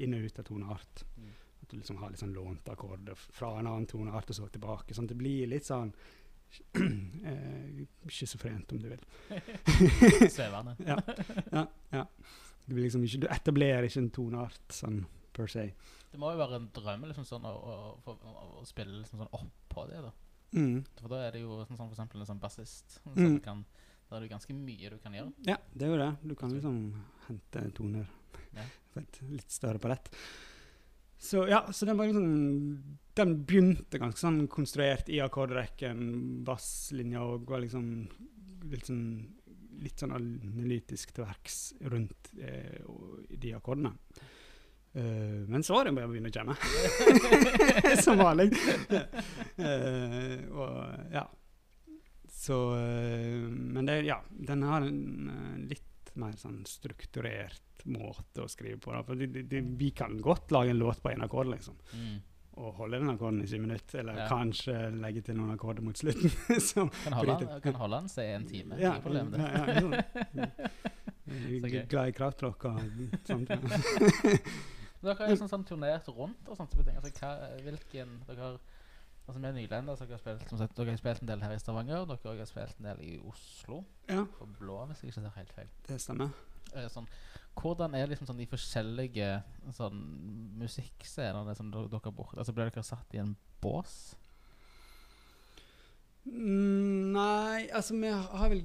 inn 0.00 0.16
og 0.16 0.24
ut 0.24 0.40
av 0.40 0.48
toneart. 0.48 1.04
Mm. 1.20 1.32
At 1.60 1.68
du 1.70 1.76
liksom 1.76 2.00
har 2.00 2.12
litt 2.12 2.22
sånn 2.22 2.32
lånte 2.32 2.72
akkorder 2.72 3.18
fra 3.20 3.52
en 3.58 3.68
annen 3.68 3.88
toneart 3.90 4.32
og 4.32 4.38
så 4.38 4.48
tilbake. 4.48 4.96
Sånn 4.96 5.04
at 5.10 5.12
det 5.12 5.20
blir 5.20 5.50
litt 5.52 5.68
sånn 5.68 5.92
eh, 6.80 7.84
schizofrent, 8.08 8.72
om 8.72 8.80
du 8.80 8.88
vil. 8.94 9.04
Svevende. 10.36 10.78
Ja, 10.88 10.98
ja, 11.52 11.66
ja. 11.92 12.06
Du, 12.64 12.78
liksom 12.78 13.04
ikke, 13.04 13.26
du 13.26 13.28
etablerer 13.28 13.84
ikke 13.84 14.06
en 14.06 14.12
toneart 14.14 14.72
sånn 14.72 15.02
per 15.36 15.50
se. 15.52 15.68
Det 16.08 16.20
må 16.22 16.32
jo 16.32 16.40
være 16.40 16.62
en 16.62 16.72
drøm 16.72 17.08
liksom 17.10 17.26
sånn 17.28 17.44
å, 17.44 17.52
å, 17.52 18.12
å, 18.14 18.34
å 18.62 18.68
spille 18.68 19.02
liksom 19.02 19.20
sånn 19.20 19.34
oppå 19.36 19.84
det, 19.90 20.00
da. 20.06 20.14
Mm. 20.54 20.84
For 21.00 21.08
da 21.10 21.22
er 21.26 21.32
det 21.34 21.40
jo 21.42 21.60
sånn 21.66 21.76
for 21.76 21.90
eksempel 21.92 22.20
en 22.22 22.26
sånn 22.28 22.40
bassist. 22.40 23.00
Så 23.02 23.10
Mm. 23.16 23.40
kan, 23.42 23.64
da 24.08 24.16
er 24.16 24.20
det 24.20 24.30
ganske 24.30 24.54
mye 24.54 24.90
du 24.90 24.98
kan 25.02 25.12
gjøre. 25.12 25.32
Ja, 25.46 25.56
det 25.74 25.82
er 25.82 25.90
jo 25.90 25.98
det. 25.98 26.10
Du 26.28 26.34
kan 26.34 26.50
liksom 26.54 26.76
hente 27.28 27.64
toner 27.74 28.06
Ja. 28.54 28.62
på 28.94 29.00
et 29.00 29.20
litt 29.30 29.50
større 29.50 29.78
palett. 29.82 30.08
Så 31.18 31.48
ja, 31.48 31.62
så 31.72 31.86
den 31.86 31.96
var 31.96 32.06
liksom 32.06 32.82
Den 33.14 33.44
begynte 33.46 33.98
ganske 33.98 34.18
sånn 34.18 34.48
konstruert 34.48 35.08
i 35.08 35.20
akkordrekken. 35.22 36.42
Basslinja 36.44 37.20
og 37.22 37.46
var 37.46 37.60
liksom 37.60 38.08
litt 38.70 38.86
sånn 38.86 39.32
litt 39.82 39.98
sånn 39.98 40.12
analytisk 40.14 41.12
til 41.12 41.24
verks 41.24 41.74
rundt 41.90 42.30
eh, 42.40 42.78
de 43.28 43.50
akkordene. 43.54 43.90
Eh, 44.94 45.40
men 45.50 45.62
så 45.66 45.74
var 45.74 45.84
det 45.88 45.92
bare 45.96 46.06
å 46.06 46.12
begynne 46.12 46.30
å 46.30 46.36
jamme. 46.36 46.54
Som 48.04 48.20
vanlig. 48.20 48.52
Uh, 49.58 50.36
og 50.54 50.76
ja. 51.14 51.24
Så 52.34 52.58
uh, 52.76 53.48
Men 53.50 53.86
det, 53.88 54.00
ja, 54.06 54.20
den 54.30 54.62
har 54.66 54.84
en 54.86 55.64
litt 55.70 56.12
mer 56.20 56.36
sånn 56.38 56.60
strukturert 56.68 57.82
måte 57.90 58.44
å 58.44 58.48
skrive 58.50 58.78
på. 58.80 58.92
Da. 58.94 59.02
For 59.06 59.18
de, 59.18 59.26
de, 59.34 59.42
de, 59.50 59.60
vi 59.80 59.90
kan 59.96 60.14
godt 60.22 60.52
lage 60.54 60.70
en 60.70 60.78
låt 60.78 61.02
på 61.02 61.10
én 61.10 61.24
akkord, 61.26 61.50
liksom. 61.50 61.74
Mm. 61.98 62.14
Og 62.62 62.76
holde 62.78 63.00
den 63.02 63.10
akkorden 63.10 63.40
i 63.42 63.48
20 63.50 63.64
minutter. 63.64 63.98
Eller 64.04 64.20
Ja. 64.22 64.28
kanskje 64.30 64.76
legge 65.02 65.24
til 65.26 65.34
noen 65.40 65.56
akkorder 65.56 65.82
mot 65.82 65.98
slutten. 65.98 66.30
som 66.70 66.92
Kan 67.02 67.16
holde 67.18 67.98
den 67.98 68.08
seg 68.12 68.30
en 68.36 68.46
time. 68.46 68.78
ja, 68.78 68.94
Ikke 68.94 69.08
problem, 69.08 69.34
det. 69.34 69.42
ja, 69.42 69.48
ja, 69.50 70.46
er 71.26 71.68
gøy. 71.74 71.82
glad 71.90 72.12
i 72.12 72.14
kraftklokka 72.14 72.76
og 72.78 73.18
sånt. 73.26 73.50
Men 75.04 75.10
Dere 75.10 75.20
har 75.20 75.34
jo 75.34 75.48
sånn, 75.48 75.64
turnert 75.68 76.06
rundt 76.16 76.46
og 76.48 76.56
sånne 76.56 76.72
ting. 76.80 76.96
Altså, 76.96 77.10
hva, 77.20 77.32
hvilken 77.66 78.16
dere 78.24 78.40
har 78.48 78.62
Altså 79.24 79.40
Vi 79.40 79.46
er 79.48 79.54
nylendere, 79.56 79.96
så 79.96 80.04
dere 80.04 80.18
har, 80.18 80.20
spilt, 80.20 80.48
som 80.50 80.58
sagt, 80.60 80.74
dere 80.76 80.92
har 80.92 80.98
spilt 81.00 81.22
en 81.22 81.28
del 81.30 81.40
her 81.44 81.52
i 81.54 81.60
Stavanger. 81.60 82.02
Dere 82.08 82.32
har 82.40 82.48
spilt 82.48 82.80
en 82.80 82.88
del 82.90 82.98
i 83.04 83.12
Oslo. 83.24 83.78
ja, 84.08 84.24
På 84.38 84.48
Blå, 84.58 84.82
hvis 84.90 85.00
jeg 85.00 85.12
ikke 85.14 85.22
tar 85.24 85.38
helt 85.38 85.54
feil. 85.56 85.70
det 85.88 85.96
stemmer. 86.00 86.34
Eh, 86.74 86.88
sånn, 86.92 87.06
hvordan 87.56 87.94
er 87.96 88.10
liksom 88.10 88.28
sånn 88.28 88.40
de 88.40 88.48
forskjellige 88.50 89.30
sånn 89.76 90.02
musikkscenene 90.60 91.54
som 91.56 91.70
dere 91.72 92.00
har 92.04 92.12
borte? 92.12 92.36
Altså 92.40 92.52
Ble 92.52 92.68
dere 92.68 92.84
satt 92.84 93.16
i 93.16 93.22
en 93.22 93.32
bås? 93.64 94.14
Mm, 96.24 97.12
Nei, 97.16 97.68
altså 97.72 97.96
vi 98.00 98.12
har 98.12 98.48
vel 98.52 98.64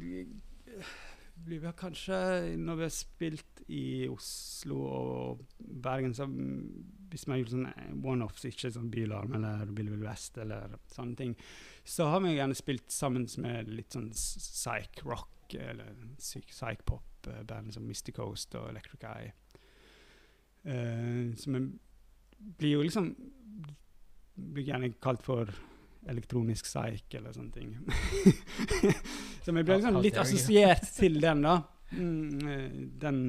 Vi 1.45 1.59
kanskje 1.77 2.17
Når 2.57 2.75
vi 2.75 2.85
har 2.85 2.93
spilt 2.93 3.61
i 3.69 4.07
Oslo 4.09 4.79
og 4.81 5.43
Bergen, 5.59 6.13
så 6.13 6.25
hvis 7.09 7.25
vi 7.25 7.31
har 7.31 7.39
gjort 7.41 7.51
sånn 7.53 8.03
one-offs, 8.05 8.45
ikke 8.49 8.71
sånn 8.73 8.89
Bylarm 8.93 9.35
eller 9.37 9.69
Bill 9.73 9.91
Will 9.91 10.05
West 10.05 10.37
eller 10.41 10.75
sånne 10.93 11.17
ting, 11.17 11.35
så 11.85 12.07
har 12.09 12.21
vi 12.23 12.35
gjerne 12.35 12.57
spilt 12.57 12.89
sammen 12.93 13.27
med 13.41 13.69
litt 13.69 13.93
sånn 13.93 14.09
psych-rock 14.13 15.53
eller 15.57 15.93
psych- 16.17 16.49
psych-pop-band 16.53 17.73
som 17.73 17.85
Mystic 17.89 18.17
Coast 18.17 18.57
og 18.57 18.69
Electric 18.71 19.05
Eye. 19.09 19.31
Uh, 20.65 21.35
så 21.37 21.53
vi 21.55 21.63
blir 22.59 22.73
jo 22.75 22.81
liksom 22.83 23.13
Blir 24.39 24.65
gjerne 24.69 24.93
kalt 25.01 25.23
for 25.23 25.49
elektronisk 26.09 26.67
psych 26.67 27.15
eller 27.17 27.33
sånne 27.35 27.51
ting. 27.51 27.73
så 29.43 29.53
vi 29.55 29.63
ble 29.63 29.77
liksom 29.79 30.01
litt 30.03 30.17
assosiert 30.21 30.85
til 30.95 31.19
den, 31.23 31.41
da. 31.45 31.55
Mm, 31.91 32.47
eh, 32.49 32.69
den 33.01 33.19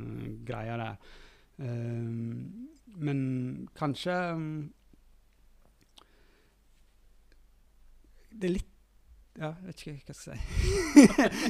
eh, 0.00 0.32
greia 0.48 0.76
der. 0.80 0.96
Eh, 1.62 2.08
men 2.98 3.20
kanskje 3.78 4.14
mm, 4.34 4.72
Det 8.38 8.48
er 8.48 8.54
litt 8.56 8.74
Ja, 9.38 9.52
jeg 9.52 9.66
vet 9.68 9.82
ikke 9.82 9.92
hva 9.92 9.96
jeg 9.98 10.02
skal 10.02 10.16
si. 10.18 10.36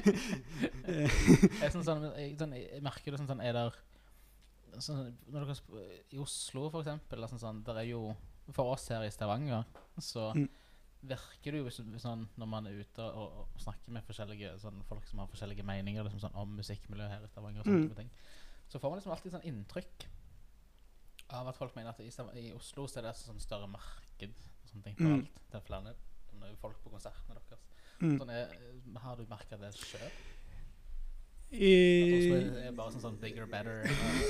Jeg, 1.62 1.70
sånn, 1.72 1.84
sånn, 1.84 2.04
jeg, 2.16 2.34
sånn, 2.40 2.52
jeg 2.56 2.82
merker 2.84 3.12
det 3.14 3.20
sånn, 3.20 3.30
sånn 3.30 3.44
Er 3.44 3.56
der 3.56 3.76
sånn, 4.84 5.14
dere 5.32 5.56
I 6.12 6.20
Oslo, 6.20 6.68
for 6.72 6.84
eksempel, 6.84 7.24
sånn, 7.32 7.62
der 7.64 7.80
er 7.82 7.88
jo 7.88 8.02
For 8.52 8.74
oss 8.74 8.88
her 8.92 9.04
i 9.04 9.12
Stavanger, 9.12 9.64
så 10.00 10.30
Mm. 10.36 10.48
Virker 11.02 11.52
det 11.52 11.58
jo 11.60 11.64
hvis, 11.68 11.78
sånn, 12.02 12.28
når 12.36 12.46
man 12.50 12.66
er 12.66 12.80
ute 12.80 13.02
og, 13.02 13.36
og 13.54 13.60
snakker 13.62 13.92
med 13.94 14.02
forskjellige 14.04 14.58
sånn, 14.58 14.82
folk 14.88 15.06
som 15.06 15.18
har 15.22 15.28
forskjellige 15.30 15.62
meninger 15.64 16.02
liksom, 16.02 16.20
sånn, 16.20 16.34
om 16.34 16.56
musikkmiljøet 16.58 17.10
her 17.12 17.24
i 17.24 17.28
Stavanger, 17.30 17.60
og 17.60 17.66
sånne 17.66 17.88
Mm. 17.90 17.96
ting, 17.96 18.10
så 18.68 18.78
får 18.80 18.90
man 18.90 18.98
liksom 18.98 19.12
alltid 19.12 19.32
sånn 19.32 19.46
inntrykk 19.46 20.06
av 21.30 21.48
at 21.48 21.56
folk 21.56 21.74
mener 21.76 21.90
at 21.90 22.00
i, 22.00 22.08
i 22.40 22.52
Oslo 22.56 22.86
så 22.88 22.98
er 22.98 23.02
det 23.08 23.14
sånn 23.16 23.40
større 23.40 23.68
marked 23.70 24.32
og 24.32 24.68
sånne 24.72 24.82
ting 24.84 24.96
for 24.96 25.04
Mm. 25.04 25.14
alt. 25.20 25.40
Det 25.50 25.54
er 25.60 25.66
flere 25.68 25.94
folk 26.60 26.82
på 26.82 26.90
konsertene 26.90 27.34
deres. 27.38 27.60
mm. 28.00 28.18
Sånn 28.18 28.30
er, 28.30 28.52
har 29.02 29.16
du 29.16 29.24
merka 29.26 29.56
det 29.58 29.72
sjøl? 29.74 30.10
I, 31.48 32.70
bare 32.76 32.92
sånn, 32.92 33.00
sånn 33.00 33.14
bigger, 33.22 33.46
better 33.48 33.86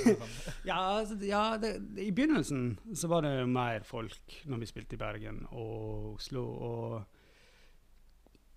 ja, 0.69 0.77
altså, 0.79 1.17
ja 1.27 1.57
det, 1.59 1.73
det, 1.91 2.05
i 2.07 2.13
begynnelsen 2.15 2.77
så 2.95 3.09
var 3.11 3.25
det 3.27 3.33
mer 3.51 3.83
folk 3.83 4.37
når 4.47 4.61
vi 4.61 4.69
spilte 4.69 4.95
i 4.95 5.01
Bergen 5.01 5.41
og 5.51 6.13
Oslo, 6.13 6.45
og 6.47 7.19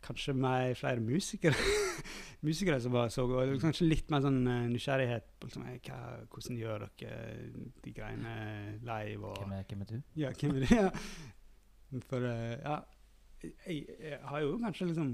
kanskje 0.02 0.34
mer 0.34 0.74
flere 0.78 1.02
musikere. 1.02 1.58
musikere 2.46 2.80
som 2.80 2.94
var 2.94 3.10
så 3.14 3.26
gode. 3.26 3.58
Kanskje 3.62 3.86
litt 3.86 4.10
mer 4.10 4.22
sånn 4.24 4.40
eh, 4.50 4.64
nysgjerrighet 4.70 5.28
på 5.38 5.50
liksom, 5.50 5.66
hva, 5.86 5.98
hvordan 6.30 6.58
gjør 6.58 6.86
dere 6.98 7.18
de 7.84 7.94
greiene 7.94 8.32
live. 8.82 9.26
og... 9.26 9.36
Hvem 9.42 9.54
er, 9.58 9.66
hvem 9.68 9.84
er 9.84 9.92
du? 9.92 9.98
Ja, 10.18 10.32
hvem 10.38 10.56
er 10.58 10.66
det? 10.66 10.80
Ja. 10.80 12.00
For 12.08 12.24
eh, 12.24 12.56
ja, 12.62 12.78
jeg, 13.42 13.84
jeg 14.00 14.18
har 14.30 14.42
jo 14.42 14.56
kanskje 14.62 14.90
liksom 14.90 15.12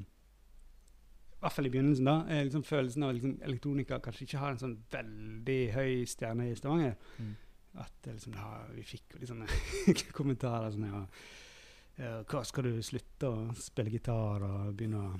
hvert 1.40 1.54
fall 1.54 1.68
i 1.68 1.70
begynnelsen, 1.70 2.08
da. 2.08 2.16
er 2.28 2.46
liksom 2.48 2.64
Følelsen 2.66 3.04
av 3.06 3.12
liksom, 3.14 3.36
elektronika 3.46 4.00
kanskje 4.04 4.26
ikke 4.26 4.40
har 4.42 4.54
en 4.54 4.62
sånn 4.62 4.76
veldig 4.92 5.58
høy 5.76 5.92
stjerne 6.10 6.48
i 6.50 6.56
Stavanger. 6.58 6.96
Mm. 7.18 7.34
At 7.84 8.08
liksom, 8.10 8.34
ja, 8.34 8.52
vi 8.74 8.82
fikk 8.86 9.18
litt 9.20 9.30
sånne 9.30 9.46
kommentarer 10.18 10.72
sånn 10.74 10.88
ja, 10.88 11.02
Hva 12.30 12.40
skal 12.46 12.66
du 12.68 12.78
slutte 12.82 13.30
å 13.30 13.48
spille 13.58 13.92
gitar 13.92 14.42
og 14.46 14.72
begynne 14.78 15.02
å 15.04 15.12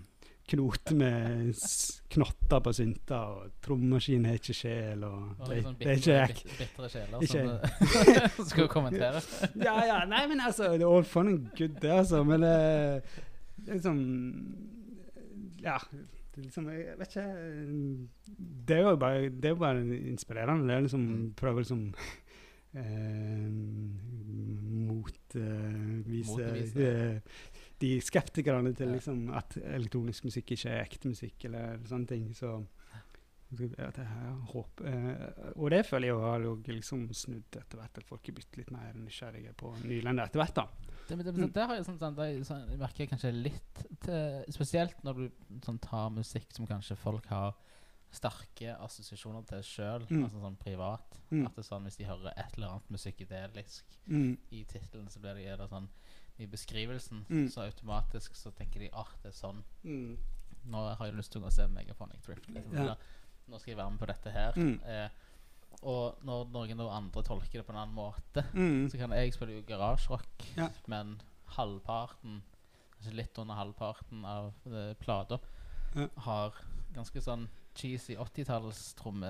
knote 0.49 0.95
med 0.97 1.51
knotter 2.09 2.63
på 2.65 2.73
synter, 2.73 3.35
og 3.37 3.51
trommaskin 3.65 4.25
har 4.25 4.39
ikke 4.39 4.55
sjel, 4.57 5.03
og 5.05 5.43
det, 5.45 5.59
sånn 5.67 5.77
det 5.77 5.91
er 5.93 5.99
ikke 6.01 6.15
jeg. 6.15 6.37
bitre 6.57 6.89
sjeler 6.95 7.27
Ikke- 7.27 8.31
som 8.39 8.49
skulle 8.49 8.71
kommentere. 8.73 9.21
ja, 9.61 9.75
ja, 9.91 9.99
nei, 10.09 10.23
men 10.31 10.41
altså 10.41 10.71
det 10.73 10.87
er 10.87 10.95
all 10.97 11.05
fun 11.05 11.29
and 11.35 11.51
good, 11.59 11.77
det, 11.83 11.93
altså. 11.93 12.23
Men 12.25 12.47
det, 12.47 12.55
det 13.59 13.75
er 13.75 13.81
liksom 13.83 14.01
Ja. 15.63 15.79
Det 16.35 16.45
liksom, 16.45 16.69
jeg 16.71 16.99
vet 17.01 17.17
ikke 17.17 17.29
Det 18.69 18.77
er 18.77 18.81
jo 18.85 18.97
bare, 18.97 19.29
det 19.29 19.45
er 19.45 19.49
jo 19.57 19.63
bare 19.63 19.81
inspirerende. 20.13 20.67
Det 20.69 20.75
er 20.77 20.81
liksom 20.87 21.01
Mm. 21.09 21.33
Prøve 21.35 21.59
liksom 21.65 21.95
eh, 22.79 23.49
motvise 24.89 26.89
eh, 26.89 27.21
de 27.81 28.01
skeptikerne 28.03 28.73
til 28.75 28.89
liksom 28.97 29.29
at 29.35 29.57
elektronisk 29.63 30.25
musikk 30.27 30.51
ikke 30.57 30.69
er 30.71 30.83
ekte 30.85 31.09
musikk, 31.13 31.45
eller 31.45 31.79
sånne 31.87 32.07
ting. 32.11 32.25
Så 32.35 32.57
at 33.79 33.97
jeg 33.97 34.05
håper, 34.05 34.53
håp. 34.53 34.81
Eh, 34.85 35.53
og 35.57 35.71
det 35.73 35.87
føler 35.87 36.07
jeg 36.11 36.19
har 36.21 36.41
liksom 36.69 37.07
snudd 37.17 37.57
etter 37.57 37.79
hvert, 37.79 37.99
at 37.99 38.05
folk 38.09 38.29
er 38.29 38.33
blitt 38.37 38.57
litt 38.61 38.71
mer 38.75 38.93
nysgjerrige 38.99 39.53
på 39.57 39.71
nylender 39.85 40.25
etter 40.29 40.41
hvert. 40.43 40.55
da. 40.59 40.67
Det, 41.09 41.17
det, 41.25 41.33
Mm. 41.35 41.53
det, 41.53 41.67
har 41.67 41.75
jeg 41.77 41.85
sånn, 41.87 41.99
sånn, 41.99 42.45
sånn, 42.45 42.79
merker 42.79 42.99
jeg 43.05 43.11
kanskje 43.11 43.33
litt 43.33 43.83
til, 44.05 44.45
Spesielt 44.53 45.03
når 45.05 45.15
du 45.15 45.31
sånn, 45.65 45.79
tar 45.81 46.11
musikk 46.11 46.53
som 46.55 46.67
kanskje 46.67 46.97
folk 46.97 47.27
har 47.33 47.55
sterke 48.13 48.73
assosiasjoner 48.81 49.45
til 49.47 49.63
sjøl, 49.63 50.07
Mm. 50.09 50.25
altså 50.25 50.41
sånn 50.41 50.57
privat. 50.59 51.19
Mm. 51.31 51.47
At 51.47 51.55
det 51.57 51.65
er 51.65 51.69
sånn 51.69 51.85
Hvis 51.85 51.97
de 51.99 52.05
hører 52.05 52.33
et 52.37 52.55
eller 52.57 52.69
annet 52.69 52.91
musikkidelisk 52.91 53.85
Mm. 54.09 54.39
i 54.53 54.65
tittelen, 54.65 55.09
så 55.11 55.21
blir 55.21 55.35
det, 55.35 55.47
er 55.47 55.57
det 55.57 55.69
sånn 55.71 55.89
I 56.41 56.47
beskrivelsen 56.47 57.25
Mm. 57.29 57.49
så 57.51 57.63
automatisk 57.71 58.37
så 58.37 58.53
tenker 58.55 58.79
de 58.81 58.91
at 58.93 59.09
det 59.23 59.29
er 59.35 59.37
sånn. 59.49 59.63
Mm. 59.85 60.17
Nå 60.71 60.97
har 60.97 61.07
jeg 61.07 61.17
lyst 61.17 61.33
til 61.33 61.43
å 61.43 61.51
se 61.51 61.67
Megaphonic 61.67 62.23
Drift. 62.23 62.47
Liksom. 62.49 62.73
Ja. 62.75 62.95
Nå 63.49 63.59
skal 63.59 63.73
jeg 63.75 63.77
være 63.79 63.91
med 63.91 63.99
på 64.01 64.07
dette 64.07 64.31
her. 64.31 64.53
Eh, 64.57 65.09
og 65.83 66.19
når 66.25 66.49
noen 66.53 66.81
av 66.81 66.89
andre 66.97 67.23
tolker 67.23 67.61
det 67.61 67.67
på 67.67 67.73
en 67.73 67.79
annen 67.83 67.95
måte, 67.95 68.45
Mm. 68.55 68.89
så 68.91 68.99
kan 68.99 69.11
jeg 69.13 69.33
spille 69.35 69.53
jo 69.61 69.63
garasjerock, 69.67 70.57
Ja. 70.57 70.69
men 70.87 71.21
halvparten, 71.57 72.43
kanskje 72.97 73.15
litt 73.15 73.39
under 73.39 73.55
halvparten 73.55 74.25
av 74.25 74.53
uh, 74.67 74.95
plata, 74.95 75.39
Ja. 75.95 76.09
har 76.19 76.53
ganske 76.95 77.21
sånn 77.21 77.49
cheesy 77.75 78.17
80-talls 78.17 78.95
tromme, 78.95 79.27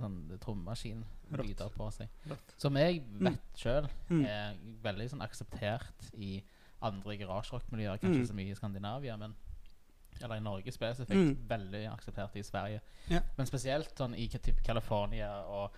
sånn, 0.00 0.38
trommemaskin-lyder 0.40 1.70
på 1.74 1.90
seg. 1.92 2.08
Rått. 2.28 2.54
Som 2.58 2.76
jeg 2.76 3.02
vet 3.18 3.40
sjøl 3.56 3.88
Mm. 4.08 4.24
er 4.26 4.54
veldig 4.82 5.10
sånn 5.10 5.22
akseptert 5.22 6.12
i 6.14 6.42
andre 6.82 7.16
garasjerockmiljøer, 7.16 7.98
kanskje 8.00 8.20
Mm. 8.22 8.26
så 8.28 8.34
mye 8.34 8.50
i 8.50 8.54
Skandinavia, 8.54 9.16
men 9.18 9.34
eller 10.20 10.36
i 10.36 10.40
Norge 10.44 10.72
spesifikt. 10.72 11.16
Mm. 11.18 11.48
Veldig 11.48 11.82
akseptert 11.92 12.36
i 12.36 12.42
Sverige. 12.46 12.80
Ja. 13.10 13.20
Men 13.36 13.46
spesielt 13.46 13.94
sånn 13.98 14.14
i 14.18 14.28
typ 14.28 14.60
California 14.66 15.30
og 15.48 15.74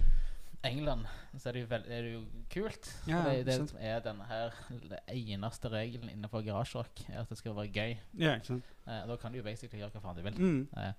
England 0.65 1.05
så 1.37 1.49
er 1.51 1.53
det 1.53 1.61
jo, 1.63 1.69
veld, 1.69 1.89
er 1.93 2.03
det 2.07 2.13
jo 2.15 2.21
kult. 2.53 2.87
Ja, 3.07 3.23
det, 3.29 3.47
det 3.47 3.57
som 3.69 3.79
er 3.85 3.99
denne 4.01 4.25
her 4.25 4.55
Det 4.89 5.01
eneste 5.13 5.69
regelen 5.69 6.09
innenfor 6.09 6.41
garasjerock, 6.47 7.03
er 7.11 7.21
at 7.21 7.29
det 7.29 7.37
skal 7.39 7.55
være 7.57 7.69
gøy. 7.73 7.97
Ja. 8.19 8.39
Eh, 8.41 9.03
da 9.11 9.17
kan 9.21 9.33
du 9.33 9.39
jo 9.39 9.45
basically 9.45 9.83
gjøre 9.83 9.93
hva 9.99 10.01
faen 10.07 10.17
du 10.17 10.23
vil. 10.25 10.39
Mm. 10.41 10.69
Eh, 10.81 10.93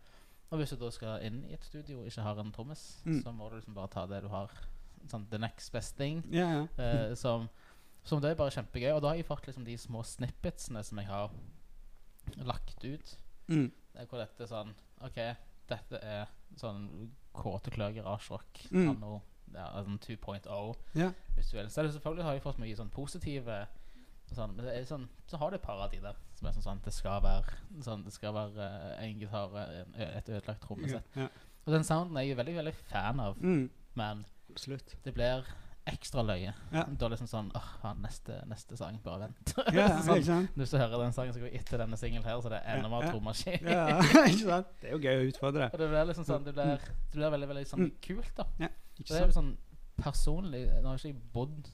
og 0.52 0.60
hvis 0.62 0.70
du 0.70 0.78
da 0.78 0.92
skal 0.94 1.24
inn 1.26 1.40
i 1.50 1.54
et 1.58 1.66
studio 1.66 2.04
og 2.04 2.06
ikke 2.12 2.22
har 2.22 2.40
en 2.40 2.52
trommis, 2.54 2.84
Mm. 3.06 3.22
så 3.24 3.32
må 3.34 3.50
du 3.50 3.56
liksom 3.58 3.74
bare 3.74 3.88
ta 3.90 4.06
det 4.06 4.22
du 4.22 4.28
har. 4.30 4.52
Sånn 5.10 5.26
the 5.32 5.38
next 5.42 5.74
best 5.74 5.98
thing. 5.98 6.22
Ja, 6.32 6.46
ja. 6.62 6.68
Eh, 6.78 7.16
som, 7.18 7.50
som 8.04 8.22
det 8.22 8.32
er 8.32 8.36
bare 8.40 8.54
kjempegøy. 8.54 8.92
Og 8.94 9.02
da 9.02 9.08
har 9.10 9.16
jeg 9.18 9.26
fått 9.26 9.48
liksom 9.50 9.66
de 9.66 9.78
små 9.78 10.04
snippetsene 10.06 10.84
som 10.86 10.98
jeg 11.02 11.08
har 11.10 11.32
lagt 12.46 12.84
ut. 12.86 13.18
Mm. 13.48 13.72
Det 13.96 14.08
hvor 14.10 14.18
dette 14.20 14.44
er 14.44 14.48
sånn 14.48 14.74
OK, 15.06 15.20
dette 15.70 16.00
er 16.04 16.28
sånn 16.58 17.12
kåte 17.36 17.72
klør 17.72 17.94
garasjerock 17.96 18.66
Mm. 18.72 18.90
anno 18.90 19.22
ja, 19.54 19.68
sånn 19.86 20.00
2.0. 20.00 20.76
Ja. 20.96 21.12
Hvis 21.36 21.52
du 21.52 21.58
vil. 21.58 21.70
Så 21.70 21.84
selvfølgelig 21.88 22.24
har 22.24 22.34
jeg 22.34 22.42
fått 22.44 22.58
mye 22.60 22.76
sånn 22.76 22.90
positive 22.92 23.68
sånn, 24.34 24.56
Men 24.56 24.66
det 24.66 24.88
sånn, 24.90 25.08
så 25.28 25.38
har 25.38 25.52
det 25.52 25.60
et 25.62 25.66
par 25.68 25.78
av 25.84 25.92
de 25.92 26.00
der 26.02 26.16
som 26.34 26.48
er 26.48 26.52
sånn, 26.56 26.64
sånn 26.64 26.82
Det 26.84 26.92
skal 26.94 27.22
være 27.22 27.54
sånn, 27.86 28.04
Det 28.04 28.12
skal 28.14 28.34
være 28.34 28.58
uh, 28.58 29.04
en 29.04 29.20
gitar, 29.20 29.54
en, 29.56 29.94
et 29.96 30.30
ødelagt 30.30 30.62
trommesett. 30.66 31.04
ja. 31.16 31.28
Og 31.68 31.74
den 31.74 31.84
sounden 31.84 32.18
er 32.18 32.22
jeg 32.28 32.38
veldig 32.38 32.56
veldig 32.56 32.74
fan 32.90 33.20
av, 33.20 33.38
Mm. 33.38 33.70
men 33.96 34.26
Absolutt. 34.50 34.96
det 35.04 35.14
blir 35.14 35.46
ekstra 35.88 36.24
løye. 36.26 36.54
Ja. 36.74 36.84
Da 36.98 37.08
liksom 37.12 37.28
sånn 37.30 37.52
Åh, 37.56 37.66
faen, 37.82 38.00
neste, 38.02 38.40
neste 38.50 38.78
sang, 38.78 38.96
bare 39.04 39.28
vent. 39.28 39.54
Ja, 39.70 39.74
ja, 39.76 39.88
sånn, 40.06 40.18
ikke 40.18 40.26
sant? 40.32 40.56
Hvis 40.58 40.72
du 40.74 40.78
hører 40.82 41.04
den 41.04 41.14
sangen, 41.14 41.34
så 41.36 41.40
går 41.44 41.54
etter 41.60 41.78
denne 41.84 41.98
singelen 42.02 42.26
her, 42.26 42.40
så 42.42 42.50
det 42.50 42.62
er 42.64 42.78
enda 42.80 42.90
Ja, 42.90 42.94
mer 42.96 43.06
ja. 43.06 43.12
trommaskin. 43.14 43.68
Ja, 43.70 44.00
ikke 44.32 44.48
sant? 44.50 44.72
Det 44.82 44.90
er 44.90 44.96
jo 44.96 45.02
gøy 45.04 45.20
å 45.22 45.28
utfordre. 45.30 45.68
Og 45.72 45.80
det 45.84 45.90
blir 45.92 46.10
liksom 46.10 46.26
sånn 46.26 46.48
Det 46.48 46.54
blir, 46.58 46.88
det 46.88 47.20
blir 47.20 47.36
veldig 47.38 47.50
veldig 47.54 47.66
sånn 47.70 47.84
Mm. 47.86 47.92
kult, 48.02 48.32
da. 48.36 48.48
Ikke 48.58 49.06
sant? 49.06 49.12
det 49.14 49.22
er 49.22 49.28
jo 49.30 49.36
sånn 49.38 49.54
personlig 50.02 50.64
Nå 50.82 50.90
har 50.90 50.98
ikke 51.00 51.12
jeg 51.14 51.22
bodd 51.34 51.70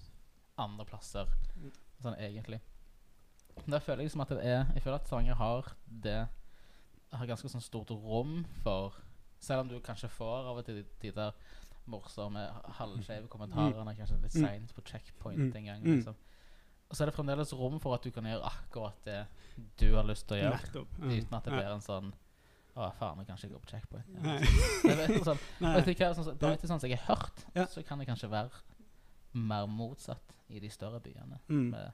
andre 0.61 0.85
plasser 0.85 1.31
Mm. 1.57 1.71
sånn 2.03 2.17
egentlig. 2.19 2.59
Da 3.67 3.79
føler 3.79 4.03
jeg 4.03 4.09
liksom 4.11 4.21
at 4.21 4.29
det 4.29 4.43
er 4.45 4.65
Jeg 4.73 4.83
føler 4.83 4.95
at 4.99 5.07
Stavanger 5.07 5.35
har 5.35 5.71
det 5.87 6.19
Har 7.13 7.27
ganske 7.27 7.49
sånn 7.51 7.61
stort 7.63 7.89
rom 7.91 8.45
for 8.63 8.93
Selv 9.39 9.61
om 9.65 9.67
du 9.71 9.79
kanskje 9.83 10.09
får 10.09 10.47
av 10.51 10.57
og 10.61 10.65
til 10.65 10.83
de 11.01 11.11
der 11.11 11.31
morsomme 11.87 12.43
halvskeive 12.77 13.27
kommentarene, 13.27 13.95
kanskje 13.97 14.21
litt 14.21 14.35
Mm. 14.35 14.45
seint 14.47 14.75
på 14.75 14.81
checkpoint 14.85 15.39
Mm. 15.39 15.55
en 15.55 15.65
gang, 15.65 15.81
Mm. 15.83 15.95
liksom. 15.97 16.15
Og 16.89 16.95
så 16.97 17.01
er 17.03 17.05
det 17.05 17.15
fremdeles 17.15 17.53
rom 17.53 17.79
for 17.79 17.93
at 17.95 18.01
du 18.03 18.11
kan 18.11 18.23
gjøre 18.23 18.43
akkurat 18.43 19.01
det 19.05 19.25
du 19.77 19.93
har 19.95 20.03
lyst 20.03 20.27
til 20.27 20.37
å 20.37 20.41
gjøre, 20.41 20.85
uten 20.99 21.33
at 21.37 21.43
det 21.43 21.53
blir 21.53 21.71
en 21.73 21.79
sånn 21.81 22.13
Å, 22.73 22.93
faen, 22.95 23.17
nå 23.17 23.25
kan 23.27 23.35
ikke 23.35 23.49
gå 23.51 23.59
på 23.59 23.67
checkpoint. 23.67 24.05
Ja, 24.23 24.95
det 24.95 25.09
er 25.09 25.19
sånn, 25.19 25.35
sånn, 26.23 26.37
bare 26.39 26.53
etter 26.55 26.67
sånn 26.69 26.79
som 26.79 26.89
jeg 26.89 26.99
har 26.99 27.17
hørt, 27.17 27.69
så 27.69 27.83
kan 27.85 27.99
det 27.99 28.07
kanskje 28.07 28.29
være 28.29 28.49
mer 29.33 29.67
motsatt 29.67 30.31
i 30.49 30.57
de 30.59 30.69
større 30.69 31.01
byene. 31.01 31.37
Mm. 31.49 31.69
Med 31.71 31.91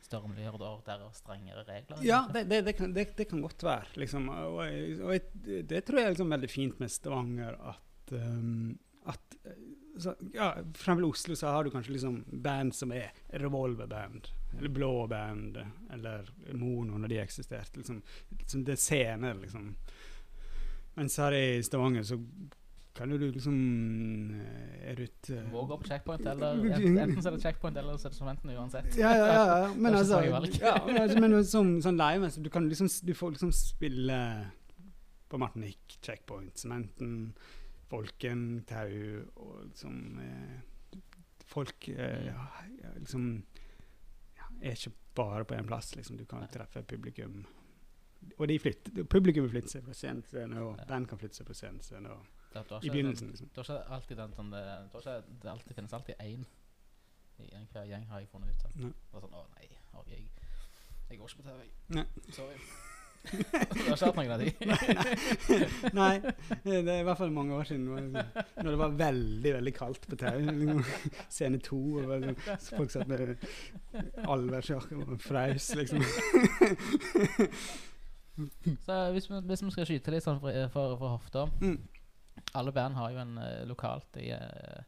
større 0.00 0.28
miljøer 0.28 0.54
og 0.60 0.84
der 0.84 1.00
er 1.00 1.10
strengere 1.12 1.64
regler. 1.66 1.98
Ja, 2.04 2.28
det, 2.32 2.48
det, 2.48 2.64
det, 2.64 2.76
kan, 2.76 2.92
det, 2.92 3.16
det 3.16 3.28
kan 3.30 3.42
godt 3.42 3.62
være. 3.64 3.86
Liksom. 3.96 4.28
Og, 4.28 4.60
og, 4.62 5.02
og 5.02 5.66
det 5.68 5.84
tror 5.84 5.98
jeg 5.98 6.06
er 6.06 6.14
liksom 6.14 6.30
veldig 6.30 6.50
fint 6.50 6.78
med 6.78 6.88
Stavanger 6.94 7.58
at, 7.72 8.12
um, 8.12 8.78
at 9.10 9.36
eh, 9.44 9.58
så, 9.98 10.14
ja, 10.32 10.54
eksempel 10.70 11.04
i 11.04 11.10
Oslo 11.10 11.36
så 11.36 11.52
har 11.52 11.64
du 11.64 11.70
kanskje 11.70 11.92
liksom 11.92 12.24
band 12.44 12.74
som 12.74 12.92
er 12.96 13.12
revolverband, 13.28 14.28
eller 14.58 14.72
blå 14.72 15.06
band, 15.06 15.58
eller 15.92 16.30
Mono 16.52 16.98
når 16.98 17.12
de 17.12 17.20
eksisterte. 17.20 17.82
Liksom, 17.82 18.00
liksom 18.38 18.64
det 18.64 18.72
er 18.72 18.80
scener, 18.80 19.34
liksom. 19.42 19.74
Mens 20.94 21.16
her 21.20 21.36
i 21.36 21.62
Stavanger 21.64 22.02
så 22.08 22.18
kan 22.92 23.12
jo 23.12 23.16
du 23.16 23.30
liksom 23.32 23.54
eh, 24.36 24.90
Er 24.90 24.98
du 24.98 25.02
et 25.06 25.30
eh, 25.32 25.46
på 25.52 25.78
checkpoint, 25.86 26.26
eller 26.26 26.60
enten, 26.76 27.22
så 27.22 27.30
er 27.30 27.36
det 27.36 27.42
checkpoint, 27.42 27.78
eller 27.80 27.96
så 27.96 28.08
er 28.08 28.12
det 28.12 28.18
studenten 28.18 28.50
uansett. 28.50 28.98
ja, 28.98 29.14
ja, 29.16 29.26
ja, 29.26 29.44
ja. 29.62 29.70
Men 29.84 29.94
altså, 29.94 30.20
ja, 30.60 30.74
men, 30.86 31.32
altså 31.32 31.44
som 31.50 31.72
sånn 31.84 32.00
live 32.00 32.30
så 32.30 32.42
du 32.44 32.50
kan 32.52 32.68
liksom 32.68 32.90
Du 33.06 33.14
får 33.16 33.36
liksom 33.36 33.52
spille 33.56 34.18
på 35.32 35.40
Martinique, 35.40 35.96
Checkpoint, 36.04 36.58
Sementen, 36.60 37.32
Folken, 37.92 38.44
Tau 38.68 38.92
og 39.36 39.64
liksom 39.68 40.18
eh, 40.22 40.60
Folk 41.52 41.88
eh, 41.92 42.30
ja, 42.30 42.46
liksom 42.96 43.26
ja, 44.38 44.46
er 44.62 44.78
ikke 44.78 44.94
bare 45.14 45.44
på 45.44 45.54
én 45.58 45.66
plass, 45.68 45.90
liksom. 45.96 46.16
Du 46.16 46.24
kan 46.24 46.46
treffe 46.48 46.80
publikum. 46.88 47.42
Og 48.38 48.48
de 48.48 48.56
flytter, 48.58 49.04
publikum 49.04 49.48
flytter 49.50 49.74
seg 49.74 49.84
fra 49.84 49.96
scenen, 49.96 50.22
til 50.22 50.38
scene, 50.38 50.62
og 50.62 50.80
band 50.88 51.10
kan 51.10 51.20
flytte 51.20 51.36
seg 51.36 51.50
fra 51.50 51.56
scenen. 51.58 51.82
Det, 51.82 52.62
det, 52.70 52.78
I 52.86 52.92
begynnelsen, 52.94 53.28
liksom. 53.34 53.50
det 53.52 53.66
har 53.66 53.82
ikke 53.82 53.98
alltid 53.98 54.22
den 54.22 54.34
sånn 54.36 54.50
det, 54.52 54.62
ikke, 54.88 55.18
det 55.42 55.52
alltid, 55.52 55.76
finnes 55.76 55.96
alltid 55.98 56.24
én 56.24 56.48
i 57.42 57.50
enhver 57.58 57.88
gjeng, 57.88 58.08
har 58.08 58.24
jeg 58.24 58.32
funnet 58.32 58.52
ut. 58.52 58.64
Er 58.64 59.26
sånn 59.26 59.36
Å 59.36 59.44
nei, 59.58 59.68
jeg, 60.08 60.24
jeg 61.10 61.20
går 61.20 61.28
ikke 61.28 61.42
på 61.42 61.48
TV. 61.50 62.32
Sorry. 62.32 62.90
Du 63.22 63.38
har 63.86 63.96
hatt 63.96 64.16
noen 64.18 64.32
av 64.34 64.40
de? 64.42 64.48
Nei, 65.94 66.14
det 66.64 66.80
er 66.82 67.00
i 67.00 67.04
hvert 67.06 67.20
fall 67.20 67.30
mange 67.34 67.54
år 67.54 67.68
siden. 67.68 67.84
Når 67.86 68.70
det- 68.72 68.78
var 68.80 68.96
veldig 68.98 69.52
veldig 69.58 69.74
kaldt 69.76 70.08
på 70.10 70.18
TV. 70.18 70.40
Liksom, 70.48 70.82
scene 71.30 71.60
to. 71.62 71.78
Og 72.00 72.08
var 72.10 72.18
liksom, 72.24 72.58
så 72.66 72.76
folk 72.80 72.90
satt 72.90 73.08
med 73.08 73.36
allværsjakke 74.26 74.98
og 75.06 75.14
fraus, 75.22 75.70
liksom. 75.78 76.02
Så 78.86 78.94
hvis 79.12 79.26
vi, 79.30 79.40
hvis 79.44 79.62
vi 79.62 79.70
skal 79.74 79.86
skyte 79.86 80.12
litt 80.14 80.24
sånn 80.24 80.38
for, 80.40 80.56
for, 80.72 80.94
for 81.00 81.16
hofta 81.18 81.42
Mm. 81.60 81.78
Alle 82.56 82.72
band 82.72 82.96
har 82.96 83.10
jo 83.12 83.18
en 83.20 83.34
eh, 83.38 83.62
lokalt 83.68 84.16
i, 84.18 84.30
eh, 84.32 84.80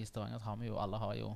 i 0.00 0.04
Stavanger 0.08 0.40
har 0.42 0.56
vi 0.56 0.70
jo 0.70 0.78
Alle 0.80 0.96
har 0.98 1.14
jo 1.18 1.34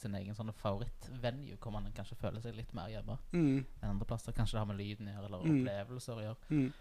sin 0.00 0.14
egen 0.18 0.34
sånn 0.34 0.52
favorittvenue 0.56 1.56
hvor 1.60 1.72
man 1.72 1.86
kanskje 1.96 2.16
føler 2.20 2.40
seg 2.44 2.54
litt 2.56 2.72
mer 2.74 2.88
hjemme 2.92 3.18
Mm. 3.32 3.64
enn 3.82 3.90
andre 3.90 4.06
plasser. 4.06 4.32
Kanskje 4.32 4.56
det 4.58 4.62
har 4.64 4.66
med 4.66 4.78
lyden 4.80 5.06
å 5.08 5.14
gjøre, 5.14 5.26
eller 5.26 5.44
Mm. 5.44 5.60
opplevelser 5.60 6.14
å 6.16 6.24
gjøre. 6.24 6.36
Mm. 6.50 6.72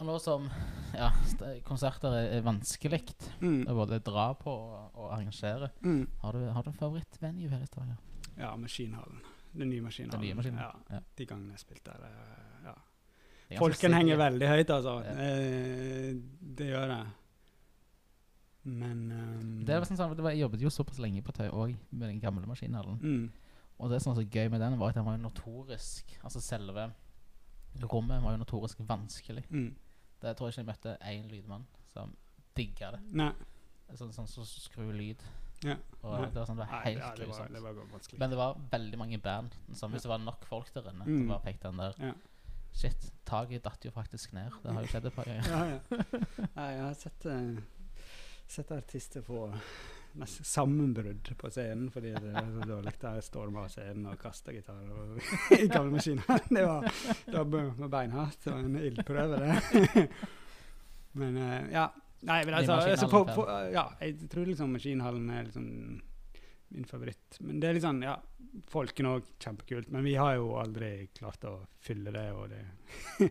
Og 0.00 0.06
nå 0.06 0.18
som 0.20 0.50
ja, 0.94 1.10
konserter 1.64 2.08
er, 2.16 2.38
er 2.38 2.42
vanskelig 2.42 3.14
Mm. 3.40 3.66
å 3.68 3.74
både 3.76 4.00
dra 4.02 4.32
på 4.34 4.48
og, 4.50 4.90
og 4.96 5.10
arrangere, 5.12 5.70
Mm. 5.82 6.06
har 6.22 6.32
du, 6.32 6.48
har 6.50 6.62
du 6.62 6.70
en 6.70 6.76
favorittvenue 6.76 7.48
her 7.48 7.60
i 7.62 7.66
Stavanger? 7.66 7.98
Ja, 8.38 8.56
Maskinhallen. 8.56 9.20
Den 9.54 9.68
nye 9.68 9.80
Maskinhallen. 9.82 10.10
Den 10.10 10.20
nye 10.22 10.34
Maskinhallen, 10.34 10.82
Ja, 10.90 10.96
ja. 10.96 11.00
De 11.16 11.26
gangene 11.26 11.50
jeg 11.52 11.58
spilte 11.60 11.84
der. 11.84 12.04
eh, 12.06 12.64
Ja. 12.64 13.58
Folken 13.58 13.92
henger 13.92 14.16
veldig 14.16 14.48
høyt, 14.48 14.70
altså. 14.70 15.04
Ja. 15.04 15.10
Eh, 15.12 16.14
det 16.56 16.66
gjør 16.72 16.88
det. 16.88 17.06
Men 18.64 19.10
um, 19.12 19.64
Det 19.66 19.74
var 19.74 19.84
sånn, 19.88 19.96
sånn, 19.98 20.12
det 20.16 20.22
var, 20.22 20.30
Jeg 20.30 20.40
jobbet 20.44 20.60
jo 20.62 20.70
såpass 20.70 20.98
lenge 21.02 21.22
på 21.26 21.32
Tøy 21.34 21.48
òg, 21.50 21.72
med 21.90 22.08
den 22.08 22.20
gamle 22.20 22.46
maskinhallen. 22.46 22.98
mm, 23.02 23.30
Og 23.80 23.90
det 23.90 24.00
som 24.02 24.14
var 24.14 24.22
så 24.22 24.28
gøy 24.28 24.48
med 24.50 24.60
den, 24.60 24.78
var 24.78 24.88
at 24.90 24.94
den 24.94 25.04
var 25.04 25.16
jo 25.16 25.22
notorisk 25.24 26.18
Altså 26.22 26.40
selve 26.40 26.92
rommet 27.82 28.22
var 28.22 28.32
jo 28.36 28.42
notorisk 28.42 28.78
vanskelig. 28.86 29.44
mm. 29.50 29.74
Det 30.22 30.36
tror 30.36 30.46
jeg 30.48 30.52
ikke 30.52 30.60
jeg 30.62 30.66
møtte 30.66 30.96
én 31.02 31.30
lydmann 31.32 31.64
som 31.92 32.12
digga 32.54 32.92
det. 32.92 33.00
Nei. 33.18 33.32
Sånn, 33.98 34.12
sånn 34.14 34.28
så 34.30 34.44
skru 34.46 34.92
lyd. 34.94 35.18
Ja. 35.64 35.74
Og 36.02 36.28
det 36.30 36.36
var 36.38 36.46
sånn, 36.46 36.58
det 36.60 36.66
var 36.68 36.76
Nei, 36.76 36.82
helt 36.84 37.00
ja, 37.00 37.08
det 37.16 37.26
var, 37.26 37.38
grusomt. 37.38 37.52
det 37.56 37.62
var 37.62 37.74
vanskelig. 37.92 38.18
Men 38.20 38.30
det 38.30 38.38
var 38.38 38.54
veldig 38.70 38.98
mange 38.98 39.18
band. 39.22 39.56
Så 39.74 39.88
hvis 39.90 40.04
Ja. 40.04 40.06
det 40.06 40.12
var 40.12 40.18
nok 40.18 40.44
folk 40.44 40.72
der 40.74 40.90
inne, 40.92 41.04
Mm. 41.04 41.22
så 41.24 41.28
bare 41.28 41.42
pekte 41.42 41.68
den 41.68 41.76
der 41.78 41.94
Ja. 41.98 42.12
Shit, 42.72 43.10
taket 43.26 43.62
datt 43.64 43.84
jo 43.84 43.90
faktisk 43.90 44.32
ned. 44.32 44.50
Det 44.62 44.72
har 44.72 44.80
jo 44.80 44.86
skjedd 44.86 45.06
et 45.06 45.14
par 45.14 45.24
ganger. 45.28 45.42
ja, 45.48 45.64
ja. 45.64 45.98
Nei, 46.56 46.70
jeg 46.72 46.82
har 46.82 46.94
sett, 46.94 47.26
eh, 47.26 47.56
sett 48.50 48.70
artister 48.74 49.22
på 49.26 49.46
nesten 50.12 50.44
sammenbrudd 50.44 51.30
på 51.38 51.50
scenen 51.50 51.88
fordi 51.92 52.12
det 52.12 52.32
er 52.36 52.48
så 52.52 52.68
dårlig. 52.68 52.92
Der 53.00 53.20
står 53.24 53.48
de 53.48 53.56
av 53.62 53.68
scenen 53.72 54.06
og 54.10 54.18
kaster 54.20 54.56
gitar 54.56 54.80
og 54.92 55.18
i 55.58 55.66
gamle 55.72 55.96
maskiner. 55.96 56.44
Det 56.56 56.64
var, 56.66 56.88
det 57.26 57.36
var 57.38 57.50
be- 57.54 57.88
beinhardt. 57.88 58.38
Det 58.44 58.52
var 58.52 58.58
en 58.66 58.80
ildprøve, 58.82 59.40
det. 59.40 60.06
Men 61.20 61.36
eh, 61.36 61.70
ja. 61.72 61.90
Nei, 62.22 62.44
men 62.46 62.54
altså, 62.54 62.76
altså 62.86 63.08
på, 63.10 63.24
på, 63.34 63.44
Ja, 63.74 63.88
jeg 63.98 64.28
tror 64.30 64.46
liksom 64.46 64.70
Maskinhallen 64.70 65.24
er 65.34 65.48
liksom 65.48 65.64
min 66.72 66.84
favoritt. 66.86 67.40
Men 67.42 67.58
det 67.60 67.68
er 67.68 67.74
litt 67.76 67.84
sånn, 67.84 67.98
ja 68.06 68.14
Folken 68.70 69.08
òg, 69.08 69.26
kjempekult. 69.42 69.88
Men 69.90 70.04
vi 70.06 70.12
har 70.20 70.36
jo 70.36 70.52
aldri 70.60 71.08
klart 71.16 71.42
å 71.48 71.56
fylle 71.82 72.12
det, 72.14 72.24
det 72.52 73.28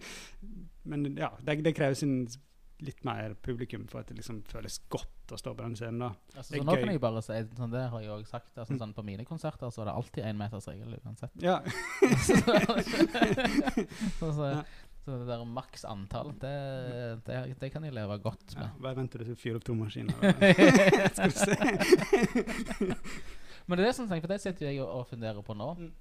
Men 0.91 1.05
ja, 1.15 1.29
det, 1.39 1.59
det 1.63 1.75
krever 1.77 1.95
en 2.03 2.25
litt 2.81 3.03
mer 3.05 3.35
publikum 3.45 3.83
for 3.87 3.99
at 4.01 4.07
det 4.09 4.15
liksom 4.17 4.39
føles 4.49 4.79
godt 4.89 5.31
å 5.31 5.37
stå 5.37 5.53
på 5.55 5.61
den 5.63 5.75
scenen, 5.77 5.99
da. 6.01 6.09
Altså, 6.35 6.55
så 6.57 6.63
nå 6.65 6.73
gøy. 6.75 6.79
kan 6.83 6.89
jeg 6.95 7.01
bare 7.03 7.21
si 7.21 7.33
sånn, 7.55 7.71
Det 7.71 7.83
har 7.91 7.99
jeg 8.01 8.09
òg 8.15 8.25
sagt. 8.27 8.57
Altså, 8.57 8.73
Mm. 8.73 8.79
sånn, 8.81 8.93
på 8.97 9.03
mine 9.05 9.25
konserter 9.25 9.69
så 9.69 9.81
er 9.81 9.85
det 9.85 9.93
alltid 9.93 10.23
énmetersregel 10.25 10.97
uansett. 11.05 11.31
Ja. 11.41 11.61
så, 12.25 12.33
så, 14.33 14.45
Ja. 14.51 14.63
så 15.05 15.11
det 15.17 15.27
der 15.27 15.43
maks 15.45 15.85
antall, 15.85 16.31
det, 16.41 17.21
det, 17.25 17.55
det 17.59 17.71
kan 17.73 17.83
jeg 17.83 17.93
leve 17.93 18.17
godt 18.21 18.53
ja 18.55 18.59
med. 18.67 18.81
bare 18.81 18.95
vent 18.99 19.11
til 19.15 19.25
du 19.25 19.35
fyrer 19.35 19.55
opp 19.57 19.63
trommemaskinen. 19.65 20.13
Skal 21.15 21.29
du 21.29 21.35
se. 21.37 21.55
Men 23.67 23.77
det 23.77 23.83
er 23.83 23.87
det 23.91 23.95
som 23.97 24.07
tenker, 24.09 24.25
for 24.27 24.33
det 24.33 24.41
sitter 24.43 24.63
jeg 24.71 24.77
og, 24.83 25.07
funderer 25.09 25.41
på 25.45 25.53
nå. 25.57 25.69
sånn 25.77 25.91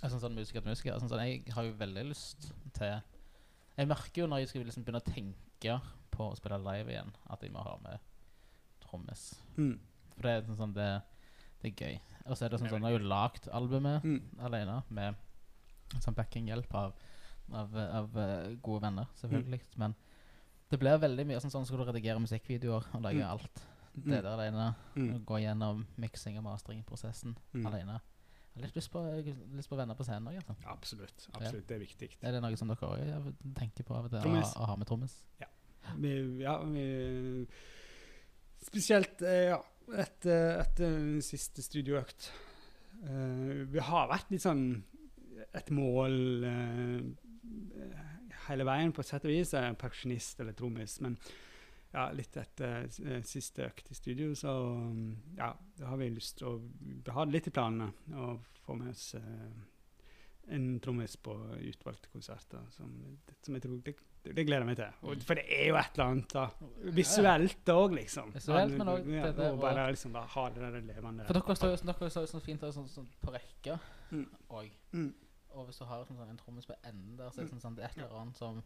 Altså, 0.00 0.16
sånn 0.22 0.32
musiker 0.36 0.60
til 0.64 0.70
musiker. 0.72 0.96
Sånn, 1.00 1.10
sånn, 1.12 1.24
jeg 1.28 1.36
har 1.52 1.62
jo 1.66 1.72
veldig 1.76 2.04
lyst 2.08 2.40
til 2.76 2.90
Jeg 3.76 3.88
merker 3.90 4.18
jo 4.22 4.26
når 4.30 4.38
jeg 4.44 4.48
skal 4.52 4.64
liksom 4.64 4.84
begynne 4.86 5.02
å 5.02 5.10
tenke 5.12 5.72
på 6.10 6.30
å 6.30 6.36
spille 6.36 6.58
live 6.58 6.90
igjen, 6.92 7.12
at 7.30 7.42
jeg 7.42 7.52
må 7.52 7.62
ha 7.64 7.76
med 7.82 7.98
trommis. 8.84 9.34
Mm. 9.56 9.78
For 10.16 10.22
det 10.22 10.30
er 10.36 10.42
sånn, 10.48 10.56
sånn 10.60 10.74
det, 10.76 10.88
det 11.62 11.72
er 11.72 11.86
gøy. 11.86 12.00
Og 12.26 12.36
så 12.36 12.44
er 12.46 12.52
det 12.52 12.60
sånn 12.60 12.68
sånn 12.70 12.82
Jeg 12.84 12.92
har 12.92 12.98
jo 12.98 13.08
lagd 13.08 13.48
albumet 13.56 14.04
Mm. 14.04 14.20
alene 14.40 14.82
med 14.90 15.14
sånn 16.00 16.14
backing-hjelp 16.14 16.74
av, 16.74 16.92
av, 17.52 17.76
av 17.76 18.16
eh, 18.16 18.54
gode 18.62 18.82
venner, 18.82 19.06
selvfølgelig. 19.20 19.60
Men 19.76 19.94
det 20.70 20.78
blir 20.78 20.98
veldig 21.02 21.26
mye 21.26 21.40
sånn 21.42 21.50
sånn 21.50 21.66
skal 21.66 21.78
du 21.78 21.84
redigere 21.88 22.20
musikkvideoer 22.22 22.86
og 22.94 23.02
lage 23.02 23.18
Mm. 23.24 23.30
alt. 23.30 23.66
Det 23.94 24.22
der 24.22 24.30
alene. 24.30 24.74
Mm. 24.94 25.24
Gå 25.26 25.40
gjennom 25.42 25.84
miksing- 25.98 26.38
og 26.38 26.44
mastering-prosessen 26.44 27.36
Mm. 27.54 27.66
alene. 27.66 28.00
Jeg 28.54 28.62
har 28.62 28.66
litt 28.66 28.76
lyst 28.76 28.90
på, 28.90 29.00
lyst 29.56 29.68
på 29.70 29.76
venner 29.76 29.94
på 29.94 30.04
scenen 30.04 30.26
òg. 30.28 30.36
Altså. 30.36 30.54
Absolutt. 30.66 31.28
absolutt, 31.34 31.66
Det 31.66 31.74
er 31.76 31.84
viktig. 31.86 32.16
Er 32.22 32.32
det 32.32 32.42
noe 32.42 32.56
som 32.56 32.68
dere 32.68 32.76
òg 32.76 33.34
tenker 33.54 33.84
på 33.84 33.94
av 33.96 34.04
og 34.04 34.10
til? 34.10 34.20
Å, 34.20 34.66
ha 34.66 34.76
med 34.76 34.86
trommis? 34.86 35.14
Vi, 36.00 36.14
ja, 36.42 36.58
vi 36.64 37.46
Spesielt 38.60 39.22
eh, 39.24 39.48
ja, 39.50 39.58
etter, 39.96 40.60
etter 40.60 40.96
siste 41.24 41.64
studioøkt. 41.64 42.30
Uh, 43.00 43.64
vi 43.72 43.80
har 43.80 44.10
vært 44.10 44.32
litt 44.34 44.44
sånn 44.44 44.64
et 45.56 45.70
mål 45.72 46.44
uh, 46.44 46.98
hele 48.50 48.66
veien, 48.68 48.92
på 48.92 49.00
et 49.00 49.08
sett 49.08 49.24
og 49.24 49.32
vis. 49.32 49.54
Jeg 49.56 49.70
er 49.70 49.78
perksjonist 49.80 50.42
eller 50.44 50.56
trommis, 50.58 50.98
men 51.00 51.16
ja, 51.94 52.10
litt 52.12 52.36
etter 52.36 52.84
uh, 52.84 53.16
siste 53.26 53.64
økt 53.70 53.88
i 53.90 53.96
studio, 53.96 54.34
så 54.38 54.52
um, 54.76 55.16
ja, 55.38 55.54
da 55.80 55.88
har 55.88 56.00
vi 56.02 56.12
lyst 56.12 56.38
til 56.42 56.52
å 56.52 56.54
Vi 56.60 57.16
har 57.16 57.32
litt 57.32 57.48
i 57.48 57.54
planene 57.56 58.20
å 58.20 58.34
få 58.66 58.76
med 58.76 58.92
oss 58.92 59.14
en 60.50 60.66
trommis 60.82 61.16
på 61.22 61.32
utvalgte 61.56 62.10
konserter, 62.12 62.62
som, 62.74 62.92
som 63.40 63.56
jeg 63.56 63.64
tror 63.64 63.80
det, 63.86 63.96
det 64.22 64.44
gleder 64.46 64.60
jeg 64.60 64.66
meg 64.66 64.76
til. 64.76 65.22
For 65.24 65.34
det 65.38 65.44
er 65.48 65.66
jo 65.70 65.76
et 65.80 65.94
eller 65.96 66.04
annet 66.10 66.32
da, 66.34 66.42
visuelt 66.96 67.70
òg, 67.72 67.94
liksom. 67.96 68.32
Visuelt, 68.34 68.74
men 68.76 68.90
òg 68.92 69.06
ja, 69.14 69.30
bare 69.56 69.86
liksom 69.94 70.12
da, 70.12 70.24
ha 70.34 70.44
det 70.52 70.60
der 70.60 70.80
levende 70.84 71.24
For 71.26 71.38
dere 71.38 71.56
står 71.56 71.72
jo 71.72 71.80
dere 71.88 72.10
står 72.12 72.26
sånn 72.34 72.44
fint 72.44 72.60
sånn, 72.76 72.88
sånn 72.88 73.08
på 73.24 73.32
rekke 73.34 73.78
Mm. 74.10 74.26
òg. 74.50 74.70
Mm. 74.92 75.14
Og 75.54 75.66
hvis 75.68 75.78
du 75.78 75.84
har 75.86 76.04
sånn, 76.04 76.16
sånn, 76.18 76.30
en 76.30 76.36
trommis 76.36 76.66
på 76.66 76.74
enden 76.84 77.16
der, 77.16 77.30
så 77.30 77.40
er 77.40 77.44
det 77.44 77.50
sånn, 77.52 77.60
sånn, 77.62 77.76
det 77.76 77.84
er 77.84 77.88
et 77.92 77.98
eller 77.98 78.20
annet 78.20 78.36
som 78.36 78.62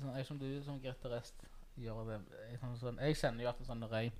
sånn, 0.00 0.14
Jeg 0.16 0.26
som 0.26 0.38
du 0.38 0.62
som 0.64 0.80
gitarist 0.80 1.44
gjør 1.78 2.06
det 2.08 2.20
jeg, 2.50 2.58
sånn, 2.80 2.98
kjenner 2.98 3.42
jo 3.42 3.48
at 3.48 3.58
sånn, 3.66 3.78
når 3.80 3.90
jeg 4.00 4.12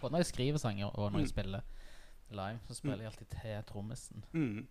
Både 0.00 0.10
når 0.12 0.18
jeg 0.24 0.26
skriver 0.34 0.58
sanger 0.58 0.86
og 0.98 1.12
når 1.12 1.20
jeg 1.20 1.28
Mm. 1.28 1.34
spiller 1.34 1.62
live, 2.30 2.58
så 2.66 2.74
spiller 2.74 2.96
jeg 2.98 3.06
alltid 3.06 3.28
til 3.30 3.62
trommisen. 3.72 4.24
Mm. 4.34 4.66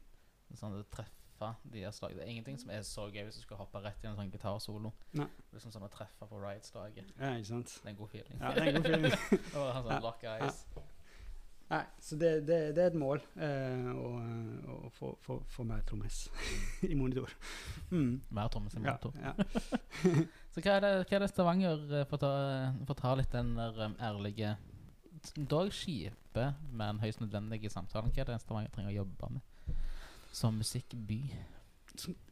Sånn 0.56 0.76
det 0.76 0.90
treffer 0.92 1.25
de 1.64 1.84
her 1.84 1.92
slag. 1.92 2.16
Det 2.16 2.24
er 2.24 2.32
ingenting 2.32 2.60
som 2.60 2.72
er 2.74 2.82
så 2.88 3.08
gøy 3.12 3.24
hvis 3.28 3.40
du 3.40 3.46
skal 3.46 3.60
hoppe 3.60 3.82
rett 3.84 4.04
i 4.04 4.10
en 4.10 4.18
sånn 4.18 4.32
gitarsolo. 4.34 4.92
Nei. 5.20 5.28
Liksom 5.54 5.74
sånn 5.74 5.88
å 5.88 5.92
treffe 5.92 6.28
på 6.30 6.42
right-slaget. 6.42 7.16
Ja, 7.20 7.36
ikke 7.36 7.52
sant? 7.52 7.78
Det 7.80 7.90
er 7.90 7.94
en 7.94 8.02
god 8.02 8.12
feeling. 8.14 8.42
Ja, 8.42 8.52
det 8.56 8.64
er 8.64 8.70
en 8.70 8.78
god 8.78 8.92
feeling. 8.92 9.18
og 9.58 9.72
han 9.76 9.88
sånn 9.88 9.96
Ja, 9.96 10.04
lock 10.06 10.28
eyes. 10.36 10.62
Nei, 11.66 11.82
så 11.98 12.18
det, 12.22 12.30
det, 12.46 12.58
det 12.78 12.84
er 12.84 12.92
et 12.92 12.98
mål 13.02 13.24
eh, 13.42 13.88
å, 13.90 14.10
å 14.70 14.92
få, 14.94 15.16
få, 15.26 15.40
få 15.50 15.64
mer 15.66 15.82
trommis 15.90 16.28
i 16.92 16.94
monitor. 16.98 17.34
Mm. 17.90 18.22
Mer 18.38 18.52
trommis 18.54 18.78
i 18.78 18.84
Ja, 18.86 19.00
ja. 19.24 19.34
Så 20.54 20.62
hva 20.62 20.78
er 20.78 20.86
det, 20.86 20.92
hva 21.10 21.18
er 21.18 21.26
det 21.26 21.32
Stavanger 21.32 21.82
får 22.12 22.22
ta, 22.22 22.32
ta 23.02 23.16
litt 23.18 23.34
den 23.34 23.56
der 23.58 23.82
um, 23.90 23.98
ærlige 23.98 24.54
Dog 25.36 25.72
kjipe, 25.74 26.52
men 26.70 27.02
høyst 27.02 27.24
nødvendige 27.24 27.72
samtalen. 27.74 28.14
Hva 28.14 28.22
er 28.22 28.30
det 28.30 28.42
Stavanger 28.44 28.70
trenger 28.76 28.94
å 28.94 29.00
jobbe 29.00 29.34
med 29.34 29.55
som 30.36 30.58
musikkby? 30.60 31.22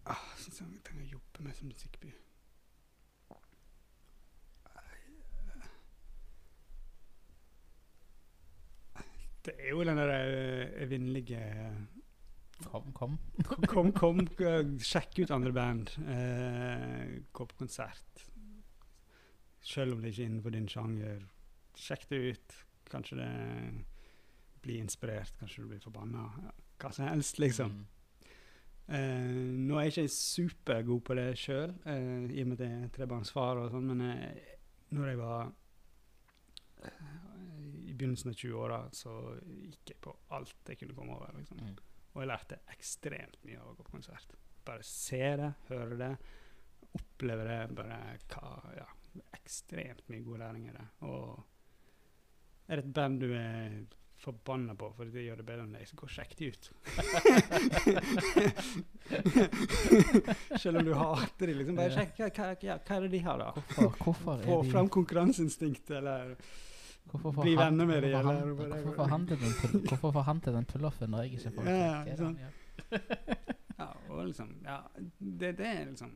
Ah, 0.04 0.20
som 0.36 0.72
jeg 0.74 0.84
trenger 0.84 1.06
å 1.06 1.14
jobbe 1.16 1.46
med 1.46 1.56
som 1.56 1.70
musikkby. 1.72 2.12
Det 9.44 9.54
er 9.60 9.72
jo 9.72 9.84
den 9.84 10.00
der 10.00 10.12
eh, 10.16 10.84
evinnelige 10.84 11.40
Kom, 12.64 12.94
kom. 12.96 13.18
Kom, 13.68 13.90
kom, 13.92 14.20
eh, 14.40 14.62
sjekk 14.80 15.18
ut 15.20 15.32
andre 15.36 15.52
band. 15.52 15.90
Eh, 16.00 17.10
gå 17.36 17.48
på 17.50 17.58
konsert. 17.60 18.24
Selv 19.60 19.96
om 19.96 20.04
det 20.04 20.14
ikke 20.14 20.22
er 20.24 20.30
innenfor 20.30 20.56
din 20.56 20.70
sjanger. 20.72 21.26
Sjekk 21.76 22.08
det 22.12 22.22
ut. 22.30 22.56
Kanskje 22.92 23.20
det 23.20 23.32
blir 24.64 24.80
inspirert, 24.80 25.36
kanskje 25.40 25.66
du 25.66 25.74
blir 25.74 25.84
forbanna. 25.84 26.30
Hva 26.80 26.94
som 26.96 27.10
helst, 27.10 27.40
liksom. 27.40 27.76
Mm. 27.76 27.93
Eh, 28.88 29.30
nå 29.64 29.78
er 29.80 29.88
jeg 29.88 29.94
ikke 29.94 30.12
supergod 30.12 31.04
på 31.08 31.16
det 31.16 31.30
sjøl, 31.40 31.72
uh, 31.88 32.26
i 32.28 32.42
og 32.44 32.50
med 32.50 32.58
at 32.58 32.66
jeg 32.66 32.80
er 32.82 32.90
trebarnsfar 32.98 33.62
og 33.62 33.70
sånn, 33.72 33.88
men 33.94 34.04
uh, 34.04 34.50
når 34.94 35.10
jeg 35.10 35.20
var 35.22 35.54
eh, 36.84 37.14
i 37.88 37.96
begynnelsen 37.96 38.34
av 38.34 38.38
20-åra, 38.38 38.80
så 38.94 39.16
gikk 39.40 39.94
jeg 39.94 40.02
på 40.04 40.14
alt 40.36 40.70
jeg 40.74 40.82
kunne 40.82 40.98
komme 40.98 41.16
over. 41.16 41.32
liksom. 41.38 41.64
Mm. 41.64 41.80
Og 42.14 42.22
jeg 42.22 42.30
lærte 42.30 42.60
ekstremt 42.76 43.40
mye 43.48 43.62
av 43.62 43.72
å 43.72 43.78
gå 43.78 43.88
på 43.88 43.96
konsert. 43.96 44.36
Bare 44.68 44.86
se 44.86 45.24
det, 45.40 45.50
høre 45.72 45.98
det, 46.00 46.12
oppleve 47.00 47.48
det 47.48 47.58
bare 47.80 47.98
hva, 48.36 48.52
ja, 48.78 48.86
ekstremt 49.40 50.06
mye 50.12 50.28
god 50.28 50.44
læring 50.44 50.68
i 50.70 50.76
det. 50.76 50.86
Og 51.08 52.68
er 52.68 52.80
det 52.80 52.86
et 52.86 52.96
band 53.00 53.24
du 53.24 53.32
er 53.34 53.80
forbanna 54.24 54.74
på 54.80 54.88
fordi 54.96 55.12
det 55.12 55.24
gjør 55.28 55.38
det 55.42 55.46
bedre 55.48 55.64
enn 55.66 55.74
deg, 55.76 55.88
så 55.90 55.96
gå 56.00 56.06
og 56.08 56.14
sjekk 56.16 56.34
de 56.40 56.46
ut. 56.54 56.64
Selv 60.64 60.78
om 60.80 60.86
du 60.86 60.94
hater 60.94 61.48
de, 61.48 61.54
liksom. 61.58 61.76
Bare 61.80 61.92
sjekk 61.96 62.20
hva, 62.20 62.28
hva, 62.30 62.48
hva, 62.62 62.78
hva 62.88 62.98
er 62.98 63.02
det 63.08 63.12
de 63.14 63.22
har, 63.26 63.38
da. 63.42 63.50
Hvorfor, 63.54 63.98
hvorfor 64.04 64.44
Få 64.46 64.60
er 64.64 64.70
fram 64.72 64.88
de 64.90 64.94
konkurranseinstinktet, 64.98 65.96
eller 66.00 66.36
Hvorfor 67.12 67.34
får 67.36 67.42
bli 67.44 67.56
han- 67.56 67.66
venner 67.66 67.86
med 67.90 68.04
det. 68.04 68.12
hvorfor 68.14 68.30
han- 68.30 68.42
eller 68.42 68.54
bare- 68.54 68.82
Hvorfor 68.84 68.96
får 68.96 69.10
han 70.30 70.42
til 70.42 70.54
den 70.54 70.66
til 70.66 70.74
pull-offen 70.80 71.10
når 71.12 71.24
jeg 71.24 71.32
ikke 71.34 71.52
får 71.58 71.64
Ja, 71.68 72.04
det? 72.06 72.18
sånn. 72.18 72.38
Ja, 73.84 73.88
og 74.10 74.26
liksom 74.28 74.50
Ja, 74.64 74.78
det, 75.20 75.58
det 75.58 75.66
er 75.68 75.86
liksom 75.90 76.12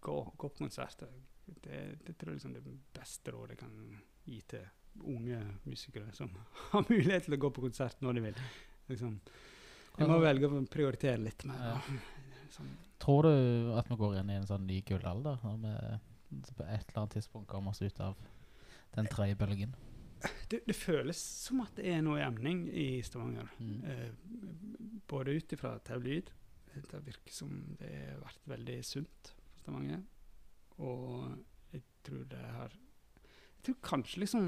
Gå, 0.00 0.32
gå 0.36 0.48
på 0.48 0.56
konserter. 0.58 1.08
Det, 1.46 1.98
det 2.06 2.16
tror 2.18 2.30
jeg 2.32 2.36
liksom 2.40 2.52
det 2.54 2.62
beste 2.94 3.30
rådet 3.34 3.58
kan 3.58 3.72
gi 4.24 4.40
til 4.48 4.64
unge 5.00 5.40
musikere 5.64 6.12
som 6.16 6.30
har 6.72 6.86
mulighet 6.88 7.28
til 7.28 7.36
å 7.36 7.40
gå 7.44 7.52
på 7.54 7.64
konsert 7.66 8.02
når 8.04 8.18
de 8.18 8.26
vil. 8.28 8.44
Liksom. 8.90 9.18
Jeg 9.98 10.08
må 10.08 10.18
velge 10.22 10.48
å 10.48 10.62
prioritere 10.70 11.20
litt 11.22 11.44
mer. 11.48 11.74
Ja. 11.74 12.00
Sånn. 12.54 12.70
Tror 13.00 13.28
du 13.28 13.74
at 13.78 13.86
vi 13.86 13.96
går 13.96 14.16
inn 14.20 14.30
i 14.32 14.40
en 14.40 14.48
sånn 14.48 14.64
ny 14.66 14.80
gullalder 14.82 15.38
når 15.46 15.60
vi 15.62 15.74
på 16.58 16.64
et 16.66 16.88
eller 16.90 16.98
annet 16.98 17.14
tidspunkt 17.14 17.48
kommer 17.48 17.70
oss 17.70 17.80
ut 17.80 18.00
av 18.02 18.18
den 18.96 19.06
tredje 19.10 19.38
bølgen? 19.38 19.76
Det, 20.50 20.60
det 20.66 20.76
føles 20.76 21.20
som 21.46 21.62
at 21.64 21.78
det 21.78 21.86
er 21.94 22.02
noe 22.04 22.20
emning 22.20 22.66
i 22.68 23.00
Stavanger. 23.06 23.48
Mm. 23.62 23.78
Eh, 23.86 24.98
både 25.08 25.38
ut 25.38 25.54
ifra 25.54 25.72
taulyd 25.86 26.28
Det 26.74 27.00
virker 27.06 27.32
som 27.34 27.54
det 27.80 27.92
har 27.94 28.20
vært 28.20 28.50
veldig 28.52 28.76
sunt 28.86 29.32
for 29.32 29.62
Stavanger. 29.62 30.02
Og 30.82 31.30
jeg 31.72 31.86
tror 32.06 32.26
det 32.30 32.44
har 32.58 32.76
Jeg 33.60 33.66
tror 33.66 33.76
kanskje 33.84 34.20
liksom 34.22 34.46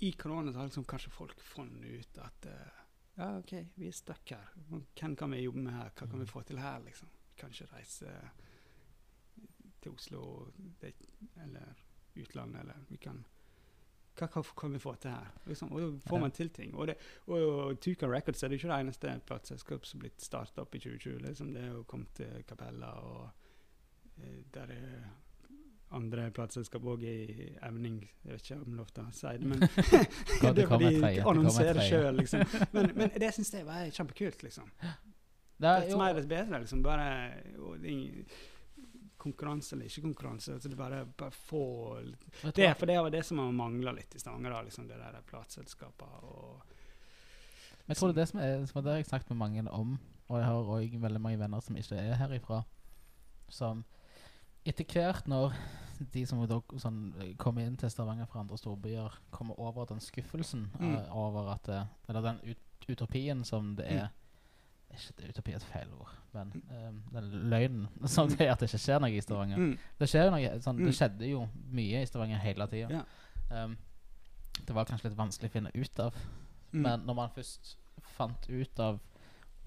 I 0.00 0.12
korona 0.12 0.52
har 0.52 0.68
liksom 0.68 0.84
kanskje 0.84 1.10
folk 1.10 1.40
funnet 1.40 1.84
ut 2.00 2.18
at 2.22 2.46
uh, 2.46 2.74
Ja, 3.18 3.32
OK, 3.40 3.52
vi 3.74 3.88
er 3.88 3.92
stuck 3.96 4.30
her. 4.30 4.52
Hvem 4.68 5.16
kan 5.18 5.30
vi 5.32 5.40
jobbe 5.42 5.58
med 5.64 5.72
her? 5.74 5.88
Hva 5.90 6.06
kan 6.06 6.18
vi 6.20 6.26
Mm. 6.26 6.30
få 6.30 6.42
til 6.46 6.58
her, 6.62 6.78
liksom? 6.84 7.08
Kanskje 7.36 7.66
reise 7.72 8.12
til 9.82 9.92
Oslo 9.92 10.52
det, 10.80 10.92
eller 11.42 11.74
utlandet, 12.16 12.60
eller 12.60 12.84
vi 12.88 12.96
kan 12.96 13.24
hva 14.18 14.26
kan, 14.26 14.42
kan 14.42 14.72
vi 14.72 14.78
få 14.78 14.94
til 14.98 15.10
her? 15.10 15.26
Liksom, 15.46 15.72
og 15.72 15.80
da 15.80 16.08
får 16.10 16.18
man 16.20 16.30
til 16.30 16.48
ting. 16.50 16.74
Og, 16.74 16.86
det, 16.86 16.96
og, 17.26 17.38
og 17.42 17.80
Tuka 17.80 18.06
Records 18.06 18.42
er 18.42 18.48
det 18.48 18.56
ikke 18.58 18.68
det 18.72 18.78
eneste 18.80 19.20
plateselskapet 19.26 19.86
som 19.86 20.00
blitt 20.00 20.20
starta 20.22 20.62
opp 20.62 20.74
i 20.74 20.78
2020. 20.78 21.18
Liksom. 21.26 21.52
Det 21.54 21.62
er 21.62 21.68
jo 21.72 21.82
kommet 21.86 22.10
til 22.18 22.42
Capella, 22.48 22.86
og 22.86 23.30
eh, 24.18 24.40
der 24.54 24.66
er 24.74 25.04
andre 25.96 26.28
plateselskap 26.36 26.84
òg 26.84 27.04
i 27.08 27.48
evning. 27.64 28.02
Jeg 28.24 28.34
vet 28.34 28.44
ikke 28.44 28.58
om 28.60 28.76
lov 28.76 28.90
til 28.92 29.06
å 29.06 29.12
si 29.16 29.32
det, 29.40 29.48
men 29.48 29.62
det 29.62 30.50
det 30.56 30.64
er 30.64 30.70
fordi 30.72 30.90
de 30.94 31.00
det 31.00 31.24
annonserer 31.32 31.80
sjøl, 31.86 32.10
liksom. 32.20 32.44
Men, 32.76 32.92
men 32.98 33.14
det 33.16 33.32
syns 33.36 33.54
jeg 33.54 33.66
var 33.66 33.88
kjempekult, 33.94 34.44
liksom. 34.44 34.68
Det 35.58 35.72
er 35.72 35.88
jo 35.90 35.98
mer, 35.98 36.14
dess 36.14 36.28
bedre. 36.30 36.60
liksom. 36.62 36.84
Bare 36.84 37.08
det 37.82 37.94
er 37.94 38.36
konkurranse 39.18 39.74
eller 39.74 39.88
ikke 39.90 40.04
konkurranse. 40.04 40.52
altså 40.52 40.68
det 40.68 40.76
bare, 40.78 41.00
bare 41.18 41.34
få 41.34 41.62
litt 42.04 42.54
det, 42.54 42.68
for 42.78 42.86
det 42.86 42.98
var 43.00 43.10
det 43.10 43.24
som 43.26 43.40
har 43.42 43.50
mangla 43.52 43.92
litt 43.92 44.14
i 44.14 44.20
Stavanger. 44.22 44.50
da, 44.54 44.62
liksom 44.62 44.86
Det 44.88 44.98
der 45.00 45.22
plateselskapene 45.26 46.20
og 46.22 46.62
Men 47.86 47.94
jeg 47.94 47.96
tror 47.96 48.12
det 48.12 48.16
er 48.16 48.20
det 48.20 48.28
som 48.28 48.40
er 48.40 48.66
For 48.70 48.80
det 48.80 48.92
har 48.92 49.00
jeg 49.02 49.08
snakket 49.10 49.30
med 49.30 49.40
mange 49.42 49.70
om, 49.70 49.98
og 50.28 50.38
jeg 50.38 50.46
har 50.46 50.72
òg 50.76 50.98
veldig 51.00 51.20
mange 51.20 51.40
venner 51.40 51.60
som 51.64 51.76
ikke 51.76 51.98
er 51.98 52.14
herifra, 52.20 52.62
som 53.48 53.84
etter 54.68 54.84
hvert 54.92 55.28
når 55.30 55.54
de 56.12 56.22
som 56.28 56.40
da 56.46 56.60
sånn, 56.78 56.98
kommer 57.40 57.64
inn 57.66 57.76
til 57.80 57.90
Stavanger 57.90 58.28
fra 58.30 58.40
andre 58.44 58.58
storbyer, 58.60 59.16
kommer 59.34 59.58
over 59.58 59.88
den 59.90 60.00
skuffelsen 60.04 60.68
Mm. 60.78 60.94
uh, 60.94 61.16
over 61.16 61.48
at 61.54 61.64
det, 61.66 61.80
Eller 62.08 62.22
den 62.22 62.40
ut, 62.52 62.58
utopien 62.88 63.44
som 63.44 63.74
det 63.76 63.86
er 63.90 64.08
Ikke 64.90 65.16
det 65.18 65.28
utopi 65.34 65.52
er 65.52 65.56
et 65.56 65.62
feil 65.68 65.88
ord, 66.00 66.12
men 66.32 66.52
uh, 66.70 66.92
den 67.12 67.26
løgnen 67.50 67.88
som 68.08 68.28
det 68.28 68.40
er 68.46 68.52
at 68.52 68.60
det 68.60 68.68
ikke 68.70 68.78
skjer 68.80 69.00
noe 69.00 69.10
i 69.10 69.20
Stavanger. 69.20 69.56
Mm. 69.58 69.74
Det 69.98 70.08
noe 70.30 70.60
sånn, 70.64 70.78
Mm. 70.78 70.86
Det 70.86 70.94
skjedde 70.96 71.28
jo 71.28 71.42
mye 71.72 72.00
i 72.02 72.06
Stavanger 72.06 72.38
hele 72.38 72.66
tida. 72.68 73.02
Ja. 73.50 73.64
Um, 73.64 73.76
det 74.64 74.74
var 74.74 74.84
kanskje 74.88 75.10
litt 75.10 75.18
vanskelig 75.18 75.50
å 75.50 75.52
finne 75.52 75.70
ut 75.74 76.00
av. 76.00 76.14
Mm. 76.72 76.82
Men 76.82 77.00
når 77.06 77.14
man 77.14 77.30
først 77.36 77.76
fant 78.16 78.48
ut 78.48 78.80
av 78.80 78.98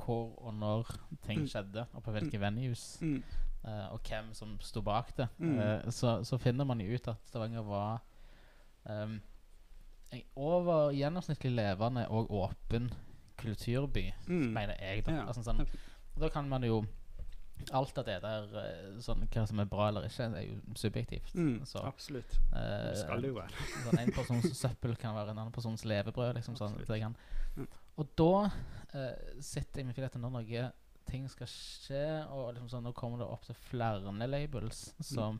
hvor 0.01 0.31
og 0.41 0.53
når 0.57 0.95
ting 1.27 1.39
Mm. 1.43 1.47
skjedde, 1.47 1.85
og 1.93 2.03
på 2.03 2.11
hvilke 2.15 2.39
venues, 2.39 2.97
Mm. 3.01 3.17
eh, 3.21 3.50
og 3.91 3.99
hvem 4.07 4.33
som 4.33 4.55
sto 4.59 4.81
bak 4.81 5.11
det, 5.17 5.27
Mm. 5.39 5.59
eh, 5.59 5.89
så, 5.91 6.23
så 6.25 6.37
finner 6.39 6.65
man 6.65 6.79
jo 6.81 6.93
ut 6.95 7.07
at 7.07 7.17
Stavanger 7.29 7.61
var 7.63 8.01
um, 8.89 9.21
en 10.11 10.21
over 10.35 10.91
gjennomsnittlig 10.91 11.51
levende 11.55 12.07
og 12.09 12.31
åpen 12.31 12.91
kulturby, 13.37 14.11
Mm. 14.27 14.53
mener 14.53 14.75
jeg. 14.79 15.05
da 15.05 15.11
Ja. 15.11 15.25
altså, 15.27 15.43
sånn, 15.43 15.67
Da 16.19 16.29
kan 16.29 16.49
man 16.49 16.63
jo 16.63 16.85
Alt 17.73 17.95
av 17.97 18.05
det 18.05 18.21
der 18.23 18.43
eh, 18.57 18.97
sånn, 18.99 19.27
Hva 19.29 19.45
som 19.47 19.59
er 19.59 19.65
bra 19.65 19.87
eller 19.89 20.01
ikke, 20.07 20.35
er 20.35 20.41
jo 20.47 20.55
subjektivt. 20.75 21.35
Mm. 21.35 21.59
Så, 21.63 21.77
Absolutt. 21.85 22.39
eh, 22.55 22.95
skal 22.95 23.21
det 23.21 23.27
jo 23.29 23.35
være. 23.35 23.51
sånn 23.85 23.99
En 23.99 24.11
persons 24.11 24.57
søppel 24.57 24.95
kan 24.97 25.13
være 25.13 25.29
en 25.29 25.37
annen 25.37 25.51
persons 25.53 25.83
levebrød. 25.85 26.33
Liksom, 26.39 26.55
sånn. 26.57 27.15
Og 27.97 28.07
da 28.17 28.49
eh, 28.95 29.15
sitter 29.39 29.81
jeg 29.81 29.85
med 29.85 29.99
at 29.99 30.15
når 30.15 30.31
noe 30.31 30.71
ting 31.11 31.27
skal 31.29 31.47
skje, 31.51 32.03
og 32.31 32.53
liksom 32.55 32.69
sånn, 32.71 32.83
nå 32.87 32.93
kommer 32.97 33.19
det 33.21 33.27
opp 33.27 33.43
til 33.45 33.55
flere 33.69 34.13
labels 34.27 34.93
Mm. 34.97 35.03
som 35.05 35.39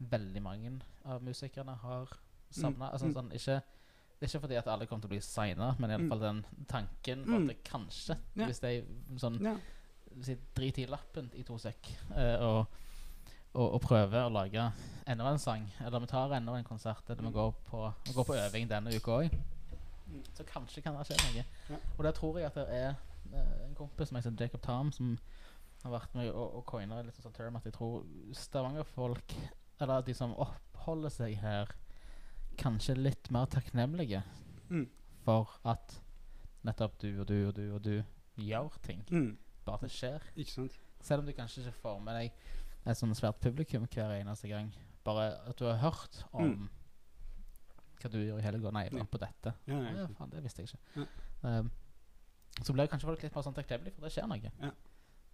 veldig 0.00 0.42
mange 0.42 0.80
av 1.06 1.22
musikerne 1.22 1.76
har 1.80 2.06
savna. 2.50 2.90
Altså, 2.92 3.06
Mm. 3.06 3.14
sånn, 3.14 3.32
ikke, 3.32 3.62
ikke 4.22 4.40
fordi 4.40 4.56
at 4.58 4.66
alle 4.68 4.86
kommer 4.86 5.02
til 5.02 5.08
å 5.08 5.14
bli 5.16 5.20
signa, 5.20 5.74
men 5.78 5.90
Mm. 5.90 6.00
iallfall 6.10 6.20
den 6.20 6.44
tanken 6.68 7.24
Mm. 7.24 7.34
at 7.42 7.48
det 7.48 7.64
kanskje, 7.64 8.16
Ja. 8.36 8.46
hvis 8.46 8.60
de 8.60 8.84
sånn 9.16 9.40
Ja. 9.42 9.56
driter 10.54 10.82
i 10.82 10.86
lappen 10.86 11.30
i 11.34 11.42
to 11.42 11.58
sekk 11.58 11.90
eh, 12.16 12.36
og, 12.40 12.66
og, 13.54 13.72
og 13.74 13.80
prøver 13.82 14.26
å 14.28 14.32
lage 14.32 14.72
enda 15.06 15.24
en 15.32 15.38
sang. 15.38 15.66
Eller 15.80 16.00
vi 16.00 16.06
tar 16.06 16.32
enda 16.32 16.54
en 16.56 16.64
konsert, 16.64 17.08
eller 17.10 17.22
vi 17.22 17.30
går 17.32 17.54
på, 17.70 17.94
vi 18.06 18.12
går 18.12 18.24
på 18.24 18.34
øving 18.34 18.68
denne 18.68 18.94
uka 18.94 19.10
òg. 19.10 19.30
Mm. 20.08 20.22
Så 20.34 20.44
kanskje 20.44 20.82
kan 20.82 20.94
det 20.96 21.06
skje 21.08 21.16
noe. 21.34 21.44
Ja. 21.70 21.76
Og 21.98 22.04
der 22.04 22.12
tror 22.12 22.36
jeg 22.38 22.46
at 22.46 22.54
det 22.54 22.68
er 22.68 22.94
en 23.34 23.74
kompis 23.74 24.08
som 24.08 24.16
heter 24.16 24.36
Jacob 24.40 24.62
Tom, 24.62 24.92
som 24.92 25.18
har 25.84 25.92
vært 25.92 26.14
med 26.14 26.30
og, 26.30 26.54
og 26.56 26.64
coina 26.66 27.02
litt 27.02 27.16
sånn 27.22 27.32
term 27.36 27.56
at 27.56 27.64
jeg 27.64 27.72
tror 27.76 28.04
Stavanger-folk, 28.32 29.34
eller 29.80 30.02
de 30.06 30.14
som 30.14 30.32
oppholder 30.34 31.10
seg 31.12 31.36
her, 31.42 31.66
kanskje 32.58 32.96
litt 32.96 33.30
mer 33.30 33.46
takknemlige 33.46 34.22
Mm. 34.70 34.88
for 35.22 35.48
at 35.64 36.00
nettopp 36.64 36.96
du 36.98 37.20
og 37.20 37.26
du 37.28 37.46
og 37.48 37.54
du 37.54 37.74
og 37.74 37.82
du 37.84 38.02
gjør 38.36 38.72
ting. 38.82 39.04
Mm. 39.10 39.36
Bare 39.64 39.74
at 39.76 39.80
det 39.82 39.90
skjer. 39.92 40.22
Ikke 40.36 40.50
sant? 40.50 40.78
Selv 41.00 41.20
om 41.20 41.26
du 41.26 41.32
kanskje 41.32 41.60
ikke 41.62 41.80
får 41.82 42.00
med 42.02 42.14
deg 42.18 42.32
et 42.86 42.96
sånn 42.98 43.14
svært 43.14 43.38
publikum 43.40 43.86
hver 43.86 44.16
eneste 44.20 44.48
gang. 44.48 44.72
Bare 45.04 45.28
at 45.46 45.56
du 45.58 45.64
har 45.66 45.76
hørt 45.78 46.24
om 46.32 46.42
Mm. 46.50 46.68
hva 48.00 48.10
du 48.10 48.18
gjør 48.18 48.38
i 48.38 48.42
helga. 48.42 48.70
Nei, 48.72 48.82
jeg 48.84 48.92
var 48.98 49.04
på 49.06 49.18
dette. 49.18 49.54
Ja, 49.66 49.74
nei, 49.78 49.92
ja, 49.92 50.00
ja, 50.00 50.06
faen, 50.18 50.30
det 50.30 50.42
visste 50.42 50.62
jeg 50.62 50.68
ikke. 50.74 51.06
Um, 51.42 51.70
så 52.62 52.72
blir 52.72 52.86
kanskje 52.88 53.06
folk 53.08 53.22
litt 53.22 53.34
mer 53.34 53.42
sånn 53.42 53.54
takknemlige, 53.54 53.94
for 53.94 54.02
det 54.06 54.12
skjer 54.12 54.28
noe. 54.28 54.52
Ja. 54.62 54.70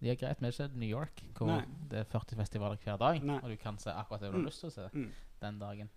Det 0.02 0.10
er 0.10 0.16
greit, 0.18 0.40
vi 0.40 0.46
er 0.46 0.50
ikke 0.52 0.76
New 0.76 0.88
York, 0.88 1.22
hvor 1.38 1.46
Nei. 1.46 1.64
det 1.88 1.98
er 2.00 2.04
40 2.10 2.36
festivaler 2.36 2.76
hver 2.82 2.96
dag, 2.98 3.22
Nei. 3.22 3.36
og 3.38 3.48
du 3.50 3.56
kan 3.56 3.78
se 3.78 3.90
akkurat 3.90 4.20
det 4.20 4.32
du 4.32 4.38
Mm. 4.38 4.42
har 4.42 4.50
lyst 4.50 4.60
til 4.60 4.70
å 4.70 4.72
se 4.72 4.88
Mm. 4.92 5.12
den 5.40 5.58
dagen. 5.60 5.90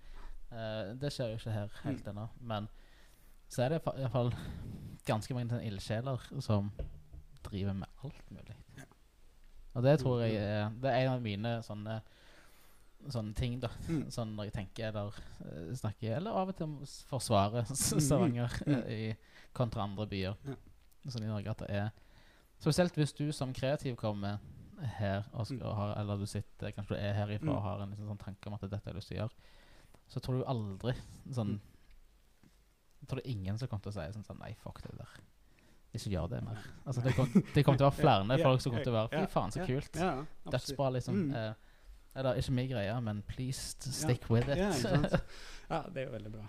Uh, 0.51 0.93
det 0.93 1.11
skjer 1.11 1.29
jo 1.31 1.37
ikke 1.37 1.51
her 1.51 1.69
helt 1.83 2.03
Mm. 2.05 2.09
ennå, 2.17 2.29
men 2.41 2.69
så 3.49 3.63
er 3.63 3.69
det 3.69 3.81
iallfall 3.81 3.97
i 3.97 4.01
hvert 4.01 4.11
fall 4.11 4.33
ganske 5.05 5.33
mange 5.33 5.61
ildsjeler 5.65 6.41
som 6.41 6.71
driver 7.43 7.73
med 7.73 7.87
alt 8.03 8.31
mulig. 8.31 8.55
Ja. 8.77 8.83
Og 9.75 9.83
det 9.83 9.99
tror 9.99 10.21
jeg 10.21 10.35
er 10.35 10.69
Det 10.69 10.85
er 10.91 11.05
en 11.07 11.13
av 11.13 11.21
mine 11.21 11.61
sånne 11.63 12.01
Sånne 13.09 13.35
ting, 13.35 13.59
da. 13.59 13.67
Mm. 13.87 14.07
Sånn 14.09 14.35
når 14.35 14.45
jeg 14.45 14.53
tenker 14.53 14.87
eller 14.87 15.13
eh, 15.45 15.75
snakker 15.75 16.15
Eller 16.17 16.31
av 16.31 16.49
og 16.49 16.55
til 16.57 16.67
forsvarer 17.09 17.65
Mm, 17.67 17.99
Stavanger 18.01 18.47
mm. 18.65 18.73
eh, 18.87 19.11
i 19.11 19.15
kontra 19.53 19.83
andre 19.83 20.07
byer. 20.07 20.35
Ja. 20.47 20.55
Sånn 21.07 21.23
i 21.23 21.27
Norge 21.29 21.49
at 21.51 21.57
det 21.65 21.69
er 21.69 21.89
Spesielt 22.59 22.95
hvis 22.95 23.11
du 23.13 23.31
som 23.35 23.51
kreativ 23.53 23.95
kommer 23.99 24.39
her 24.97 25.25
og 25.33 25.45
skal 25.45 25.59
Mm. 25.59 25.75
har, 25.75 25.95
Eller 25.99 26.17
du 26.17 26.25
sitter 26.25 26.71
Kanskje 26.71 26.95
du 26.95 26.95
er 26.95 27.13
herifra 27.13 27.45
Mm. 27.49 27.55
og 27.55 27.61
har 27.63 27.81
en 27.83 27.89
liksom 27.91 28.07
sånn 28.07 28.17
tanke 28.25 28.47
om 28.47 28.53
at 28.53 28.61
dette 28.61 28.75
har 28.83 28.93
jeg 28.93 28.95
lyst 28.95 29.07
til 29.07 29.17
å 29.17 29.21
gjøre. 29.21 29.31
Så 30.07 30.19
tror 30.21 30.37
du 30.39 30.43
aldri 30.45 30.93
sånn 31.31 31.47
Mm. 31.55 31.59
Jeg 33.01 33.07
tror 33.09 33.15
det 33.21 33.25
er 33.25 33.31
ingen 33.31 33.57
som 33.57 33.67
kommer 33.67 33.83
til 33.83 33.91
å 33.91 33.93
si 33.93 34.13
sånn, 34.19 34.25
sånn 34.25 34.39
Nei, 34.39 34.53
fuck 34.63 34.81
det 34.81 34.97
der. 34.97 35.09
Ikke 35.93 36.09
gjør 36.11 36.29
det 36.29 36.43
mer. 36.43 36.57
Altså, 36.85 37.01
det, 37.03 37.13
kom, 37.15 37.27
kommer 37.31 37.77
til 37.77 37.85
å 37.85 37.91
være 37.91 38.01
flere 38.03 38.37
Ja, 38.39 38.43
folk 38.43 38.61
som 38.61 38.71
kommer 38.71 38.83
til 38.83 38.93
å 38.93 39.07
være 39.07 39.09
Fy 39.27 39.31
faen, 39.31 39.51
så 39.51 39.65
kult. 39.65 39.95
Ja, 39.95 40.09
absolutt. 40.45 40.51
Dødsbra, 40.51 40.89
liksom. 40.91 41.15
Mm. 41.29 41.35
Eh, 41.35 41.53
eller 42.15 42.35
ikke 42.35 42.51
min 42.51 42.69
greie, 42.69 43.01
men 43.01 43.21
please 43.21 43.75
stick 43.91 44.29
with 44.29 44.49
it. 44.49 44.57
Ja, 44.57 44.71
ja, 45.69 45.81
det 45.93 45.97
er 45.97 46.05
jo 46.05 46.11
veldig 46.17 46.31
bra. 46.31 46.45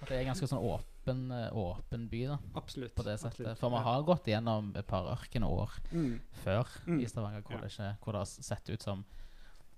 At 0.00 0.08
det 0.08 0.16
er 0.20 0.24
ganske 0.30 0.46
sånn 0.48 0.62
åpen, 0.64 1.30
eh, 1.36 1.50
åpen 1.52 2.08
by, 2.08 2.20
da, 2.30 2.38
Absolutt. 2.56 2.94
på 2.96 3.04
det 3.04 3.18
settet. 3.20 3.40
absolutt. 3.46 3.58
For 3.60 3.70
vi 3.74 3.82
har 3.84 4.02
gått 4.08 4.24
gjennom 4.32 4.70
et 4.76 4.86
par 4.88 5.10
ørkenår 5.12 5.74
mm. 5.92 6.20
før 6.44 6.66
Mm. 6.86 7.00
i 7.00 7.06
Stavanger, 7.10 7.42
hvor, 7.42 7.60
det 7.60 7.70
ikke, 7.72 7.96
hvor 8.04 8.12
det 8.16 8.20
har 8.22 8.30
sett 8.30 8.70
ut 8.70 8.82
som 8.82 9.04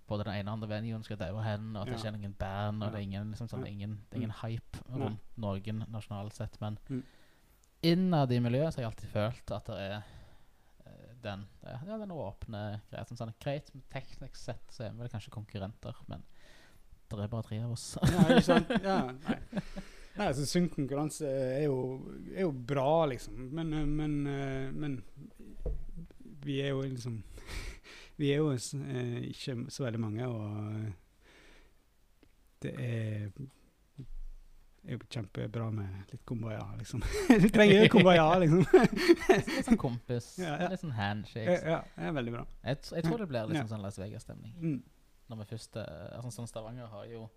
både 0.09 0.25
den 0.25 0.35
ene 0.35 0.51
og 0.51 0.55
andre 0.59 0.68
venuen 0.68 1.03
skal 1.05 1.16
daue 1.16 1.43
hen, 1.43 1.75
og 1.77 1.83
at 1.83 1.89
det 1.89 1.99
ikke 1.99 2.09
er 2.12 2.16
noen 2.18 2.35
band, 2.39 2.83
og 2.85 2.93
det 2.93 2.99
er 3.01 3.07
ingen, 3.07 3.31
liksom, 3.33 3.49
sånn, 3.49 3.66
ingen, 3.66 3.97
det 4.11 4.16
er 4.18 4.20
ingen 4.23 4.35
hype 4.43 4.83
Nei. 4.89 4.99
rundt 4.99 5.37
Norge 5.37 5.73
nasjonalt 5.89 6.35
sett. 6.35 6.61
Men 6.61 6.79
Mm. 6.91 7.03
innad 7.83 8.31
i 8.33 8.39
miljøet 8.41 8.73
så 8.75 8.79
har 8.79 8.85
jeg 8.85 8.93
alltid 8.93 9.11
følt 9.11 9.51
at 9.57 9.64
det 9.66 9.79
er 9.79 10.03
eh, 10.87 11.14
den, 11.23 11.47
ja, 11.64 11.99
den 11.99 12.11
åpne 12.14 12.81
greia. 12.91 13.05
Sånn, 13.09 13.16
sånn, 13.18 13.35
greit, 13.41 13.70
teknisk 13.91 14.37
sett 14.37 14.70
så 14.70 14.85
er 14.85 14.91
vi 14.93 14.99
vel 15.03 15.09
kanskje 15.09 15.31
konkurrenter, 15.35 15.95
men 16.09 16.23
det 17.12 17.18
er 17.20 17.29
bare 17.29 17.43
tre 17.45 17.59
av 17.62 17.73
oss. 17.73 17.97
Ja, 18.03 18.23
ikke 18.29 18.43
sant? 18.47 18.70
Ja, 18.83 19.01
nei. 19.29 19.39
Nei 20.18 20.26
altså, 20.28 20.44
sunn 20.48 20.68
konkurranse 20.72 21.28
er 21.28 21.64
jo, 21.66 21.76
er 22.34 22.44
jo 22.46 22.52
bra, 22.52 23.06
liksom. 23.12 23.48
Men, 23.56 23.72
eh, 23.72 23.86
men, 23.88 24.18
eh, 24.26 24.68
men 24.72 24.98
vi 26.44 26.60
er 26.62 26.74
jo 26.74 26.82
liksom 26.84 27.22
Vi 28.20 28.28
er 28.32 28.42
jo 28.42 28.50
eh, 28.52 29.16
ikke 29.32 29.56
så 29.72 29.86
veldig 29.86 30.00
mange, 30.02 30.28
og 30.28 30.92
det 32.62 32.74
er 32.78 33.30
er 34.82 34.96
jo 34.96 35.06
kjempebra 35.14 35.68
med 35.70 36.10
litt 36.10 36.24
kumbaya, 36.26 36.62
liksom. 36.78 37.02
du 37.42 37.48
trenger 37.54 37.84
jo 37.84 37.90
kumbaya, 37.94 38.24
liksom. 38.42 38.64
Litt 39.30 39.68
sånn 39.68 39.78
kompis, 39.78 40.32
Ja, 40.42 40.56
ja. 40.58 40.70
litt 40.72 40.82
sånn 40.82 40.94
handshakes. 40.96 41.62
ja, 41.62 41.78
det 41.94 42.08
er 42.08 42.16
veldig 42.16 42.34
bra. 42.34 42.42
Jeg, 42.66 42.80
jeg 42.98 43.06
tror 43.06 43.22
det 43.22 43.28
blir 43.30 43.54
Ja. 43.54 43.62
sånn, 43.70 43.84
Las 43.84 44.00
Vegas-stemning. 44.02 44.56
Mm. 44.58 44.80
Når 45.30 45.38
vi 45.38 45.46
først 45.52 45.78
altså 45.78 46.32
sånn 46.34 46.50
Stavanger 46.50 46.90
har 46.90 47.06
jo 47.12 47.28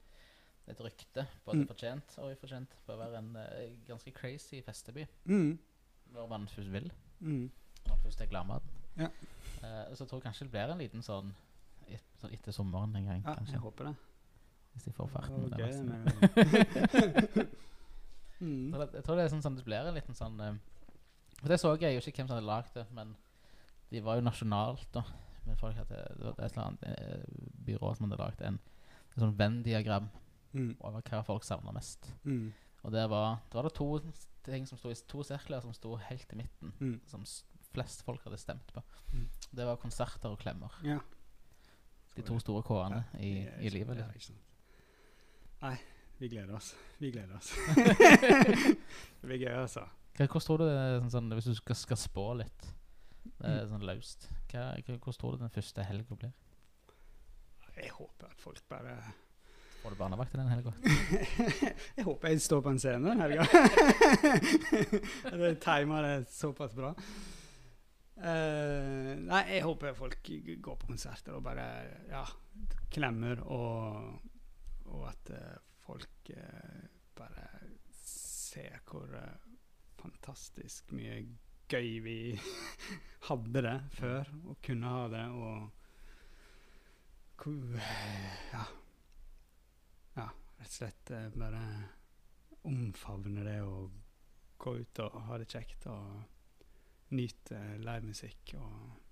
et 0.67 0.79
rykte, 0.81 1.27
både 1.45 1.57
Mm. 1.61 1.67
fortjent 1.67 2.17
og 2.17 2.31
ufortjent, 2.33 2.69
på 2.85 2.93
å 2.93 2.97
være 2.97 3.17
en 3.19 3.35
eh, 3.37 3.75
ganske 3.87 4.11
crazy 4.11 4.61
festeby. 4.65 5.05
Mm. 5.25 5.59
Når 6.13 6.27
man 6.29 6.47
først 6.47 6.71
vil. 6.73 6.91
Mm. 7.19 7.51
Når 7.85 7.89
man 7.89 7.99
først 8.03 8.21
er 8.21 8.25
glad 8.31 8.45
med 8.47 8.55
den. 8.59 9.05
Ja. 9.05 9.09
Eh, 9.61 9.95
så 9.95 10.03
jeg 10.03 10.09
tror 10.09 10.19
kanskje 10.23 10.45
det 10.45 10.51
blir 10.51 10.71
en 10.73 10.77
liten 10.81 11.01
sånn, 11.05 11.33
et, 11.87 12.01
sånn 12.21 12.33
etter 12.33 12.51
sommeren 12.51 12.95
en 12.95 13.05
gang, 13.05 13.23
Ja, 13.25 13.35
kanskje. 13.35 13.51
jeg 13.53 13.61
håper 13.61 13.85
det. 13.91 13.95
Hvis 14.73 14.83
de 14.83 14.91
får 14.91 15.07
farten. 15.07 15.33
Og 15.33 15.49
med 15.49 15.59
gøy 15.59 15.83
med 15.83 16.01
mm. 18.39 18.71
Så 18.71 18.79
det, 18.81 18.89
jeg 18.93 19.03
tror 19.05 19.15
det 19.15 19.23
er 19.25 19.29
sånn, 19.33 19.43
sånn 19.45 19.55
det 19.59 19.63
blir 19.67 19.87
en 19.87 19.95
liten 19.95 20.17
sånn 20.17 20.39
eh, 20.43 20.57
For 21.39 21.47
det 21.51 21.59
så 21.61 21.75
jeg 21.79 21.95
jo 21.95 22.01
ikke 22.03 22.23
hvem 22.23 22.27
som 22.27 22.35
hadde 22.37 22.49
lagd 22.49 22.73
det, 22.75 22.85
men 22.95 23.15
de 23.91 24.01
var 24.01 24.17
jo 24.17 24.25
nasjonalt, 24.25 24.87
da. 24.95 25.03
Men 25.45 25.57
folk 25.61 25.75
hadde, 25.77 25.99
det 26.17 26.25
var 26.25 26.39
et 26.41 26.55
eller 26.57 26.65
annet 26.65 26.83
eh, 26.89 27.25
byrå 27.67 27.91
som 27.95 28.07
hadde 28.09 28.17
lagd 28.23 28.41
en, 28.41 28.57
en 29.13 29.21
sånn 29.21 29.35
Venn-diagram 29.37 30.07
Mm. 30.55 30.75
over 30.79 31.01
hva 31.01 31.23
folk 31.27 31.43
savna 31.43 31.71
mest. 31.75 32.11
Mm. 32.23 32.53
Og 32.85 32.91
det 32.93 33.09
var, 33.09 33.39
det 33.49 33.55
var 33.57 33.63
det 33.67 33.73
to 33.75 33.87
ting 34.45 34.67
som 34.69 34.77
sto 34.77 34.89
i 34.93 34.95
to 35.09 35.23
sirkler 35.25 35.61
som 35.61 35.73
sto 35.73 35.95
helt 35.97 36.31
i 36.33 36.35
midten, 36.37 36.71
Mm. 36.79 36.99
som 37.09 37.23
flest 37.73 38.03
folk 38.05 38.23
hadde 38.23 38.37
stemt 38.39 38.71
på. 38.73 38.81
Mm. 39.13 39.27
Det 39.51 39.65
var 39.65 39.75
konserter 39.81 40.29
og 40.31 40.39
klemmer. 40.39 40.71
Ja. 40.83 40.99
De 42.15 42.21
to 42.23 42.37
store 42.39 42.63
K-ene 42.63 43.03
Ja, 43.13 43.19
i, 43.19 43.65
i 43.67 43.69
livet. 43.69 43.97
Liksom. 44.13 44.35
Nei, 45.61 45.75
vi 46.19 46.29
gleder 46.29 46.55
oss. 46.55 46.73
Vi 46.99 47.11
gleder 47.11 47.35
oss. 47.35 47.51
det 47.65 49.27
blir 49.27 49.37
gøy, 49.41 49.55
altså. 49.65 49.83
Hvordan 50.15 50.41
tror 50.45 50.57
du 50.57 50.63
det 50.63 50.77
er, 50.77 50.99
sånn, 51.01 51.11
sånn, 51.11 51.33
Hvis 51.35 51.49
du 51.51 51.55
skal, 51.59 51.75
skal 51.75 51.97
spå 51.99 52.25
litt 52.39 52.71
det 53.25 53.49
er 53.49 53.65
Mm. 53.65 53.69
sånn 53.73 53.83
løst 53.89 54.29
hva, 54.53 54.69
Hvordan 54.85 55.17
tror 55.19 55.31
du 55.35 55.37
den 55.43 55.49
første 55.49 55.83
helga 55.83 56.15
blir? 56.15 56.31
Jeg 57.75 57.89
håper 57.91 58.29
at 58.31 58.39
folk 58.39 58.61
bare 58.69 58.93
Får 59.85 59.91
du 59.91 59.95
barnevakt 59.95 60.31
den 60.33 60.47
helga? 60.47 60.71
Jeg 61.95 62.03
håper 62.07 62.31
jeg 62.31 62.39
står 62.41 62.61
på 62.65 62.71
en 62.73 62.79
scene 62.81 63.05
den 63.05 63.19
helga. 63.21 63.43
At 65.29 65.35
jeg 65.43 65.57
timer 65.61 66.01
det 66.01 66.13
såpass 66.33 66.71
bra. 66.73 66.89
Uh, 68.17 69.11
nei, 69.27 69.43
jeg 69.51 69.61
håper 69.61 69.93
folk 69.93 70.31
går 70.65 70.79
på 70.81 70.89
konserter 70.89 71.35
og 71.37 71.43
bare 71.45 71.65
ja, 72.09 72.23
klemmer, 72.95 73.43
og, 73.45 74.09
og 74.89 75.03
at 75.11 75.29
uh, 75.35 75.59
folk 75.85 76.31
uh, 76.33 76.87
bare 77.19 77.45
ser 77.93 78.79
hvor 78.89 79.11
fantastisk 79.99 80.95
mye 80.97 81.19
gøy 81.69 81.91
vi 82.07 82.17
hadde 83.29 83.65
det 83.67 83.75
før, 83.99 84.33
og 84.47 84.57
kunne 84.65 84.95
ha 84.95 85.05
det, 85.13 85.27
og 85.29 85.69
hvor 87.43 87.77
Ja. 88.55 88.65
Ja, 90.15 90.29
rett 90.57 90.69
og 90.69 90.77
slett 90.79 91.11
eh, 91.11 91.27
bare 91.35 91.63
omfavne 92.65 93.43
det 93.45 93.59
og 93.61 93.91
gå 94.57 94.77
ut 94.79 95.01
og 95.03 95.17
ha 95.27 95.37
det 95.41 95.49
kjekt 95.51 95.85
og 95.91 97.11
nyte 97.15 97.59
livemusikk 97.83 98.55
og 98.57 99.04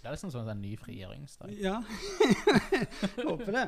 Det 0.00 0.08
er 0.08 0.14
liksom 0.14 0.30
sånn 0.32 0.48
en 0.48 0.62
ny 0.64 0.70
frigjøringsdag. 0.80 1.50
Ja. 1.60 1.74
håper 3.28 3.52
det. 3.52 3.64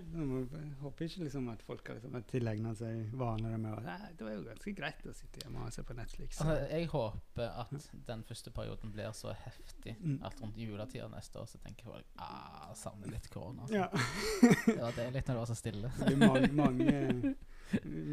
Håper 0.80 1.04
ikke 1.06 1.22
liksom 1.24 1.48
at 1.52 1.62
folk 1.62 1.86
har 1.88 1.98
liksom 2.00 2.16
tilegna 2.30 2.72
seg 2.74 3.12
vaner 3.18 3.54
med 3.60 3.76
at 3.86 4.16
det 4.18 4.26
var 4.26 4.34
jo 4.34 4.42
ganske 4.48 4.72
greit 4.76 5.06
å 5.06 5.14
sitte 5.14 5.44
hjemme 5.44 5.62
og 5.68 5.74
se 5.74 5.84
på 5.86 5.94
Netflix. 5.94 6.40
Altså, 6.42 6.56
jeg 6.72 6.88
håper 6.90 7.54
at 7.62 7.86
den 8.08 8.24
første 8.26 8.50
perioden 8.56 8.94
blir 8.96 9.12
så 9.16 9.34
heftig 9.46 9.96
Mm. 10.00 10.18
at 10.24 10.38
rundt 10.40 10.56
juletida 10.56 11.06
neste 11.12 11.38
år 11.40 11.46
så 11.50 11.58
tenker 11.60 11.84
folk 11.90 12.06
ah, 12.22 12.70
savner 12.78 13.10
litt 13.12 13.26
korona. 13.32 13.66
ja. 13.72 13.86
Det 14.66 14.76
var 14.80 14.94
deilig 14.96 15.22
når 15.26 15.34
det 15.34 15.38
var 15.40 15.48
så 15.50 15.56
stille. 15.58 15.90
Det 15.98 16.06
blir 16.06 16.20
mange, 16.20 16.50
mange, 16.56 17.34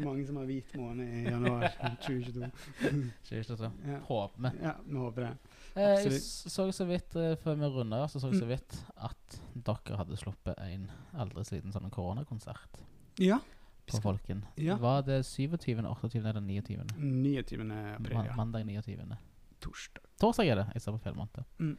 mange 0.04 0.26
som 0.26 0.36
har 0.40 0.46
hvit 0.48 0.74
måned 0.78 1.08
i 1.08 1.22
januar 1.30 1.66
2022. 2.04 2.50
Ikke 2.88 3.40
ikke 3.42 3.56
så. 3.58 3.70
Ja. 3.86 3.98
Håper 4.08 4.42
vi. 4.44 4.52
ja, 4.62 4.74
vi 4.86 4.96
håper 5.02 5.26
det. 5.26 5.32
Eh, 5.76 6.04
jeg 6.04 6.20
så 6.22 6.66
så 6.72 6.86
vidt 6.88 7.16
eh, 7.16 7.34
før 7.42 7.54
vi 7.60 7.70
runder, 7.74 8.06
så 8.08 8.20
så 8.20 8.30
jeg 8.32 8.40
så 8.40 8.46
Mm. 8.48 8.54
vidt 8.54 8.78
at 8.96 9.40
dere 9.54 9.96
hadde 10.00 10.16
sluppet 10.16 10.58
en 10.64 10.90
aldri 11.14 11.44
så 11.44 11.54
liten 11.58 11.72
sånn 11.72 11.90
koronakonsert 11.90 12.80
Ja. 13.18 13.38
på 13.86 14.00
Folken. 14.02 14.44
Ja. 14.56 14.76
Var 14.76 15.02
det 15.02 15.22
27., 15.26 15.82
28. 15.86 16.24
eller 16.26 16.40
29.? 16.40 16.84
29. 16.98 17.70
april, 17.96 18.24
ja. 18.24 18.34
mandag 18.36 18.64
29. 18.66 19.16
Torsdag. 19.60 20.02
Torsdag 20.20 20.46
er 20.48 20.54
det. 20.62 20.66
Jeg 20.74 20.82
ser 20.82 20.92
på 20.92 21.00
feil 21.02 21.14
måned. 21.14 21.44
Mm. 21.58 21.76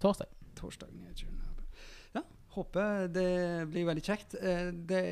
Torsdag. 0.00 0.26
Torsdag 0.56 0.88
29. 0.90 1.28
april. 1.50 1.66
Ja, 2.14 2.22
håper 2.54 3.08
det 3.08 3.68
blir 3.70 3.86
veldig 3.86 4.02
kjekt. 4.06 4.34
Eh, 4.40 4.70
Det 4.72 5.04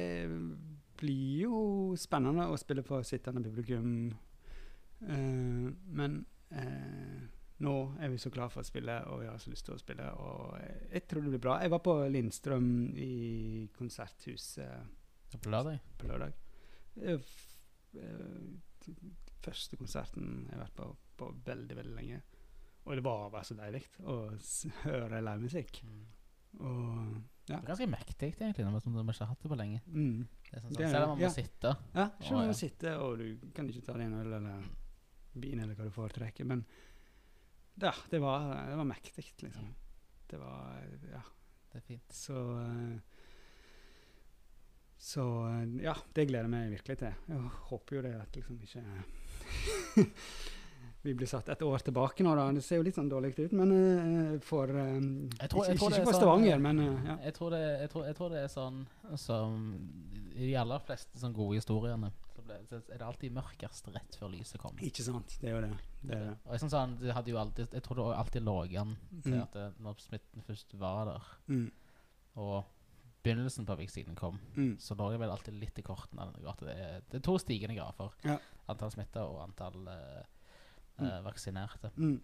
blir 1.02 1.42
jo 1.42 1.60
spennende 1.98 2.46
å 2.48 2.56
spille 2.60 2.84
for 2.86 3.02
sittende 3.06 3.42
publikum. 3.44 4.12
Uh, 5.02 5.68
Men 5.98 6.20
uh, 6.54 7.22
nå 7.62 7.74
er 8.02 8.08
vi 8.10 8.18
så 8.22 8.30
glad 8.34 8.50
for 8.54 8.62
å 8.62 8.66
spille, 8.66 8.96
og 9.10 9.20
vi 9.22 9.28
har 9.30 9.38
så 9.42 9.50
lyst 9.52 9.66
til 9.68 9.74
å 9.76 9.78
spille. 9.82 10.08
Og 10.18 10.56
jeg- 10.62 10.88
jeg 10.96 11.06
tror 11.10 11.22
det 11.26 11.30
blir 11.34 11.42
bra. 11.44 11.58
Jeg 11.62 11.70
var 11.70 11.78
på 11.84 11.94
Lindstrøm 12.10 12.70
i 12.98 13.68
konserthuset 13.78 14.86
På 15.42 15.50
lørdag. 15.50 15.78
på 15.98 16.06
lørdag. 16.10 16.32
Eh, 17.02 17.18
Første 19.42 19.76
konserten 19.76 20.46
jeg 20.48 20.54
har 20.56 20.64
vært 20.66 20.76
på 20.76 20.96
på 21.22 21.26
veldig, 21.46 21.76
veldig 21.76 21.94
lenge. 21.94 22.20
Og 22.86 22.96
det 22.96 23.02
var 23.04 23.28
bare 23.30 23.44
så 23.44 23.54
deilig 23.54 23.82
å 24.10 24.14
høre 24.86 25.20
livemusikk. 25.22 25.82
Og 26.58 27.20
ja. 27.48 27.56
Det 27.56 27.58
er 27.58 27.68
ganske 27.72 27.90
mektig, 27.90 28.28
egentlig, 28.38 28.64
når 28.64 28.76
man 28.94 29.10
ikke 29.10 29.24
har 29.24 29.32
hatt 29.32 29.42
det 29.42 29.50
på 29.50 29.58
lenge. 29.58 29.80
Mm. 29.86 30.28
Det 30.46 30.54
er 30.56 30.60
sånn, 30.62 30.70
Det 30.72 30.76
sånn, 30.76 30.86
er 30.86 30.92
selv 30.94 31.04
om 31.04 31.12
man 31.12 31.22
ja. 31.22 31.28
må 31.28 31.34
sitte 31.34 31.74
Ja, 31.96 32.06
selv 32.20 32.32
om 32.32 32.38
man 32.38 32.50
må 32.52 32.56
sitter 32.58 33.02
og 33.02 33.18
du 33.18 33.52
kan 33.56 33.68
ikke 33.68 33.84
ta 33.88 33.96
deg 33.98 34.06
en 34.06 34.18
øl 34.20 34.32
eller 34.38 34.64
vin 35.42 35.62
eller 35.64 35.74
hva 35.74 35.88
du 35.88 35.94
foretrekker, 35.94 36.46
men 36.48 36.64
ja, 37.80 37.92
det 38.12 38.20
var, 38.20 38.50
det 38.68 38.76
var 38.76 38.84
mektig, 38.84 39.24
liksom. 39.42 39.70
Det 40.30 40.40
var 40.40 40.82
Ja. 41.10 41.22
Det 41.72 41.78
er 41.80 41.84
fint. 41.86 42.12
Så 42.12 42.36
eh, 42.60 42.98
Så 45.02 45.22
eh, 45.48 45.82
ja, 45.82 45.94
det 46.14 46.26
gleder 46.28 46.44
jeg 46.44 46.52
meg 46.52 46.74
virkelig 46.76 46.98
til. 47.00 47.14
Jeg 47.28 47.52
håper 47.70 47.96
jo 47.96 48.02
det 48.04 48.12
at 48.20 48.36
liksom 48.36 48.60
ikke 48.62 50.04
Vi 51.02 51.14
blir 51.18 51.26
satt 51.26 51.48
et 51.50 51.62
år 51.66 51.78
tilbake 51.82 52.22
nå, 52.22 52.32
da. 52.38 52.44
Det 52.54 52.62
ser 52.62 52.76
jo 52.78 52.82
litt 52.86 52.94
sånn 52.94 53.08
dårlig 53.10 53.32
ut, 53.38 53.52
men 53.58 53.72
uh, 53.74 54.38
for 54.40 54.70
eh, 54.70 55.00
Jeg 55.40 55.50
tror- 55.50 55.66
jeg 55.66 55.74
Ikke, 55.74 55.88
ikke 55.90 56.04
for 56.04 56.12
sånn, 56.12 56.20
Stavanger, 56.20 56.52
sånn, 56.52 56.62
men 56.62 56.78
uh, 56.78 57.06
ja. 57.08 57.16
Jeg 57.24 57.34
tror, 57.34 57.50
det, 57.50 57.62
jeg, 57.80 57.90
tror, 57.90 58.04
jeg 58.06 58.14
tror 58.16 58.28
det 58.30 58.42
er 58.44 58.48
sånn 58.52 58.86
som 59.18 59.56
I 60.36 60.46
de 60.46 60.54
aller 60.56 60.78
fleste 60.86 61.18
sånn 61.18 61.34
gode 61.34 61.56
historiene 61.58 62.12
så, 62.36 62.42
ble, 62.46 62.58
så 62.70 62.76
er 62.88 62.98
det 63.00 63.06
alltid 63.06 63.32
mørkest 63.34 63.88
rett 63.94 64.14
før 64.18 64.30
lyset 64.32 64.58
kommer. 64.62 64.82
Ikke 64.82 65.02
sant. 65.04 65.34
Det 65.40 65.50
er 65.50 65.56
jo 65.56 65.60
det. 65.66 65.72
det, 66.02 66.16
er 66.16 66.22
det. 66.30 66.36
Og 66.46 66.52
jeg, 66.54 66.60
sånn, 66.62 66.70
sånn, 66.72 66.94
det 67.02 67.12
hadde 67.14 67.30
jo 67.34 67.38
alltid, 67.42 67.74
jeg 67.76 67.82
tror 67.82 67.98
det 67.98 68.06
alltid 68.18 68.42
lå 68.46 68.54
an 68.80 68.96
til 69.22 69.32
Mm. 69.34 69.42
at 69.42 69.52
det, 69.58 69.66
når 69.82 69.98
smitten 70.00 70.42
først 70.46 70.74
var 70.78 71.04
der, 71.10 71.22
Mm. 71.48 71.70
og 72.36 72.64
begynnelsen 73.22 73.66
på 73.66 73.76
vaksinen 73.78 74.14
kom, 74.16 74.38
Mm. 74.56 74.76
så 74.78 74.94
lå 74.96 75.10
det 75.10 75.18
vel 75.20 75.30
alltid 75.30 75.54
litt 75.60 75.78
i 75.78 75.82
kortene 75.82 76.32
det 76.32 77.12
er, 77.14 77.20
to 77.20 77.36
stigende 77.38 77.76
grafer. 77.76 78.10
Ja. 78.24 78.38
Antall 78.68 78.90
smitta 78.90 79.22
og 79.26 79.42
antall 79.48 79.86
eh, 79.88 80.22
Mm. 80.98 81.06
eh, 81.06 81.20
vaksinerte. 81.24 81.90
Mm. 81.96 82.20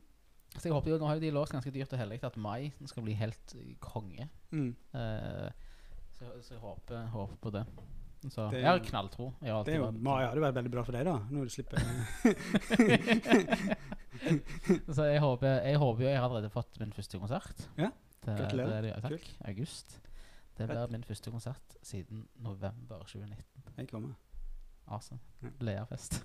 Så 0.56 0.62
jeg 0.64 0.72
håper 0.72 0.90
jo, 0.90 0.98
Nå 0.98 1.06
har 1.06 1.14
jo 1.18 1.20
de 1.20 1.30
låst 1.30 1.52
ganske 1.52 1.70
dyrt 1.72 1.92
og 1.92 1.98
hellig 2.00 2.22
at 2.24 2.36
mai 2.36 2.72
skal 2.86 3.02
bli 3.04 3.12
helt 3.14 3.54
eh, 3.58 3.74
konge. 3.80 4.28
Mm. 4.50 4.74
Uh, 4.94 5.50
så, 6.18 6.24
så 6.42 6.54
jeg 6.54 6.60
håper, 6.62 7.06
håper 7.12 7.36
på 7.36 7.50
det. 7.52 7.64
Så 8.32 8.48
Det- 8.50 8.60
jeg 8.62 8.66
har 8.66 8.78
knalltro. 8.82 9.34
Jeg 9.42 9.52
har 9.52 9.64
Det 9.64 9.74
er 9.74 9.78
jo, 9.78 9.84
vært- 9.92 10.20
ja, 10.24 10.30
det 10.34 10.40
var 10.40 10.52
veldig 10.52 10.70
bra 10.72 10.82
for 10.82 10.92
deg, 10.92 11.04
da. 11.04 11.18
Når 11.30 11.44
du 11.44 11.50
slipper 11.50 11.78
så 14.96 15.04
jeg 15.06 15.20
håper, 15.22 15.60
jeg 15.62 15.78
håper 15.78 16.02
jo 16.04 16.08
jeg 16.08 16.18
har 16.18 16.26
allerede 16.28 16.50
fått 16.52 16.78
min 16.80 16.92
første 16.92 17.18
konsert. 17.22 17.68
Ja, 17.78 17.90
gratulerer. 18.24 18.68
Det 18.68 18.78
er 18.78 18.82
det, 18.88 18.94
takk. 19.04 19.12
Kult. 19.14 19.28
August. 19.52 19.98
Det 20.58 20.66
blir 20.66 20.88
min 20.90 21.04
første 21.06 21.30
konsert 21.30 21.76
siden 21.86 22.24
november 22.42 22.98
2019. 23.06 23.44
Jeg 23.78 23.88
kommer. 23.92 24.12
Awesome. 24.89 25.20
Ja. 25.43 25.49
Leafest. 25.61 26.20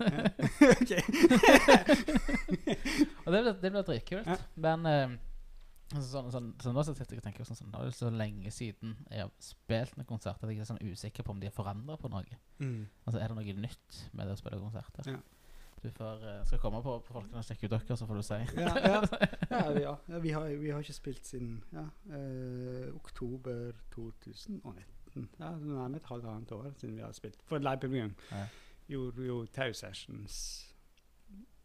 og 3.24 3.32
det 3.32 3.42
blir, 3.42 3.52
det 3.60 3.70
blir 3.70 3.82
dritkult. 3.86 4.28
Men 4.56 4.86
eh, 4.88 5.14
altså, 5.92 6.08
sånn, 6.08 6.30
sånn, 6.32 6.48
sånn, 6.62 6.74
nå 6.76 6.84
sitter 6.86 7.04
jeg 7.04 7.20
og 7.22 7.26
tenker 7.28 7.48
sånn, 7.48 7.60
sånn, 7.60 7.72
det 7.74 7.82
er 7.84 7.96
så 7.98 8.10
lenge 8.12 8.50
siden 8.54 8.96
jeg 9.10 9.20
har 9.26 9.32
spilt 9.44 9.96
noen 9.98 10.08
konserter 10.08 10.48
at 10.48 10.54
jeg 10.54 10.64
er 10.64 10.70
sånn 10.72 10.82
usikker 10.82 11.26
på 11.26 11.34
om 11.34 11.40
de 11.42 11.50
har 11.50 11.56
forandra 11.56 11.98
på 12.00 12.10
noe. 12.12 12.40
Mm. 12.62 12.82
Altså, 13.04 13.18
er 13.20 13.26
det 13.28 13.36
noe 13.38 13.56
nytt 13.66 13.90
med 14.12 14.28
det 14.28 14.36
å 14.36 14.40
spille 14.40 14.62
konserter? 14.62 15.04
Ja. 15.12 15.20
Du 15.84 15.90
får, 15.92 16.28
eh, 16.28 16.44
skal 16.48 16.58
komme 16.62 16.80
på, 16.82 16.96
på 17.04 17.12
folkene 17.12 17.42
og 17.42 17.44
sjekke 17.44 17.68
ut 17.68 17.74
dere, 17.74 17.96
så 18.00 18.06
får 18.08 18.16
du 18.16 18.24
si. 18.24 18.40
ja, 18.56 18.74
ja. 18.88 19.00
Vi, 20.24 20.30
har, 20.32 20.46
vi, 20.48 20.70
har, 20.70 20.80
ikke 20.80 20.96
spilt 20.96 21.26
siden 21.28 21.58
uh, 21.74 22.88
oktober 22.96 23.74
2001. 23.92 24.93
2017. 25.14 25.40
Ja, 25.40 25.50
Nå 25.58 25.80
er 25.82 25.92
vi 25.92 26.00
et 26.00 26.10
halvannet 26.10 26.52
år 26.52 26.70
siden 26.78 26.96
vi 26.98 27.04
har 27.04 27.12
spilt 27.16 27.42
for 27.48 27.62
live 27.62 27.80
publikum. 27.80 28.14
Ja. 28.30 28.46
Gjorde 28.88 29.26
jo 29.26 29.44
Tau 29.54 29.72
Sessions. 29.72 30.38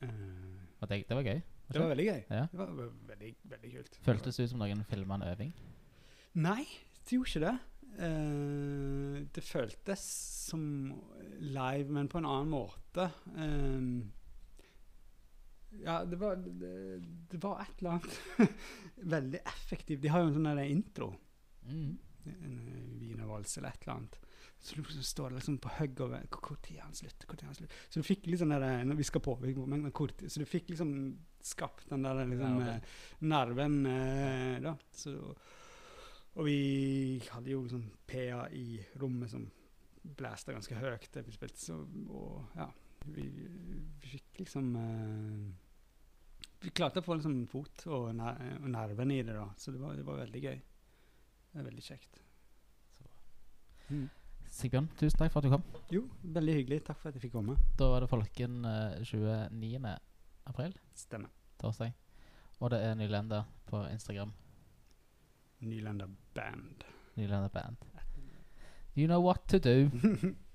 Uh, 0.04 0.10
det, 0.88 1.04
det, 1.10 1.16
var 1.16 1.26
gøy? 1.26 1.42
Det, 1.42 1.74
det 1.74 1.82
var 1.82 1.90
veldig 1.92 2.06
gøy. 2.06 2.22
Ja. 2.30 2.46
Det 2.52 2.60
var 2.60 2.76
veldig, 3.10 3.34
veldig 3.56 3.74
kult. 3.74 4.00
Føltes 4.06 4.40
det 4.40 4.46
ut 4.46 4.54
som 4.54 4.64
noen 4.64 4.86
filma 4.88 5.20
en 5.20 5.28
øving? 5.28 5.52
Nei, 6.40 6.64
det 7.04 7.18
gjorde 7.18 7.34
ikke 7.34 7.46
det. 7.48 7.58
Uh, 8.00 9.18
det 9.36 9.44
føltes 9.44 10.06
som 10.50 10.64
live, 11.42 11.90
men 11.90 12.08
på 12.08 12.22
en 12.22 12.30
annen 12.30 12.54
måte. 12.54 13.10
Um, 13.36 14.12
ja, 15.84 16.00
det 16.06 16.18
var, 16.18 16.40
det, 16.42 16.72
det 17.32 17.40
var, 17.44 17.62
et 17.62 17.82
eller 17.82 17.98
annet 17.98 18.54
veldig 19.16 19.42
effektivt. 19.46 20.02
De 20.02 20.14
har 20.14 20.24
jo 20.24 20.32
en 20.32 20.40
sånn 20.40 20.64
intro. 20.64 21.12
Mm. 21.68 21.98
En 22.26 22.58
eh, 22.68 23.00
wienervals 23.00 23.58
eller 23.58 23.70
et 23.70 23.84
eller 23.86 23.96
annet. 23.96 24.20
Så 24.60 24.76
du 24.76 24.84
står 25.04 25.32
liksom 25.38 25.58
på 25.64 25.70
hugg 25.78 26.02
over 26.04 26.26
Når 26.28 26.82
han 26.84 26.94
slutter, 26.94 27.28
tid 27.40 27.48
han 27.48 27.56
slutter. 27.56 27.76
Så 27.90 28.02
du 28.02 28.04
fikk 28.04 28.26
liksom 28.28 28.50
der, 28.52 28.66
når 28.84 28.98
vi 29.00 29.06
skal 29.08 29.22
på, 29.24 29.38
men, 29.40 29.86
men 29.86 29.92
tid- 30.20 30.28
så 30.32 30.40
du 30.42 30.46
fikk 30.50 30.70
liksom 30.74 30.92
skapt 31.42 31.88
den 31.90 32.04
der 32.04 32.26
liksom, 32.28 32.58
Ja, 32.60 32.74
ok. 32.76 32.84
eh, 32.84 33.24
nerven 33.32 33.78
eh, 33.88 34.58
da. 34.66 34.74
Så, 34.92 35.14
og 36.36 36.46
vi 36.46 37.22
hadde 37.32 37.50
jo 37.54 37.62
liksom 37.64 37.86
PA 38.08 38.44
i 38.52 38.82
rommet 39.00 39.32
som 39.32 39.48
blæste 40.04 40.54
ganske 40.56 40.76
høyt 40.80 41.08
vi 41.28 41.32
spilte, 41.36 41.60
så, 41.60 41.80
og 42.12 42.46
ja, 42.60 42.68
vi, 43.16 43.26
vi 43.32 44.12
fikk 44.12 44.40
liksom 44.44 44.70
eh, 44.76 45.50
Vi 46.66 46.72
klarte 46.76 47.00
å 47.00 47.06
få 47.06 47.16
liksom 47.16 47.46
fot 47.48 47.86
og, 47.88 48.10
ner 48.20 48.58
og 48.60 48.68
nerven 48.76 49.12
i 49.16 49.22
det 49.24 49.36
da, 49.40 49.48
så 49.58 49.72
det 49.72 49.80
var, 49.80 49.96
det 49.96 50.04
var 50.08 50.20
veldig 50.26 50.42
gøy. 50.44 50.60
Det 51.52 51.60
er 51.62 51.66
veldig 51.66 51.84
kjekt. 51.84 52.20
Mm. 53.90 54.10
Sigbjørn, 54.50 54.90
tusen 55.00 55.18
takk 55.18 55.32
for 55.34 55.42
at 55.42 55.48
du 55.48 55.54
kom. 55.54 55.64
Jo, 55.94 56.04
veldig 56.24 56.54
hyggelig. 56.60 56.82
Takk 56.88 57.00
for 57.00 57.10
at 57.10 57.18
jeg 57.18 57.24
fikk 57.28 57.36
komme. 57.38 57.56
Da 57.80 57.90
var 57.92 58.04
det 58.04 58.10
Folken 58.12 58.60
uh, 58.66 58.98
29. 59.06 59.96
april, 60.50 60.76
Stemmer. 60.98 61.30
torsdag. 61.62 61.94
Og 62.60 62.72
det 62.74 62.82
er 62.84 62.96
Nylenda 63.00 63.44
på 63.70 63.82
Instagram. 63.94 64.34
Nylender 65.62 66.10
Band. 66.36 66.84
Nylenda 67.16 67.48
Band. 67.48 67.78
You 68.98 69.08
know 69.08 69.22
what 69.24 69.46
to 69.48 69.58
do. 69.60 69.90